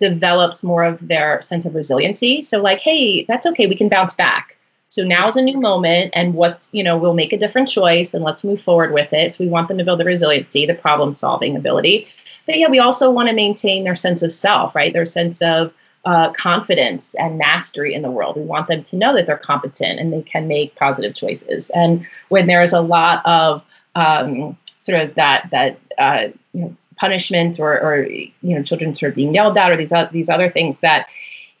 develops 0.00 0.62
more 0.62 0.84
of 0.84 0.98
their 1.06 1.40
sense 1.42 1.64
of 1.66 1.74
resiliency. 1.74 2.42
So, 2.42 2.60
like, 2.60 2.80
hey, 2.80 3.24
that's 3.24 3.46
okay, 3.46 3.66
we 3.66 3.76
can 3.76 3.88
bounce 3.88 4.14
back. 4.14 4.56
So 4.88 5.02
now's 5.02 5.36
a 5.36 5.42
new 5.42 5.60
moment, 5.60 6.12
and 6.14 6.34
what's, 6.34 6.68
you 6.72 6.84
know, 6.84 6.96
we'll 6.96 7.14
make 7.14 7.32
a 7.32 7.38
different 7.38 7.68
choice 7.68 8.14
and 8.14 8.22
let's 8.22 8.44
move 8.44 8.62
forward 8.62 8.92
with 8.92 9.12
it. 9.12 9.34
So 9.34 9.42
we 9.42 9.50
want 9.50 9.66
them 9.66 9.78
to 9.78 9.84
build 9.84 9.98
the 9.98 10.04
resiliency, 10.04 10.66
the 10.66 10.74
problem 10.74 11.14
solving 11.14 11.56
ability. 11.56 12.06
But 12.46 12.58
yeah, 12.58 12.68
we 12.68 12.78
also 12.78 13.10
want 13.10 13.28
to 13.28 13.34
maintain 13.34 13.82
their 13.82 13.96
sense 13.96 14.22
of 14.22 14.32
self, 14.32 14.74
right? 14.74 14.92
Their 14.92 15.06
sense 15.06 15.42
of 15.42 15.72
uh, 16.04 16.30
confidence 16.32 17.14
and 17.14 17.38
mastery 17.38 17.94
in 17.94 18.02
the 18.02 18.10
world. 18.10 18.36
We 18.36 18.42
want 18.42 18.68
them 18.68 18.84
to 18.84 18.96
know 18.96 19.14
that 19.14 19.26
they're 19.26 19.38
competent 19.38 19.98
and 19.98 20.12
they 20.12 20.22
can 20.22 20.46
make 20.46 20.76
positive 20.76 21.14
choices. 21.14 21.70
And 21.70 22.06
when 22.28 22.46
there 22.46 22.62
is 22.62 22.72
a 22.72 22.80
lot 22.80 23.24
of 23.24 23.64
um, 23.94 24.56
sort 24.80 25.00
of 25.00 25.14
that 25.14 25.48
that 25.50 25.78
uh, 25.98 26.28
you 26.52 26.60
know, 26.60 26.76
punishment 27.04 27.60
or, 27.60 27.72
or 27.86 28.06
you 28.06 28.32
know 28.56 28.62
children 28.62 28.94
sort 28.94 29.10
of 29.10 29.16
being 29.16 29.34
yelled 29.34 29.58
at 29.58 29.70
or 29.70 29.76
these 29.76 29.92
these 30.10 30.30
other 30.30 30.50
things 30.50 30.80
that 30.80 31.06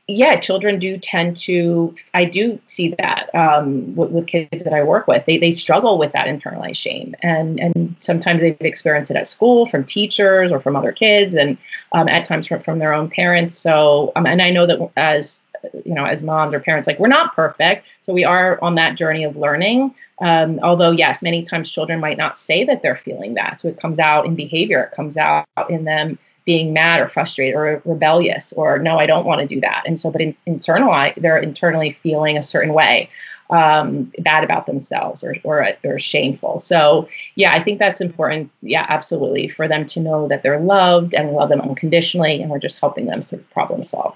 yeah 0.08 0.40
children 0.40 0.78
do 0.78 0.96
tend 0.96 1.36
to 1.36 1.94
i 2.14 2.24
do 2.24 2.58
see 2.66 2.94
that 2.98 3.28
um, 3.34 3.94
with, 3.94 4.10
with, 4.10 4.26
kids 4.26 4.64
that 4.64 4.72
i 4.72 4.82
work 4.82 5.06
with. 5.06 5.22
They, 5.26 5.36
they 5.36 5.52
struggle 5.52 5.98
with 5.98 6.12
that 6.12 6.26
internalized 6.26 6.76
shame 6.76 7.14
and 7.22 7.60
and 7.60 7.94
sometimes 8.00 8.40
they've 8.40 8.56
experienced 8.60 9.10
it 9.10 9.18
at 9.18 9.28
school 9.28 9.66
from 9.66 9.84
teachers 9.84 10.50
or 10.50 10.60
from 10.60 10.76
other 10.76 10.92
kids 10.92 11.34
and 11.34 11.58
um, 11.92 12.08
at 12.08 12.24
times 12.24 12.46
from, 12.46 12.62
from 12.62 12.78
their 12.78 12.94
own 12.94 13.10
parents. 13.10 13.58
So 13.58 14.12
um, 14.16 14.24
and 14.26 14.40
i 14.40 14.50
know 14.50 14.66
that 14.66 14.78
as 14.96 15.42
you 15.84 15.94
know 15.94 16.04
as 16.04 16.22
moms 16.22 16.54
or 16.54 16.60
parents 16.60 16.86
like 16.86 16.98
we're 16.98 17.08
not 17.08 17.34
perfect 17.34 17.86
so 18.02 18.12
we 18.12 18.24
are 18.24 18.58
on 18.62 18.74
that 18.74 18.96
journey 18.96 19.24
of 19.24 19.36
learning 19.36 19.94
um, 20.20 20.60
although, 20.62 20.90
yes, 20.90 21.22
many 21.22 21.42
times 21.42 21.70
children 21.70 22.00
might 22.00 22.18
not 22.18 22.38
say 22.38 22.64
that 22.64 22.82
they're 22.82 22.96
feeling 22.96 23.34
that. 23.34 23.60
So 23.60 23.68
it 23.68 23.80
comes 23.80 23.98
out 23.98 24.26
in 24.26 24.34
behavior, 24.34 24.82
it 24.82 24.94
comes 24.94 25.16
out 25.16 25.46
in 25.68 25.84
them 25.84 26.18
being 26.44 26.72
mad 26.72 27.00
or 27.00 27.08
frustrated 27.08 27.54
or 27.54 27.82
rebellious 27.84 28.52
or 28.52 28.78
no, 28.78 28.98
I 28.98 29.06
don't 29.06 29.24
want 29.24 29.40
to 29.40 29.46
do 29.46 29.60
that. 29.62 29.82
And 29.86 29.98
so, 29.98 30.10
but 30.10 30.20
in, 30.20 30.36
internally, 30.46 31.14
they're 31.16 31.38
internally 31.38 31.96
feeling 32.02 32.36
a 32.36 32.42
certain 32.42 32.74
way, 32.74 33.08
um, 33.50 34.12
bad 34.18 34.44
about 34.44 34.66
themselves 34.66 35.24
or, 35.24 35.36
or, 35.42 35.66
or 35.84 35.98
shameful. 35.98 36.60
So, 36.60 37.08
yeah, 37.34 37.54
I 37.54 37.62
think 37.62 37.78
that's 37.78 38.00
important. 38.00 38.50
Yeah, 38.60 38.84
absolutely. 38.88 39.48
For 39.48 39.66
them 39.66 39.86
to 39.86 40.00
know 40.00 40.28
that 40.28 40.42
they're 40.42 40.60
loved 40.60 41.14
and 41.14 41.30
we 41.30 41.34
love 41.34 41.48
them 41.48 41.62
unconditionally 41.62 42.42
and 42.42 42.50
we're 42.50 42.58
just 42.58 42.78
helping 42.78 43.06
them 43.06 43.22
sort 43.22 43.40
of 43.40 43.50
problem 43.50 43.82
solve. 43.82 44.14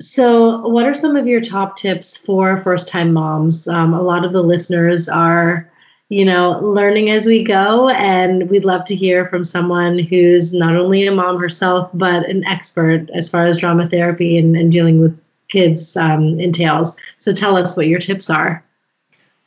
So, 0.00 0.60
what 0.68 0.86
are 0.86 0.94
some 0.94 1.16
of 1.16 1.26
your 1.26 1.40
top 1.40 1.76
tips 1.76 2.16
for 2.16 2.60
first 2.60 2.86
time 2.86 3.12
moms? 3.12 3.66
Um, 3.66 3.92
a 3.92 4.02
lot 4.02 4.24
of 4.24 4.32
the 4.32 4.44
listeners 4.44 5.08
are, 5.08 5.68
you 6.08 6.24
know, 6.24 6.60
learning 6.60 7.10
as 7.10 7.26
we 7.26 7.42
go, 7.42 7.88
and 7.88 8.48
we'd 8.48 8.64
love 8.64 8.84
to 8.86 8.94
hear 8.94 9.26
from 9.26 9.42
someone 9.42 9.98
who's 9.98 10.52
not 10.54 10.76
only 10.76 11.06
a 11.06 11.12
mom 11.12 11.40
herself, 11.40 11.90
but 11.94 12.28
an 12.30 12.44
expert 12.44 13.10
as 13.12 13.28
far 13.28 13.44
as 13.44 13.58
drama 13.58 13.88
therapy 13.88 14.38
and, 14.38 14.56
and 14.56 14.70
dealing 14.70 15.00
with 15.00 15.18
kids 15.48 15.96
um, 15.96 16.38
entails. 16.38 16.96
So, 17.16 17.32
tell 17.32 17.56
us 17.56 17.76
what 17.76 17.88
your 17.88 17.98
tips 18.00 18.30
are. 18.30 18.64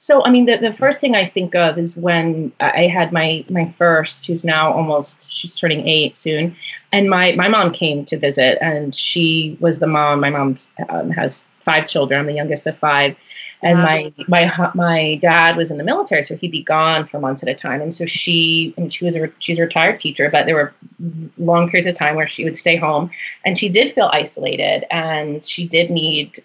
So, 0.03 0.25
I 0.25 0.31
mean, 0.31 0.47
the, 0.47 0.57
the 0.57 0.73
first 0.73 0.99
thing 0.99 1.15
I 1.15 1.27
think 1.27 1.53
of 1.53 1.77
is 1.77 1.95
when 1.95 2.51
I 2.59 2.87
had 2.87 3.11
my 3.11 3.45
my 3.49 3.71
first, 3.77 4.25
who's 4.25 4.43
now 4.43 4.73
almost 4.73 5.31
she's 5.31 5.55
turning 5.55 5.87
eight 5.87 6.17
soon, 6.17 6.55
and 6.91 7.07
my 7.07 7.33
my 7.33 7.47
mom 7.47 7.71
came 7.71 8.03
to 8.05 8.17
visit, 8.17 8.57
and 8.63 8.95
she 8.95 9.57
was 9.59 9.77
the 9.77 9.85
mom. 9.85 10.19
My 10.19 10.31
mom 10.31 10.57
um, 10.89 11.11
has 11.11 11.45
five 11.63 11.87
children. 11.87 12.19
I'm 12.19 12.25
the 12.25 12.33
youngest 12.33 12.65
of 12.65 12.79
five, 12.79 13.15
and 13.61 13.77
wow. 13.77 13.85
my 13.85 14.13
my 14.27 14.71
my 14.73 15.15
dad 15.21 15.55
was 15.55 15.69
in 15.69 15.77
the 15.77 15.83
military, 15.83 16.23
so 16.23 16.35
he'd 16.35 16.49
be 16.49 16.63
gone 16.63 17.05
for 17.05 17.19
months 17.19 17.43
at 17.43 17.49
a 17.49 17.53
time. 17.53 17.79
And 17.79 17.93
so 17.93 18.07
she, 18.07 18.73
mean, 18.77 18.89
she 18.89 19.05
was 19.05 19.15
a 19.15 19.31
she's 19.37 19.59
a 19.59 19.61
retired 19.61 19.99
teacher, 19.99 20.31
but 20.31 20.47
there 20.47 20.55
were 20.55 20.73
long 21.37 21.69
periods 21.69 21.87
of 21.87 21.93
time 21.93 22.15
where 22.15 22.27
she 22.27 22.43
would 22.43 22.57
stay 22.57 22.75
home, 22.75 23.11
and 23.45 23.55
she 23.55 23.69
did 23.69 23.93
feel 23.93 24.09
isolated, 24.11 24.83
and 24.89 25.45
she 25.45 25.67
did 25.67 25.91
need 25.91 26.41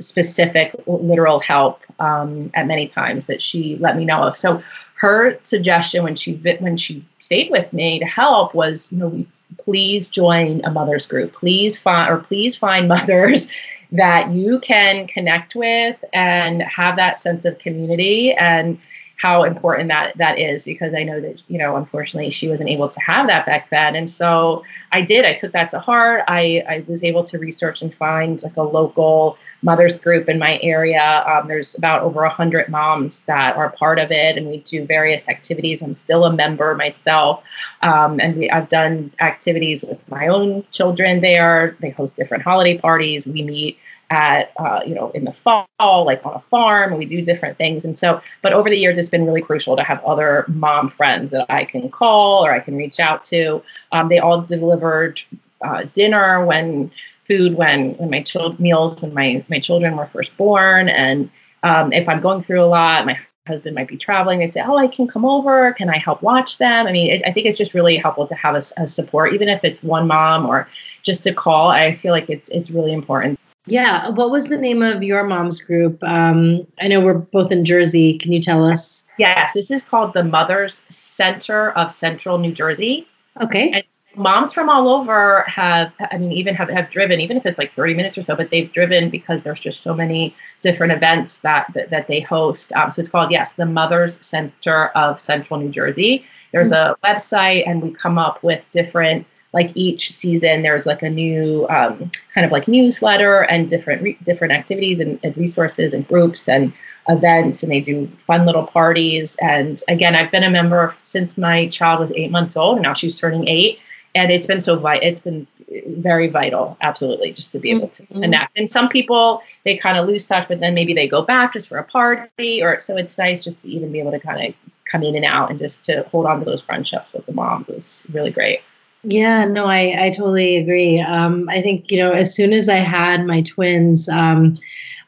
specific 0.00 0.74
literal 0.86 1.40
help 1.40 1.80
um, 2.00 2.50
at 2.54 2.66
many 2.66 2.88
times 2.88 3.26
that 3.26 3.40
she 3.40 3.76
let 3.76 3.96
me 3.96 4.04
know 4.04 4.22
of. 4.22 4.36
So 4.36 4.62
her 4.94 5.38
suggestion 5.42 6.02
when 6.02 6.16
she 6.16 6.34
when 6.58 6.76
she 6.76 7.04
stayed 7.18 7.50
with 7.50 7.72
me 7.72 7.98
to 8.00 8.04
help 8.04 8.54
was, 8.54 8.90
you 8.90 8.98
know, 8.98 9.24
please 9.58 10.06
join 10.06 10.60
a 10.64 10.70
mother's 10.70 11.06
group. 11.06 11.32
Please 11.34 11.78
find 11.78 12.10
or 12.10 12.18
please 12.18 12.56
find 12.56 12.88
mothers 12.96 13.48
that 13.92 14.30
you 14.30 14.58
can 14.58 15.06
connect 15.06 15.54
with 15.54 15.96
and 16.12 16.62
have 16.62 16.96
that 16.96 17.18
sense 17.18 17.44
of 17.44 17.58
community 17.58 18.32
and 18.34 18.78
how 19.18 19.42
important 19.42 19.88
that 19.88 20.16
that 20.16 20.38
is 20.38 20.64
because 20.64 20.94
I 20.94 21.02
know 21.02 21.20
that 21.20 21.42
you 21.48 21.58
know 21.58 21.76
unfortunately 21.76 22.30
she 22.30 22.48
wasn't 22.48 22.70
able 22.70 22.88
to 22.88 23.00
have 23.00 23.26
that 23.26 23.44
back 23.46 23.68
then. 23.70 23.94
And 23.96 24.08
so 24.08 24.64
I 24.92 25.02
did 25.02 25.24
I 25.24 25.34
took 25.34 25.52
that 25.52 25.70
to 25.72 25.80
heart. 25.80 26.22
I 26.28 26.64
I 26.68 26.84
was 26.86 27.04
able 27.04 27.24
to 27.24 27.38
research 27.38 27.82
and 27.82 27.92
find 27.94 28.42
like 28.42 28.56
a 28.56 28.62
local 28.62 29.36
mothers 29.62 29.98
group 29.98 30.28
in 30.28 30.38
my 30.38 30.58
area. 30.62 31.24
Um, 31.26 31.48
there's 31.48 31.74
about 31.74 32.02
over 32.02 32.22
a 32.22 32.30
hundred 32.30 32.68
moms 32.68 33.22
that 33.26 33.56
are 33.56 33.70
part 33.70 33.98
of 33.98 34.12
it 34.12 34.38
and 34.38 34.46
we 34.46 34.58
do 34.58 34.86
various 34.86 35.28
activities. 35.28 35.82
I'm 35.82 35.94
still 35.94 36.24
a 36.24 36.32
member 36.32 36.74
myself. 36.76 37.42
Um, 37.82 38.20
and 38.20 38.36
we, 38.36 38.48
I've 38.50 38.68
done 38.68 39.12
activities 39.20 39.82
with 39.82 39.98
my 40.08 40.28
own 40.28 40.64
children 40.70 41.20
there. 41.20 41.76
They 41.80 41.90
host 41.90 42.14
different 42.14 42.44
holiday 42.44 42.78
parties. 42.78 43.26
We 43.26 43.42
meet 43.42 43.78
at 44.10 44.52
uh, 44.56 44.80
you 44.86 44.94
know 44.94 45.10
in 45.10 45.24
the 45.24 45.34
fall 45.44 46.04
like 46.04 46.24
on 46.24 46.34
a 46.34 46.40
farm 46.50 46.90
and 46.90 46.98
we 46.98 47.04
do 47.04 47.20
different 47.20 47.58
things 47.58 47.84
and 47.84 47.98
so 47.98 48.20
but 48.42 48.52
over 48.52 48.70
the 48.70 48.78
years 48.78 48.96
it's 48.96 49.10
been 49.10 49.26
really 49.26 49.42
crucial 49.42 49.76
to 49.76 49.82
have 49.82 50.02
other 50.04 50.46
mom 50.48 50.88
friends 50.88 51.30
that 51.30 51.44
i 51.50 51.64
can 51.64 51.90
call 51.90 52.44
or 52.44 52.52
i 52.52 52.60
can 52.60 52.76
reach 52.76 52.98
out 53.00 53.22
to 53.22 53.62
um, 53.92 54.08
they 54.08 54.18
all 54.18 54.40
delivered 54.40 55.20
uh, 55.62 55.82
dinner 55.94 56.44
when 56.44 56.90
food 57.26 57.54
when 57.54 57.92
when 57.98 58.08
my 58.08 58.22
child 58.22 58.58
meals 58.58 59.00
when 59.02 59.12
my 59.12 59.44
my 59.48 59.58
children 59.58 59.96
were 59.96 60.06
first 60.06 60.34
born 60.38 60.88
and 60.88 61.30
um, 61.62 61.92
if 61.92 62.08
i'm 62.08 62.20
going 62.20 62.42
through 62.42 62.62
a 62.62 62.66
lot 62.66 63.04
my 63.04 63.18
husband 63.48 63.74
might 63.74 63.88
be 63.88 63.96
traveling, 63.96 64.38
they'd 64.38 64.52
say, 64.52 64.62
"Oh, 64.64 64.76
I 64.76 64.86
can 64.86 65.08
come 65.08 65.24
over. 65.24 65.72
Can 65.72 65.88
I 65.88 65.98
help 65.98 66.22
watch 66.22 66.58
them?" 66.58 66.86
I 66.86 66.92
mean, 66.92 67.10
it, 67.10 67.22
I 67.26 67.32
think 67.32 67.46
it's 67.46 67.56
just 67.56 67.72
really 67.72 67.96
helpful 67.96 68.26
to 68.26 68.34
have 68.34 68.54
a, 68.54 68.62
a, 68.76 68.86
support, 68.86 69.32
even 69.32 69.48
if 69.48 69.64
it's 69.64 69.82
one 69.82 70.06
mom 70.06 70.46
or 70.46 70.68
just 71.02 71.26
a 71.26 71.32
call. 71.32 71.70
I 71.70 71.96
feel 71.96 72.12
like 72.12 72.28
it's 72.28 72.50
it's 72.50 72.70
really 72.70 72.92
important. 72.92 73.40
Yeah. 73.70 74.08
What 74.10 74.30
was 74.30 74.48
the 74.48 74.58
name 74.58 74.82
of 74.82 75.02
your 75.02 75.24
mom's 75.24 75.62
group? 75.62 76.02
Um, 76.02 76.66
I 76.80 76.88
know 76.88 77.00
we're 77.00 77.14
both 77.14 77.52
in 77.52 77.64
Jersey. 77.64 78.18
Can 78.18 78.32
you 78.32 78.40
tell 78.40 78.64
us? 78.64 79.04
Yes, 79.18 79.50
this 79.54 79.70
is 79.70 79.82
called 79.82 80.14
the 80.14 80.24
Mothers 80.24 80.82
Center 80.88 81.72
of 81.72 81.92
Central 81.92 82.38
New 82.38 82.52
Jersey. 82.52 83.06
Okay. 83.40 83.70
And 83.70 83.84
moms 84.16 84.52
from 84.52 84.68
all 84.68 84.88
over 84.88 85.42
have, 85.46 85.92
I 86.10 86.18
mean, 86.18 86.32
even 86.32 86.54
have, 86.54 86.68
have 86.68 86.90
driven, 86.90 87.20
even 87.20 87.36
if 87.36 87.46
it's 87.46 87.58
like 87.58 87.74
30 87.74 87.94
minutes 87.94 88.18
or 88.18 88.24
so, 88.24 88.34
but 88.34 88.50
they've 88.50 88.72
driven 88.72 89.10
because 89.10 89.42
there's 89.42 89.60
just 89.60 89.80
so 89.80 89.94
many 89.94 90.34
different 90.62 90.92
events 90.92 91.38
that 91.38 91.66
that, 91.74 91.90
that 91.90 92.08
they 92.08 92.20
host. 92.20 92.72
Um, 92.72 92.90
so 92.90 93.00
it's 93.00 93.10
called, 93.10 93.30
yes, 93.30 93.54
the 93.54 93.66
Mothers 93.66 94.24
Center 94.24 94.88
of 94.88 95.20
Central 95.20 95.60
New 95.60 95.70
Jersey. 95.70 96.24
There's 96.52 96.72
mm-hmm. 96.72 96.92
a 96.92 97.06
website, 97.06 97.68
and 97.68 97.82
we 97.82 97.90
come 97.92 98.18
up 98.18 98.42
with 98.42 98.64
different 98.72 99.26
like 99.52 99.70
each 99.74 100.12
season 100.12 100.62
there's 100.62 100.86
like 100.86 101.02
a 101.02 101.10
new 101.10 101.66
um, 101.68 102.10
kind 102.34 102.44
of 102.44 102.52
like 102.52 102.68
newsletter 102.68 103.42
and 103.42 103.70
different 103.70 104.02
re- 104.02 104.18
different 104.24 104.52
activities 104.52 105.00
and, 105.00 105.18
and, 105.22 105.36
resources 105.36 105.94
and 105.94 106.06
groups 106.06 106.48
and 106.48 106.72
events 107.08 107.62
and 107.62 107.72
they 107.72 107.80
do 107.80 108.10
fun 108.26 108.44
little 108.44 108.66
parties. 108.66 109.36
And 109.40 109.82
again 109.88 110.14
i've 110.14 110.30
been 110.30 110.44
a 110.44 110.50
member 110.50 110.94
since 111.00 111.38
my 111.38 111.68
child 111.68 112.00
was 112.00 112.12
eight 112.12 112.30
months 112.30 112.56
old 112.56 112.76
and 112.76 112.84
now 112.84 112.94
she's 112.94 113.18
turning 113.18 113.48
eight. 113.48 113.80
And 114.14 114.32
it's 114.32 114.46
been 114.46 114.62
so 114.62 114.76
vital 114.76 115.08
it's 115.08 115.20
been 115.20 115.46
very 115.86 116.28
vital 116.28 116.76
absolutely 116.80 117.32
just 117.32 117.52
to 117.52 117.58
be 117.58 117.70
able 117.70 117.88
to 117.88 118.02
mm-hmm. 118.04 118.22
connect 118.22 118.58
and 118.58 118.72
some 118.72 118.88
people 118.88 119.42
they 119.64 119.76
kind 119.76 119.98
of 119.98 120.08
lose 120.08 120.24
touch 120.24 120.48
but 120.48 120.60
then 120.60 120.72
maybe 120.72 120.94
they 120.94 121.06
go 121.06 121.20
back 121.20 121.52
just 121.52 121.68
for 121.68 121.76
a 121.76 121.84
party 121.84 122.62
or 122.62 122.80
so 122.80 122.96
it's 122.96 123.18
nice 123.18 123.44
just 123.44 123.60
to 123.60 123.68
even 123.68 123.92
be 123.92 124.00
able 124.00 124.10
to 124.10 124.18
kind 124.18 124.48
of 124.48 124.54
come 124.86 125.02
in 125.02 125.14
and 125.14 125.26
out 125.26 125.50
and 125.50 125.58
just 125.58 125.84
to 125.84 126.02
hold 126.04 126.24
on 126.24 126.38
to 126.38 126.44
those 126.46 126.62
friendships 126.62 127.12
with 127.12 127.26
the 127.26 127.32
moms 127.32 127.66
was 127.66 127.96
really 128.10 128.30
great 128.30 128.60
yeah, 129.02 129.44
no, 129.44 129.66
I, 129.66 129.96
I 129.98 130.10
totally 130.10 130.56
agree. 130.56 131.00
Um, 131.00 131.48
I 131.50 131.60
think, 131.60 131.90
you 131.90 131.98
know, 131.98 132.10
as 132.10 132.34
soon 132.34 132.52
as 132.52 132.68
I 132.68 132.76
had 132.76 133.26
my 133.26 133.42
twins, 133.42 134.08
um, 134.08 134.58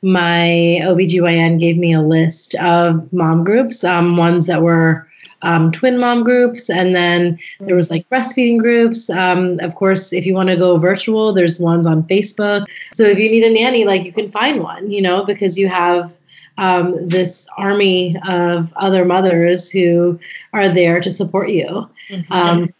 my 0.03 0.81
OBGYN 0.83 1.59
gave 1.61 1.77
me 1.77 1.93
a 1.93 2.01
list 2.01 2.55
of 2.57 3.13
mom 3.13 3.45
groups, 3.45 3.85
um, 3.85 4.17
ones 4.17 4.47
that 4.47 4.63
were 4.63 5.07
um, 5.43 5.73
twin 5.73 5.99
mom 5.99 6.23
groups, 6.23 6.71
and 6.71 6.95
then 6.95 7.39
there 7.61 7.77
was 7.77 7.91
like 7.91 8.09
breastfeeding 8.09 8.59
groups. 8.59 9.11
Um, 9.11 9.59
of 9.61 9.75
course, 9.75 10.13
if 10.13 10.27
you 10.27 10.35
want 10.35 10.49
to 10.51 10.57
go 10.57 10.77
virtual, 10.77 11.33
there's 11.33 11.59
ones 11.59 11.87
on 11.87 12.03
Facebook. 12.05 12.67
So 12.95 13.05
if 13.05 13.19
you 13.19 13.31
need 13.31 13.45
a 13.45 13.51
nanny, 13.51 13.85
like 13.85 14.05
you 14.05 14.13
can 14.13 14.31
find 14.31 14.63
one, 14.63 14.91
you 14.91 15.03
know, 15.03 15.25
because 15.25 15.59
you 15.59 15.69
have 15.69 16.17
um, 16.59 16.93
this 17.09 17.49
army 17.57 18.17
of 18.29 18.73
other 18.77 19.05
mothers 19.05 19.71
who 19.71 20.19
are 20.53 20.69
there 20.69 21.01
to 21.01 21.11
support 21.11 21.51
you. 21.51 21.89
Mm-hmm. 22.11 22.33
Um, 22.33 22.75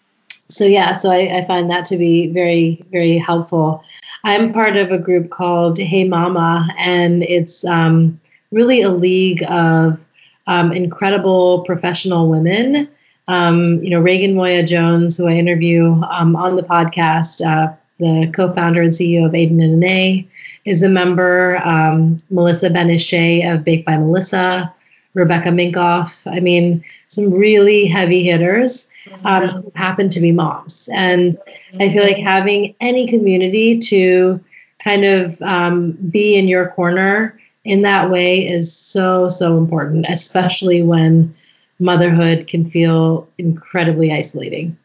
so 0.51 0.65
yeah, 0.65 0.97
so 0.97 1.11
I, 1.11 1.39
I, 1.39 1.45
find 1.45 1.71
that 1.71 1.85
to 1.87 1.97
be 1.97 2.27
very, 2.27 2.85
very 2.91 3.17
helpful. 3.19 3.83
I'm 4.25 4.53
part 4.53 4.77
of 4.77 4.91
a 4.91 4.99
group 4.99 5.31
called 5.31 5.79
Hey 5.79 6.05
Mama, 6.05 6.69
and 6.77 7.23
it's 7.23 7.65
um, 7.65 8.21
really 8.51 8.83
a 8.83 8.91
league 8.91 9.45
of 9.49 10.05
um, 10.47 10.73
incredible 10.73 11.63
professional 11.63 12.29
women. 12.29 12.89
Um, 13.29 13.83
you 13.83 13.91
know, 13.91 14.03
Raegan 14.03 14.35
Moya-Jones, 14.35 15.17
who 15.17 15.29
I 15.29 15.35
interview 15.35 15.93
um, 16.11 16.35
on 16.35 16.57
the 16.57 16.65
podcast, 16.65 17.47
uh, 17.47 17.73
the 18.01 18.31
co-founder 18.35 18.83
and 18.83 18.93
CEO 18.93 19.27
of 19.27 19.35
Aden 19.35 19.61
and 19.61 19.83
Anais, 19.83 20.27
is 20.65 20.83
a 20.83 20.89
member. 20.89 21.59
Um, 21.65 22.17
Melissa 22.31 22.71
Ben-Ishay 22.71 23.55
of 23.55 23.65
Baked 23.65 23.87
by 23.87 23.97
Melissa, 23.99 24.75
Rebecca 25.15 25.49
Minkoff. 25.49 26.31
I 26.31 26.41
mean, 26.41 26.85
some 27.09 27.33
really 27.33 27.87
heavy 27.87 28.25
hitters 28.25 28.91
um, 29.25 29.49
who 29.49 29.73
happen 29.75 30.09
to 30.11 30.21
be 30.21 30.33
moms. 30.33 30.89
And 30.93 31.39
I 31.79 31.91
feel 31.91 32.05
like 32.05 32.19
having 32.19 32.75
any 32.81 33.07
community 33.07 33.79
to 33.79 34.41
kind 34.83 35.05
of 35.05 35.41
um, 35.43 35.93
be 36.11 36.37
in 36.37 36.49
your 36.49 36.71
corner 36.71 37.39
in 37.65 37.83
that 37.83 38.11
way 38.11 38.47
is 38.47 38.75
so, 38.75 39.29
so 39.29 39.59
important, 39.59 40.07
especially 40.09 40.83
when 40.83 41.35
motherhood 41.79 42.47
can 42.47 42.69
feel 42.69 43.29
incredibly 43.39 44.13
isolating. 44.13 44.77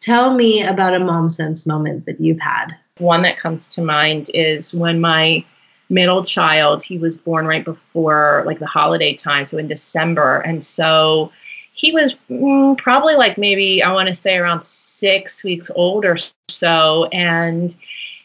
Tell 0.00 0.34
me 0.34 0.62
about 0.62 0.94
a 0.94 1.00
mom 1.00 1.28
sense 1.28 1.66
moment 1.66 2.06
that 2.06 2.20
you've 2.20 2.40
had. 2.40 2.74
One 2.98 3.22
that 3.22 3.38
comes 3.38 3.66
to 3.68 3.82
mind 3.82 4.30
is 4.34 4.74
when 4.74 5.00
my 5.00 5.44
middle 5.88 6.24
child, 6.24 6.82
he 6.82 6.98
was 6.98 7.16
born 7.16 7.46
right 7.46 7.64
before 7.64 8.42
like 8.46 8.58
the 8.58 8.66
holiday 8.66 9.14
time, 9.14 9.44
so 9.44 9.58
in 9.58 9.68
December. 9.68 10.40
And 10.40 10.64
so 10.64 11.32
he 11.72 11.92
was 11.92 12.14
mm, 12.30 12.78
probably 12.78 13.14
like 13.14 13.36
maybe 13.36 13.82
I 13.82 13.92
want 13.92 14.08
to 14.08 14.14
say 14.14 14.36
around 14.36 14.64
six 14.64 15.42
weeks 15.44 15.70
old 15.74 16.04
or 16.04 16.18
so, 16.48 17.08
and 17.12 17.74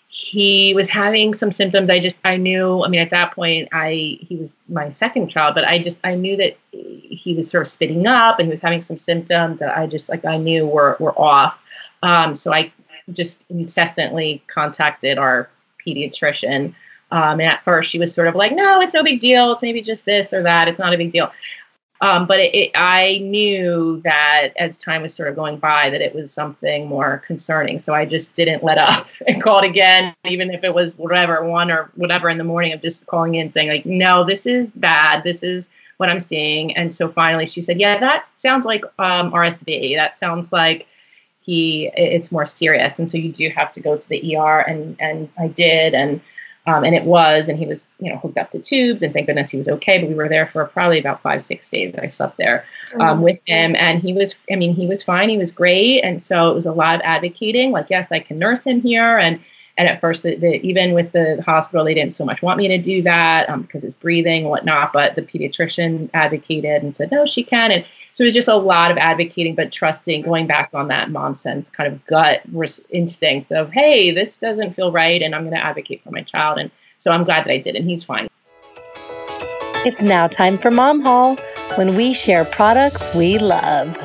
he 0.09 0.73
was 0.73 0.89
having 0.89 1.33
some 1.33 1.51
symptoms. 1.51 1.89
I 1.89 1.99
just 1.99 2.19
I 2.25 2.37
knew. 2.37 2.83
I 2.83 2.87
mean, 2.87 2.99
at 2.99 3.09
that 3.09 3.33
point, 3.33 3.69
I 3.71 4.19
he 4.21 4.35
was 4.35 4.51
my 4.67 4.91
second 4.91 5.29
child, 5.29 5.55
but 5.55 5.65
I 5.65 5.79
just 5.79 5.97
I 6.03 6.15
knew 6.15 6.37
that 6.37 6.57
he 6.71 7.33
was 7.35 7.49
sort 7.49 7.61
of 7.61 7.67
spitting 7.67 8.05
up 8.05 8.39
and 8.39 8.47
he 8.47 8.51
was 8.51 8.61
having 8.61 8.81
some 8.81 8.97
symptoms 8.97 9.59
that 9.59 9.77
I 9.77 9.87
just 9.87 10.09
like 10.09 10.25
I 10.25 10.37
knew 10.37 10.65
were 10.65 10.97
were 10.99 11.17
off. 11.19 11.57
Um, 12.03 12.35
so 12.35 12.53
I 12.53 12.71
just 13.11 13.43
incessantly 13.49 14.43
contacted 14.47 15.17
our 15.17 15.49
pediatrician. 15.85 16.73
Um, 17.11 17.39
and 17.39 17.49
at 17.49 17.63
first, 17.63 17.89
she 17.89 17.99
was 17.99 18.13
sort 18.13 18.27
of 18.27 18.35
like, 18.35 18.51
"No, 18.53 18.81
it's 18.81 18.93
no 18.93 19.03
big 19.03 19.19
deal. 19.19 19.53
It's 19.53 19.61
maybe 19.61 19.81
just 19.81 20.05
this 20.05 20.33
or 20.33 20.43
that. 20.43 20.67
It's 20.67 20.79
not 20.79 20.93
a 20.93 20.97
big 20.97 21.11
deal." 21.11 21.31
Um, 22.01 22.27
but 22.27 22.39
it, 22.39 22.55
it, 22.55 22.71
I 22.75 23.19
knew 23.21 23.99
that 24.05 24.53
as 24.57 24.77
time 24.77 25.01
was 25.01 25.13
sort 25.13 25.27
of 25.27 25.35
going 25.35 25.57
by, 25.57 25.89
that 25.89 26.01
it 26.01 26.15
was 26.15 26.31
something 26.31 26.87
more 26.87 27.21
concerning. 27.27 27.79
So 27.79 27.93
I 27.93 28.05
just 28.05 28.33
didn't 28.35 28.63
let 28.63 28.77
up 28.77 29.07
and 29.27 29.43
called 29.43 29.65
again, 29.65 30.15
even 30.25 30.51
if 30.51 30.63
it 30.63 30.73
was 30.73 30.97
whatever 30.97 31.43
one 31.43 31.69
or 31.69 31.91
whatever 31.95 32.29
in 32.29 32.37
the 32.37 32.43
morning 32.45 32.71
of 32.71 32.81
just 32.81 33.05
calling 33.07 33.35
in 33.35 33.51
saying 33.51 33.67
like, 33.67 33.85
no, 33.85 34.23
this 34.23 34.45
is 34.45 34.71
bad. 34.71 35.23
This 35.23 35.43
is 35.43 35.69
what 35.97 36.09
I'm 36.09 36.21
seeing. 36.21 36.75
And 36.77 36.95
so 36.95 37.09
finally, 37.09 37.45
she 37.45 37.61
said, 37.61 37.81
yeah, 37.81 37.99
that 37.99 38.25
sounds 38.37 38.65
like 38.65 38.85
um, 38.99 39.31
RSV. 39.33 39.95
That 39.97 40.17
sounds 40.19 40.53
like 40.53 40.87
he 41.41 41.89
it's 41.97 42.31
more 42.31 42.45
serious. 42.45 42.97
And 42.99 43.11
so 43.11 43.17
you 43.17 43.31
do 43.31 43.49
have 43.49 43.71
to 43.73 43.81
go 43.81 43.97
to 43.97 44.09
the 44.09 44.37
ER, 44.37 44.59
and 44.61 44.95
and 45.01 45.29
I 45.37 45.47
did, 45.47 45.93
and 45.93 46.21
um, 46.69 46.83
and 46.83 46.95
it 46.95 47.03
was, 47.03 47.49
and 47.49 47.57
he 47.57 47.65
was, 47.65 47.87
you 47.99 48.11
know, 48.11 48.19
hooked 48.19 48.37
up 48.37 48.51
to 48.51 48.59
tubes, 48.59 49.01
and 49.01 49.11
thank 49.11 49.25
goodness 49.25 49.49
he 49.49 49.57
was 49.57 49.67
okay. 49.67 49.97
But 49.97 50.09
we 50.09 50.15
were 50.15 50.29
there 50.29 50.47
for 50.47 50.63
probably 50.65 50.99
about 50.99 51.21
five, 51.21 51.41
six 51.41 51.67
days. 51.67 51.95
I 51.99 52.07
slept 52.07 52.37
there 52.37 52.65
um, 52.99 53.19
oh. 53.19 53.21
with 53.23 53.39
him, 53.45 53.75
and 53.75 53.99
he 53.99 54.13
was, 54.13 54.35
I 54.51 54.55
mean, 54.55 54.75
he 54.75 54.85
was 54.85 55.01
fine. 55.01 55.29
He 55.29 55.37
was 55.37 55.51
great, 55.51 56.01
and 56.01 56.21
so 56.21 56.51
it 56.51 56.53
was 56.53 56.67
a 56.67 56.71
lot 56.71 56.95
of 56.95 57.01
advocating. 57.03 57.71
Like, 57.71 57.87
yes, 57.89 58.11
I 58.11 58.19
can 58.19 58.37
nurse 58.37 58.63
him 58.63 58.81
here, 58.81 59.17
and 59.17 59.39
and 59.79 59.87
at 59.87 60.01
first, 60.01 60.23
the, 60.23 60.35
the, 60.35 60.61
even 60.61 60.93
with 60.93 61.13
the 61.13 61.41
hospital, 61.45 61.85
they 61.85 61.93
didn't 61.93 62.13
so 62.13 62.25
much 62.25 62.41
want 62.41 62.57
me 62.57 62.67
to 62.67 62.77
do 62.77 63.01
that 63.03 63.49
um, 63.49 63.61
because 63.61 63.85
it's 63.85 63.95
breathing 63.95 64.41
and 64.41 64.49
whatnot. 64.49 64.91
But 64.91 65.15
the 65.15 65.21
pediatrician 65.21 66.09
advocated 66.13 66.83
and 66.83 66.93
said, 66.93 67.09
no, 67.11 67.25
she 67.25 67.43
can. 67.43 67.71
And 67.71 67.85
so 68.11 68.25
it 68.25 68.27
was 68.27 68.35
just 68.35 68.49
a 68.49 68.57
lot 68.57 68.91
of 68.91 68.97
advocating, 68.97 69.55
but 69.55 69.71
trusting, 69.71 70.23
going 70.23 70.47
back 70.47 70.71
on 70.73 70.89
that 70.89 71.11
mom 71.11 71.33
sense 71.33 71.69
kind 71.69 71.93
of 71.93 72.05
gut 72.07 72.41
instinct 72.89 73.53
of, 73.53 73.71
hey, 73.71 74.11
this 74.11 74.37
doesn't 74.37 74.73
feel 74.73 74.91
right. 74.91 75.21
And 75.21 75.33
I'm 75.33 75.43
going 75.43 75.55
to 75.55 75.65
advocate 75.65 76.03
for 76.03 76.11
my 76.11 76.23
child. 76.23 76.59
And 76.59 76.69
so 76.99 77.11
I'm 77.11 77.23
glad 77.23 77.45
that 77.45 77.51
I 77.51 77.57
did. 77.59 77.77
And 77.77 77.89
he's 77.89 78.03
fine. 78.03 78.27
It's 79.85 80.03
now 80.03 80.27
time 80.27 80.57
for 80.57 80.71
Mom 80.71 80.99
Haul 80.99 81.37
when 81.75 81.95
we 81.95 82.13
share 82.13 82.43
products 82.43 83.09
we 83.15 83.37
love. 83.37 83.97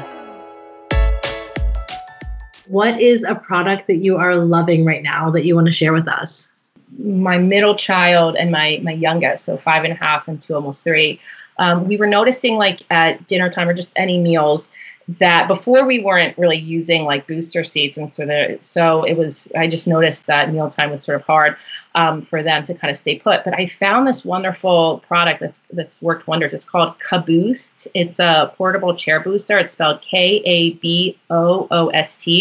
What 2.66 3.00
is 3.00 3.22
a 3.24 3.35
product 3.35 3.87
that 3.88 3.96
you 3.96 4.16
are 4.16 4.37
loving 4.37 4.85
right 4.85 5.03
now 5.03 5.31
that 5.31 5.44
you 5.44 5.55
want 5.55 5.66
to 5.66 5.72
share 5.72 5.92
with 5.92 6.09
us? 6.09 6.50
My 6.98 7.38
middle 7.38 7.74
child 7.74 8.37
and 8.37 8.50
my 8.50 8.81
my 8.83 8.92
youngest, 8.92 9.44
so 9.44 9.57
five 9.57 9.85
and 9.85 9.92
a 9.92 9.96
half 9.96 10.29
and 10.29 10.40
two, 10.40 10.55
almost 10.55 10.85
three. 10.85 11.20
Um, 11.59 11.87
we 11.87 11.96
were 11.96 12.07
noticing 12.07 12.57
like 12.57 12.81
at 12.90 13.27
dinner 13.27 13.50
time 13.50 13.68
or 13.68 13.74
just 13.74 13.90
any 13.96 14.18
meals 14.18 14.68
that 15.18 15.48
before 15.48 15.85
we 15.87 16.03
weren't 16.03 16.37
really 16.38 16.57
using 16.57 17.05
like 17.05 17.27
booster 17.27 17.62
seats 17.62 17.98
and 17.98 18.12
so 18.12 18.24
the 18.24 18.59
so 18.64 19.03
it 19.03 19.14
was 19.14 19.48
i 19.57 19.66
just 19.66 19.87
noticed 19.87 20.27
that 20.27 20.50
mealtime 20.50 20.90
was 20.90 21.03
sort 21.03 21.16
of 21.16 21.22
hard 21.27 21.57
um, 21.94 22.22
for 22.22 22.42
them 22.42 22.66
to 22.66 22.74
kind 22.74 22.90
of 22.90 22.98
stay 22.98 23.18
put 23.18 23.44
but 23.44 23.54
i 23.54 23.66
found 23.66 24.07
this 24.07 24.24
wonderful 24.24 25.02
product 25.07 25.40
that's 25.40 25.61
that's 25.72 26.02
worked 26.02 26.26
wonders 26.26 26.52
it's 26.52 26.64
called 26.64 26.94
kaboost 26.98 27.87
it's 27.94 28.18
a 28.18 28.52
portable 28.57 28.94
chair 28.94 29.20
booster 29.20 29.59
it's 29.59 29.72
spelled 29.72 30.00
k-a-b-o-o-s-t 30.02 31.18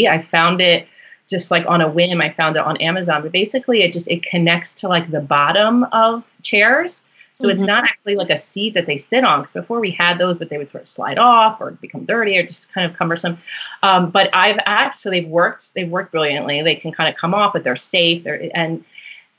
i 0.07 0.21
found 0.23 0.61
it 0.61 0.87
just 1.29 1.51
like 1.51 1.65
on 1.67 1.81
a 1.81 1.89
whim 1.89 2.21
i 2.21 2.29
found 2.31 2.55
it 2.55 2.63
on 2.63 2.77
amazon 2.77 3.21
but 3.21 3.31
basically 3.31 3.83
it 3.83 3.93
just 3.93 4.07
it 4.07 4.23
connects 4.23 4.73
to 4.73 4.87
like 4.87 5.11
the 5.11 5.21
bottom 5.21 5.83
of 5.91 6.23
chairs 6.41 7.03
so 7.35 7.47
mm-hmm. 7.47 7.55
it's 7.55 7.63
not 7.63 7.83
actually 7.83 8.15
like 8.15 8.29
a 8.29 8.37
seat 8.37 8.73
that 8.75 8.85
they 8.85 8.97
sit 8.97 9.23
on. 9.23 9.41
Because 9.41 9.53
before 9.53 9.79
we 9.79 9.91
had 9.91 10.17
those, 10.17 10.37
but 10.37 10.49
they 10.49 10.57
would 10.57 10.69
sort 10.69 10.83
of 10.83 10.89
slide 10.89 11.17
off 11.17 11.59
or 11.59 11.71
become 11.71 12.05
dirty 12.05 12.37
or 12.37 12.43
just 12.43 12.71
kind 12.71 12.89
of 12.89 12.97
cumbersome. 12.97 13.37
Um, 13.81 14.11
but 14.11 14.29
I've 14.33 14.59
asked, 14.65 15.01
so 15.01 15.09
they've 15.09 15.27
worked. 15.27 15.73
They've 15.73 15.89
worked 15.89 16.11
brilliantly. 16.11 16.61
They 16.61 16.75
can 16.75 16.91
kind 16.91 17.13
of 17.13 17.19
come 17.19 17.33
off, 17.33 17.53
but 17.53 17.63
they're 17.63 17.75
safe. 17.75 18.23
They're 18.23 18.49
and 18.55 18.83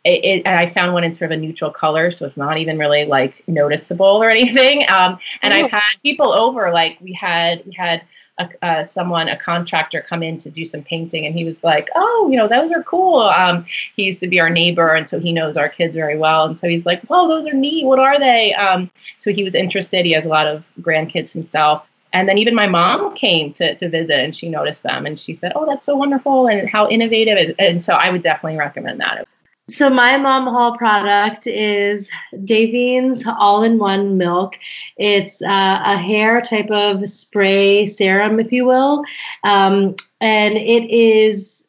it, 0.04 0.24
it, 0.24 0.42
and 0.44 0.58
I 0.58 0.70
found 0.70 0.92
one 0.92 1.02
in 1.02 1.14
sort 1.14 1.32
of 1.32 1.38
a 1.38 1.40
neutral 1.40 1.70
color, 1.70 2.10
so 2.10 2.26
it's 2.26 2.36
not 2.36 2.58
even 2.58 2.78
really 2.78 3.06
like 3.06 3.42
noticeable 3.48 4.06
or 4.06 4.30
anything. 4.38 4.88
Um, 4.88 5.18
and 5.42 5.54
I've 5.54 5.70
had 5.70 5.82
people 6.02 6.32
over, 6.32 6.70
like 6.72 6.98
we 7.00 7.12
had 7.12 7.64
we 7.66 7.72
had 7.72 8.02
a, 8.38 8.48
uh, 8.62 8.84
someone, 8.84 9.28
a 9.28 9.36
contractor, 9.36 10.04
come 10.06 10.22
in 10.22 10.38
to 10.38 10.50
do 10.50 10.66
some 10.66 10.82
painting, 10.82 11.24
and 11.24 11.34
he 11.34 11.44
was 11.44 11.62
like, 11.64 11.88
"Oh, 11.94 12.28
you 12.30 12.36
know, 12.36 12.48
those 12.48 12.70
are 12.72 12.82
cool." 12.82 13.20
Um, 13.20 13.64
he 13.96 14.04
used 14.04 14.20
to 14.20 14.28
be 14.28 14.40
our 14.40 14.50
neighbor, 14.50 14.90
and 14.94 15.08
so 15.08 15.18
he 15.18 15.32
knows 15.32 15.56
our 15.56 15.68
kids 15.68 15.94
very 15.94 16.18
well, 16.18 16.44
and 16.46 16.60
so 16.60 16.68
he's 16.68 16.84
like, 16.84 17.02
"Well, 17.08 17.28
those 17.28 17.46
are 17.46 17.54
neat. 17.54 17.86
What 17.86 17.98
are 17.98 18.18
they?" 18.18 18.52
Um, 18.54 18.90
so 19.20 19.32
he 19.32 19.44
was 19.44 19.54
interested. 19.54 20.04
He 20.04 20.12
has 20.12 20.26
a 20.26 20.28
lot 20.28 20.46
of 20.46 20.64
grandkids 20.80 21.30
himself. 21.30 21.86
And 22.12 22.28
then 22.28 22.38
even 22.38 22.54
my 22.54 22.68
mom 22.68 23.16
came 23.16 23.52
to, 23.54 23.74
to 23.74 23.88
visit 23.88 24.20
and 24.20 24.36
she 24.36 24.48
noticed 24.48 24.84
them 24.84 25.04
and 25.04 25.18
she 25.18 25.34
said, 25.34 25.50
Oh, 25.56 25.66
that's 25.66 25.84
so 25.84 25.96
wonderful 25.96 26.46
and 26.46 26.70
how 26.70 26.88
innovative. 26.88 27.56
And 27.58 27.82
so 27.82 27.94
I 27.94 28.10
would 28.10 28.22
definitely 28.22 28.56
recommend 28.56 29.00
that. 29.00 29.26
So 29.70 29.88
my 29.88 30.18
mom 30.18 30.46
haul 30.46 30.76
product 30.76 31.46
is 31.46 32.10
Davines 32.34 33.26
all-in-one 33.38 34.18
milk. 34.18 34.56
It's 34.98 35.40
uh, 35.40 35.80
a 35.82 35.96
hair 35.96 36.42
type 36.42 36.70
of 36.70 37.08
spray 37.08 37.86
serum, 37.86 38.38
if 38.38 38.52
you 38.52 38.66
will, 38.66 39.04
um, 39.42 39.96
and 40.20 40.54
it 40.56 40.90
is 40.90 41.64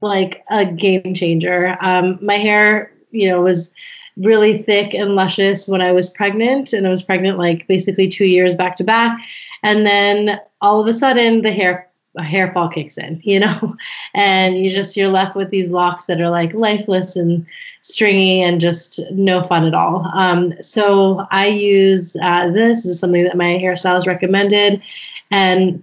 like 0.00 0.44
a 0.48 0.64
game 0.64 1.12
changer. 1.12 1.76
Um, 1.80 2.20
my 2.22 2.36
hair, 2.36 2.92
you 3.10 3.28
know, 3.28 3.42
was 3.42 3.74
really 4.16 4.62
thick 4.62 4.94
and 4.94 5.16
luscious 5.16 5.66
when 5.66 5.80
I 5.80 5.90
was 5.90 6.10
pregnant, 6.10 6.72
and 6.72 6.86
I 6.86 6.90
was 6.90 7.02
pregnant 7.02 7.36
like 7.36 7.66
basically 7.66 8.06
two 8.06 8.26
years 8.26 8.54
back 8.54 8.76
to 8.76 8.84
back, 8.84 9.18
and 9.64 9.84
then 9.84 10.38
all 10.60 10.80
of 10.80 10.86
a 10.86 10.94
sudden 10.94 11.42
the 11.42 11.50
hair 11.50 11.89
a 12.16 12.22
hair 12.22 12.52
fall 12.52 12.68
kicks 12.68 12.98
in, 12.98 13.20
you 13.24 13.40
know, 13.40 13.76
and 14.14 14.58
you 14.58 14.70
just 14.70 14.96
you're 14.96 15.08
left 15.08 15.36
with 15.36 15.50
these 15.50 15.70
locks 15.70 16.06
that 16.06 16.20
are 16.20 16.30
like 16.30 16.52
lifeless 16.54 17.16
and 17.16 17.46
stringy 17.82 18.42
and 18.42 18.60
just 18.60 19.00
no 19.12 19.42
fun 19.42 19.66
at 19.66 19.74
all. 19.74 20.10
Um, 20.14 20.52
so 20.60 21.26
I 21.30 21.46
use 21.46 22.16
uh, 22.22 22.48
this. 22.48 22.84
is 22.84 22.98
something 22.98 23.24
that 23.24 23.36
my 23.36 23.58
hairstylist 23.58 24.06
recommended, 24.06 24.82
and 25.30 25.82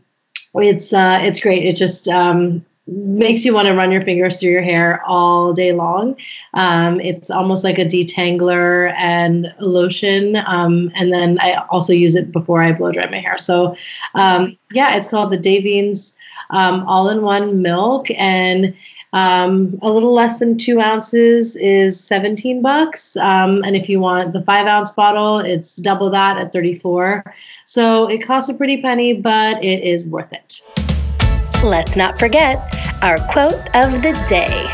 it's 0.56 0.94
uh, 0.94 1.20
it's 1.22 1.40
great. 1.40 1.66
It 1.66 1.76
just 1.76 2.08
um, 2.08 2.66
makes 2.88 3.44
you 3.44 3.54
want 3.54 3.68
to 3.68 3.74
run 3.74 3.92
your 3.92 4.02
fingers 4.02 4.40
through 4.40 4.52
your 4.52 4.62
hair 4.62 5.02
all 5.06 5.54
day 5.54 5.74
long. 5.74 6.16
Um, 6.54 7.02
it's 7.02 7.30
almost 7.30 7.64
like 7.64 7.78
a 7.78 7.86
detangler 7.86 8.94
and 8.98 9.54
lotion. 9.60 10.38
Um, 10.46 10.92
and 10.96 11.12
then 11.12 11.38
I 11.40 11.66
also 11.70 11.94
use 11.94 12.16
it 12.16 12.32
before 12.32 12.64
I 12.64 12.72
blow 12.72 12.92
dry 12.92 13.10
my 13.10 13.20
hair. 13.20 13.38
So 13.38 13.76
um, 14.16 14.58
yeah, 14.72 14.96
it's 14.96 15.10
called 15.10 15.32
the 15.32 15.38
Davines 15.38 16.16
um, 16.50 16.86
all 16.88 17.10
in 17.10 17.22
one 17.22 17.62
milk 17.62 18.08
and 18.12 18.76
um, 19.14 19.80
a 19.82 19.90
little 19.90 20.14
less 20.14 20.40
than 20.40 20.58
two 20.58 20.82
ounces 20.82 21.56
is 21.56 22.00
17 22.00 22.62
bucks. 22.62 23.16
Um, 23.18 23.64
and 23.64 23.76
if 23.76 23.90
you 23.90 24.00
want 24.00 24.34
the 24.34 24.44
five 24.44 24.68
ounce 24.68 24.92
bottle, 24.92 25.40
it's 25.40 25.78
double 25.78 26.10
that 26.10 26.38
at 26.38 26.52
34. 26.52 27.24
So 27.66 28.08
it 28.08 28.20
costs 28.20 28.50
a 28.52 28.54
pretty 28.54 28.82
penny, 28.82 29.14
but 29.14 29.64
it 29.64 29.84
is 29.84 30.06
worth 30.06 30.32
it. 30.34 30.62
Let's 31.64 31.96
not 31.96 32.20
forget 32.20 32.58
our 33.02 33.20
quote 33.32 33.56
of 33.74 34.04
the 34.04 34.14
day. 34.28 34.68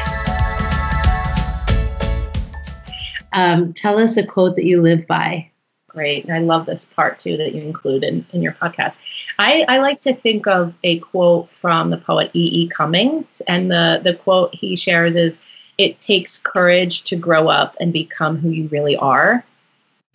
Um, 3.33 3.73
tell 3.73 3.99
us 3.99 4.17
a 4.17 4.25
quote 4.25 4.55
that 4.55 4.65
you 4.65 4.81
live 4.81 5.07
by. 5.07 5.49
Great. 5.93 6.25
And 6.25 6.33
I 6.33 6.39
love 6.39 6.65
this 6.65 6.85
part 6.85 7.19
too 7.19 7.37
that 7.37 7.53
you 7.53 7.61
include 7.61 8.03
in, 8.03 8.25
in 8.33 8.41
your 8.41 8.53
podcast. 8.53 8.95
I, 9.37 9.63
I 9.67 9.77
like 9.77 10.01
to 10.01 10.15
think 10.15 10.47
of 10.47 10.73
a 10.83 10.97
quote 10.99 11.49
from 11.61 11.91
the 11.91 11.97
poet 11.97 12.31
E. 12.33 12.63
E. 12.63 12.67
Cummings. 12.67 13.27
And 13.47 13.69
the, 13.69 14.01
the 14.03 14.15
quote 14.15 14.55
he 14.55 14.75
shares 14.75 15.15
is 15.15 15.37
It 15.77 15.99
takes 15.99 16.39
courage 16.39 17.03
to 17.03 17.15
grow 17.15 17.47
up 17.47 17.75
and 17.79 17.93
become 17.93 18.37
who 18.37 18.49
you 18.49 18.67
really 18.69 18.97
are. 18.97 19.43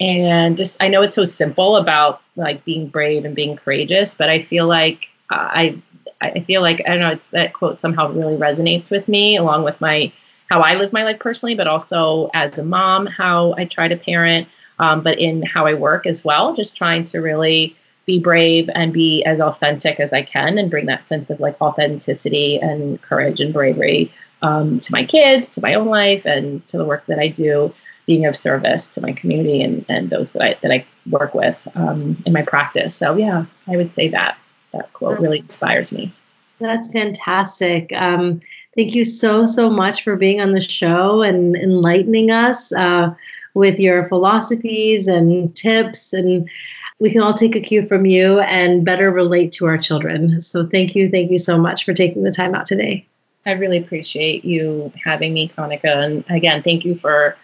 And 0.01 0.57
just, 0.57 0.77
I 0.81 0.89
know 0.89 1.03
it's 1.03 1.17
so 1.17 1.25
simple 1.25 1.77
about 1.77 2.23
like 2.37 2.65
being 2.65 2.89
brave 2.89 3.25
and 3.25 3.35
being 3.35 3.57
courageous, 3.57 4.15
but 4.15 4.29
I 4.29 4.43
feel 4.43 4.67
like 4.67 5.07
uh, 5.31 5.49
I, 5.51 5.83
I 6.21 6.41
feel 6.41 6.61
like, 6.61 6.83
I 6.87 6.91
don't 6.91 7.01
know, 7.01 7.11
it's 7.11 7.29
that 7.29 7.53
quote 7.53 7.81
somehow 7.81 8.11
really 8.13 8.37
resonates 8.37 8.91
with 8.91 9.07
me 9.09 9.37
along 9.37 9.65
with 9.65 9.81
my, 9.81 10.13
how 10.51 10.61
I 10.61 10.75
live 10.75 10.93
my 10.93 11.05
life 11.05 11.19
personally, 11.19 11.55
but 11.55 11.67
also 11.67 12.31
as 12.35 12.59
a 12.59 12.65
mom, 12.65 13.07
how 13.07 13.55
I 13.57 13.65
try 13.65 13.87
to 13.89 13.97
parent 13.97 14.49
um, 14.79 15.03
but 15.03 15.19
in 15.19 15.43
how 15.43 15.67
I 15.67 15.75
work 15.75 16.07
as 16.07 16.25
well, 16.25 16.55
just 16.55 16.77
trying 16.77 17.05
to 17.07 17.21
really 17.21 17.77
be 18.07 18.19
brave 18.19 18.71
and 18.75 18.93
be 18.93 19.23
as 19.25 19.39
authentic 19.39 20.01
as 20.01 20.13
I 20.13 20.23
can 20.23 20.57
and 20.57 20.71
bring 20.71 20.87
that 20.87 21.07
sense 21.07 21.29
of 21.31 21.41
like 21.41 21.61
authenticity 21.61 22.59
and 22.59 23.01
courage 23.03 23.39
and 23.39 23.53
bravery 23.53 24.11
um, 24.43 24.81
to 24.81 24.93
my 24.93 25.05
kids, 25.05 25.49
to 25.51 25.61
my 25.61 25.75
own 25.75 25.89
life, 25.89 26.25
and 26.25 26.67
to 26.69 26.79
the 26.79 26.85
work 26.85 27.05
that 27.07 27.19
I 27.19 27.29
do, 27.29 27.75
being 28.07 28.25
of 28.25 28.37
service 28.37 28.87
to 28.89 29.01
my 29.03 29.13
community 29.13 29.61
and, 29.61 29.85
and 29.89 30.09
those 30.09 30.33
that 30.33 30.43
I, 30.43 30.59
that 30.63 30.73
I 30.73 30.87
work 31.11 31.35
with 31.35 31.59
um, 31.75 32.17
in 32.25 32.33
my 32.33 32.43
practice. 32.43 32.97
So, 32.97 33.17
yeah, 33.17 33.45
I 33.67 33.77
would 33.77 33.93
say 33.93 34.09
that 34.09 34.39
that 34.73 34.93
quote 34.95 35.21
really 35.21 35.41
inspires 35.41 35.93
me. 35.93 36.13
That's 36.61 36.91
fantastic. 36.91 37.93
Um, 37.95 38.41
thank 38.75 38.95
you 38.95 39.05
so, 39.05 39.45
so 39.45 39.69
much 39.69 40.03
for 40.03 40.17
being 40.17 40.41
on 40.41 40.53
the 40.53 40.61
show 40.61 41.23
and 41.23 41.55
enlightening 41.57 42.31
us. 42.31 42.73
Uh, 42.73 43.15
with 43.59 43.81
your 43.81 44.09
philosophies 44.09 45.09
and 45.09 45.55
tips 45.57 46.13
and 46.13 46.49
we 47.01 47.11
can 47.11 47.21
all 47.21 47.35
take 47.35 47.57
a 47.57 47.61
cue 47.61 47.87
from 47.87 48.07
you 48.07 48.41
and 48.41 48.85
better 48.85 49.11
relate 49.11 49.53
to 49.53 49.67
our 49.67 49.77
children. 49.77 50.41
So 50.41 50.67
thank 50.67 50.95
you, 50.95 51.11
thank 51.11 51.31
you 51.31 51.39
so 51.39 51.59
much 51.59 51.85
for 51.85 51.93
taking 51.93 52.23
the 52.23 52.33
time 52.33 52.55
out 52.55 52.67
today. 52.67 53.05
I 53.47 53.53
really 53.53 53.79
appreciate 53.79 54.45
you 54.45 54.93
having 55.05 55.33
me, 55.35 55.51
Kanika. 55.57 56.05
And 56.05 56.25
again, 56.29 56.63
thank 56.63 56.85
you 56.85 56.97
for 56.97 57.37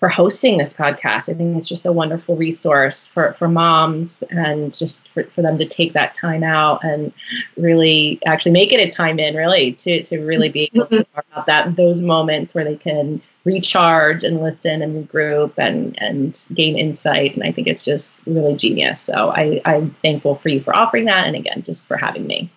for 0.00 0.08
hosting 0.08 0.58
this 0.58 0.74
podcast. 0.74 1.28
I 1.28 1.34
think 1.34 1.56
it's 1.56 1.68
just 1.68 1.86
a 1.86 1.92
wonderful 1.92 2.34
resource 2.34 3.06
for, 3.06 3.34
for 3.38 3.46
moms 3.46 4.24
and 4.30 4.76
just 4.76 5.06
for, 5.10 5.22
for 5.32 5.42
them 5.42 5.58
to 5.58 5.64
take 5.64 5.92
that 5.92 6.16
time 6.16 6.42
out 6.42 6.82
and 6.82 7.12
really 7.56 8.18
actually 8.26 8.50
make 8.50 8.72
it 8.72 8.80
a 8.80 8.90
time 8.90 9.20
in 9.20 9.36
really 9.36 9.74
to, 9.74 10.02
to 10.02 10.18
really 10.18 10.48
be 10.48 10.68
able 10.74 10.86
to 10.86 11.04
talk 11.04 11.24
about 11.30 11.46
that 11.46 11.76
those 11.76 12.02
moments 12.02 12.52
where 12.52 12.64
they 12.64 12.74
can 12.74 13.22
recharge 13.44 14.22
and 14.22 14.42
listen 14.42 14.82
and 14.82 15.08
regroup 15.08 15.52
and 15.58 16.00
and 16.00 16.46
gain 16.54 16.78
insight. 16.78 17.34
And 17.34 17.42
I 17.42 17.52
think 17.52 17.66
it's 17.66 17.84
just 17.84 18.14
really 18.26 18.54
genius. 18.56 19.00
So 19.00 19.30
I, 19.30 19.60
I'm 19.64 19.90
thankful 20.02 20.36
for 20.36 20.48
you 20.48 20.62
for 20.62 20.74
offering 20.74 21.06
that 21.06 21.26
and 21.26 21.36
again 21.36 21.62
just 21.66 21.86
for 21.86 21.96
having 21.96 22.26
me. 22.26 22.50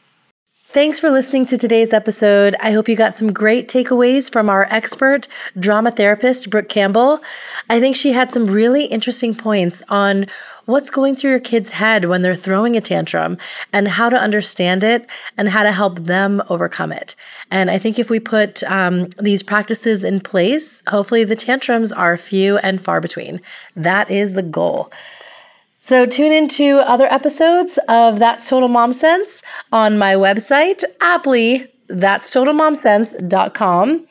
Thanks 0.75 0.99
for 0.99 1.09
listening 1.09 1.45
to 1.45 1.57
today's 1.57 1.93
episode. 1.93 2.57
I 2.59 2.71
hope 2.71 2.89
you 2.89 2.97
got 2.97 3.13
some 3.13 3.31
great 3.31 3.69
takeaways 3.69 4.29
from 4.29 4.49
our 4.49 4.67
expert 4.69 5.29
drama 5.57 5.89
therapist, 5.89 6.49
Brooke 6.49 6.67
Campbell. 6.67 7.21
I 7.69 7.79
think 7.79 7.95
she 7.95 8.11
had 8.11 8.29
some 8.29 8.47
really 8.47 8.83
interesting 8.83 9.35
points 9.35 9.83
on 9.87 10.25
what's 10.65 10.89
going 10.89 11.15
through 11.15 11.29
your 11.29 11.39
kid's 11.39 11.69
head 11.69 12.03
when 12.03 12.21
they're 12.21 12.35
throwing 12.35 12.75
a 12.75 12.81
tantrum 12.81 13.37
and 13.71 13.87
how 13.87 14.09
to 14.09 14.17
understand 14.17 14.83
it 14.83 15.09
and 15.37 15.47
how 15.47 15.63
to 15.63 15.71
help 15.71 15.97
them 15.99 16.43
overcome 16.49 16.91
it. 16.91 17.15
And 17.49 17.71
I 17.71 17.77
think 17.77 17.97
if 17.97 18.09
we 18.09 18.19
put 18.19 18.61
um, 18.63 19.07
these 19.17 19.43
practices 19.43 20.03
in 20.03 20.19
place, 20.19 20.83
hopefully 20.89 21.23
the 21.23 21.37
tantrums 21.37 21.93
are 21.93 22.17
few 22.17 22.57
and 22.57 22.83
far 22.83 22.99
between. 22.99 23.39
That 23.77 24.11
is 24.11 24.33
the 24.33 24.43
goal. 24.43 24.91
So 25.85 26.07
tune 26.07 26.31
into 26.31 26.77
other 26.77 27.05
episodes 27.05 27.77
of 27.87 28.17
That's 28.17 28.49
Total 28.49 28.67
Mom 28.67 28.91
Sense 28.91 29.43
on 29.71 29.99
my 29.99 30.15
website, 30.15 30.83
aptly, 30.99 31.67
that's 31.85 32.31
totalmomsense.com. 32.31 34.07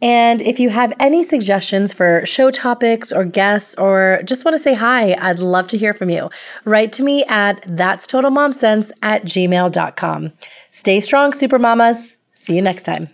And 0.00 0.42
if 0.42 0.60
you 0.60 0.68
have 0.68 0.92
any 1.00 1.24
suggestions 1.24 1.92
for 1.92 2.24
show 2.24 2.52
topics 2.52 3.10
or 3.10 3.24
guests 3.24 3.74
or 3.74 4.20
just 4.24 4.44
want 4.44 4.56
to 4.56 4.62
say 4.62 4.74
hi, 4.74 5.16
I'd 5.20 5.40
love 5.40 5.66
to 5.70 5.76
hear 5.76 5.92
from 5.92 6.08
you. 6.08 6.30
Write 6.64 6.92
to 6.92 7.02
me 7.02 7.24
at 7.24 7.64
that's 7.66 8.06
totalmomsense 8.06 8.92
at 9.02 9.24
gmail.com. 9.24 10.32
Stay 10.70 11.00
strong, 11.00 11.32
super 11.32 11.58
mamas. 11.58 12.16
See 12.32 12.54
you 12.54 12.62
next 12.62 12.84
time. 12.84 13.08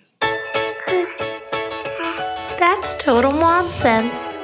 That's 2.61 3.03
total 3.03 3.33
mom 3.33 3.71
sense. 3.71 4.38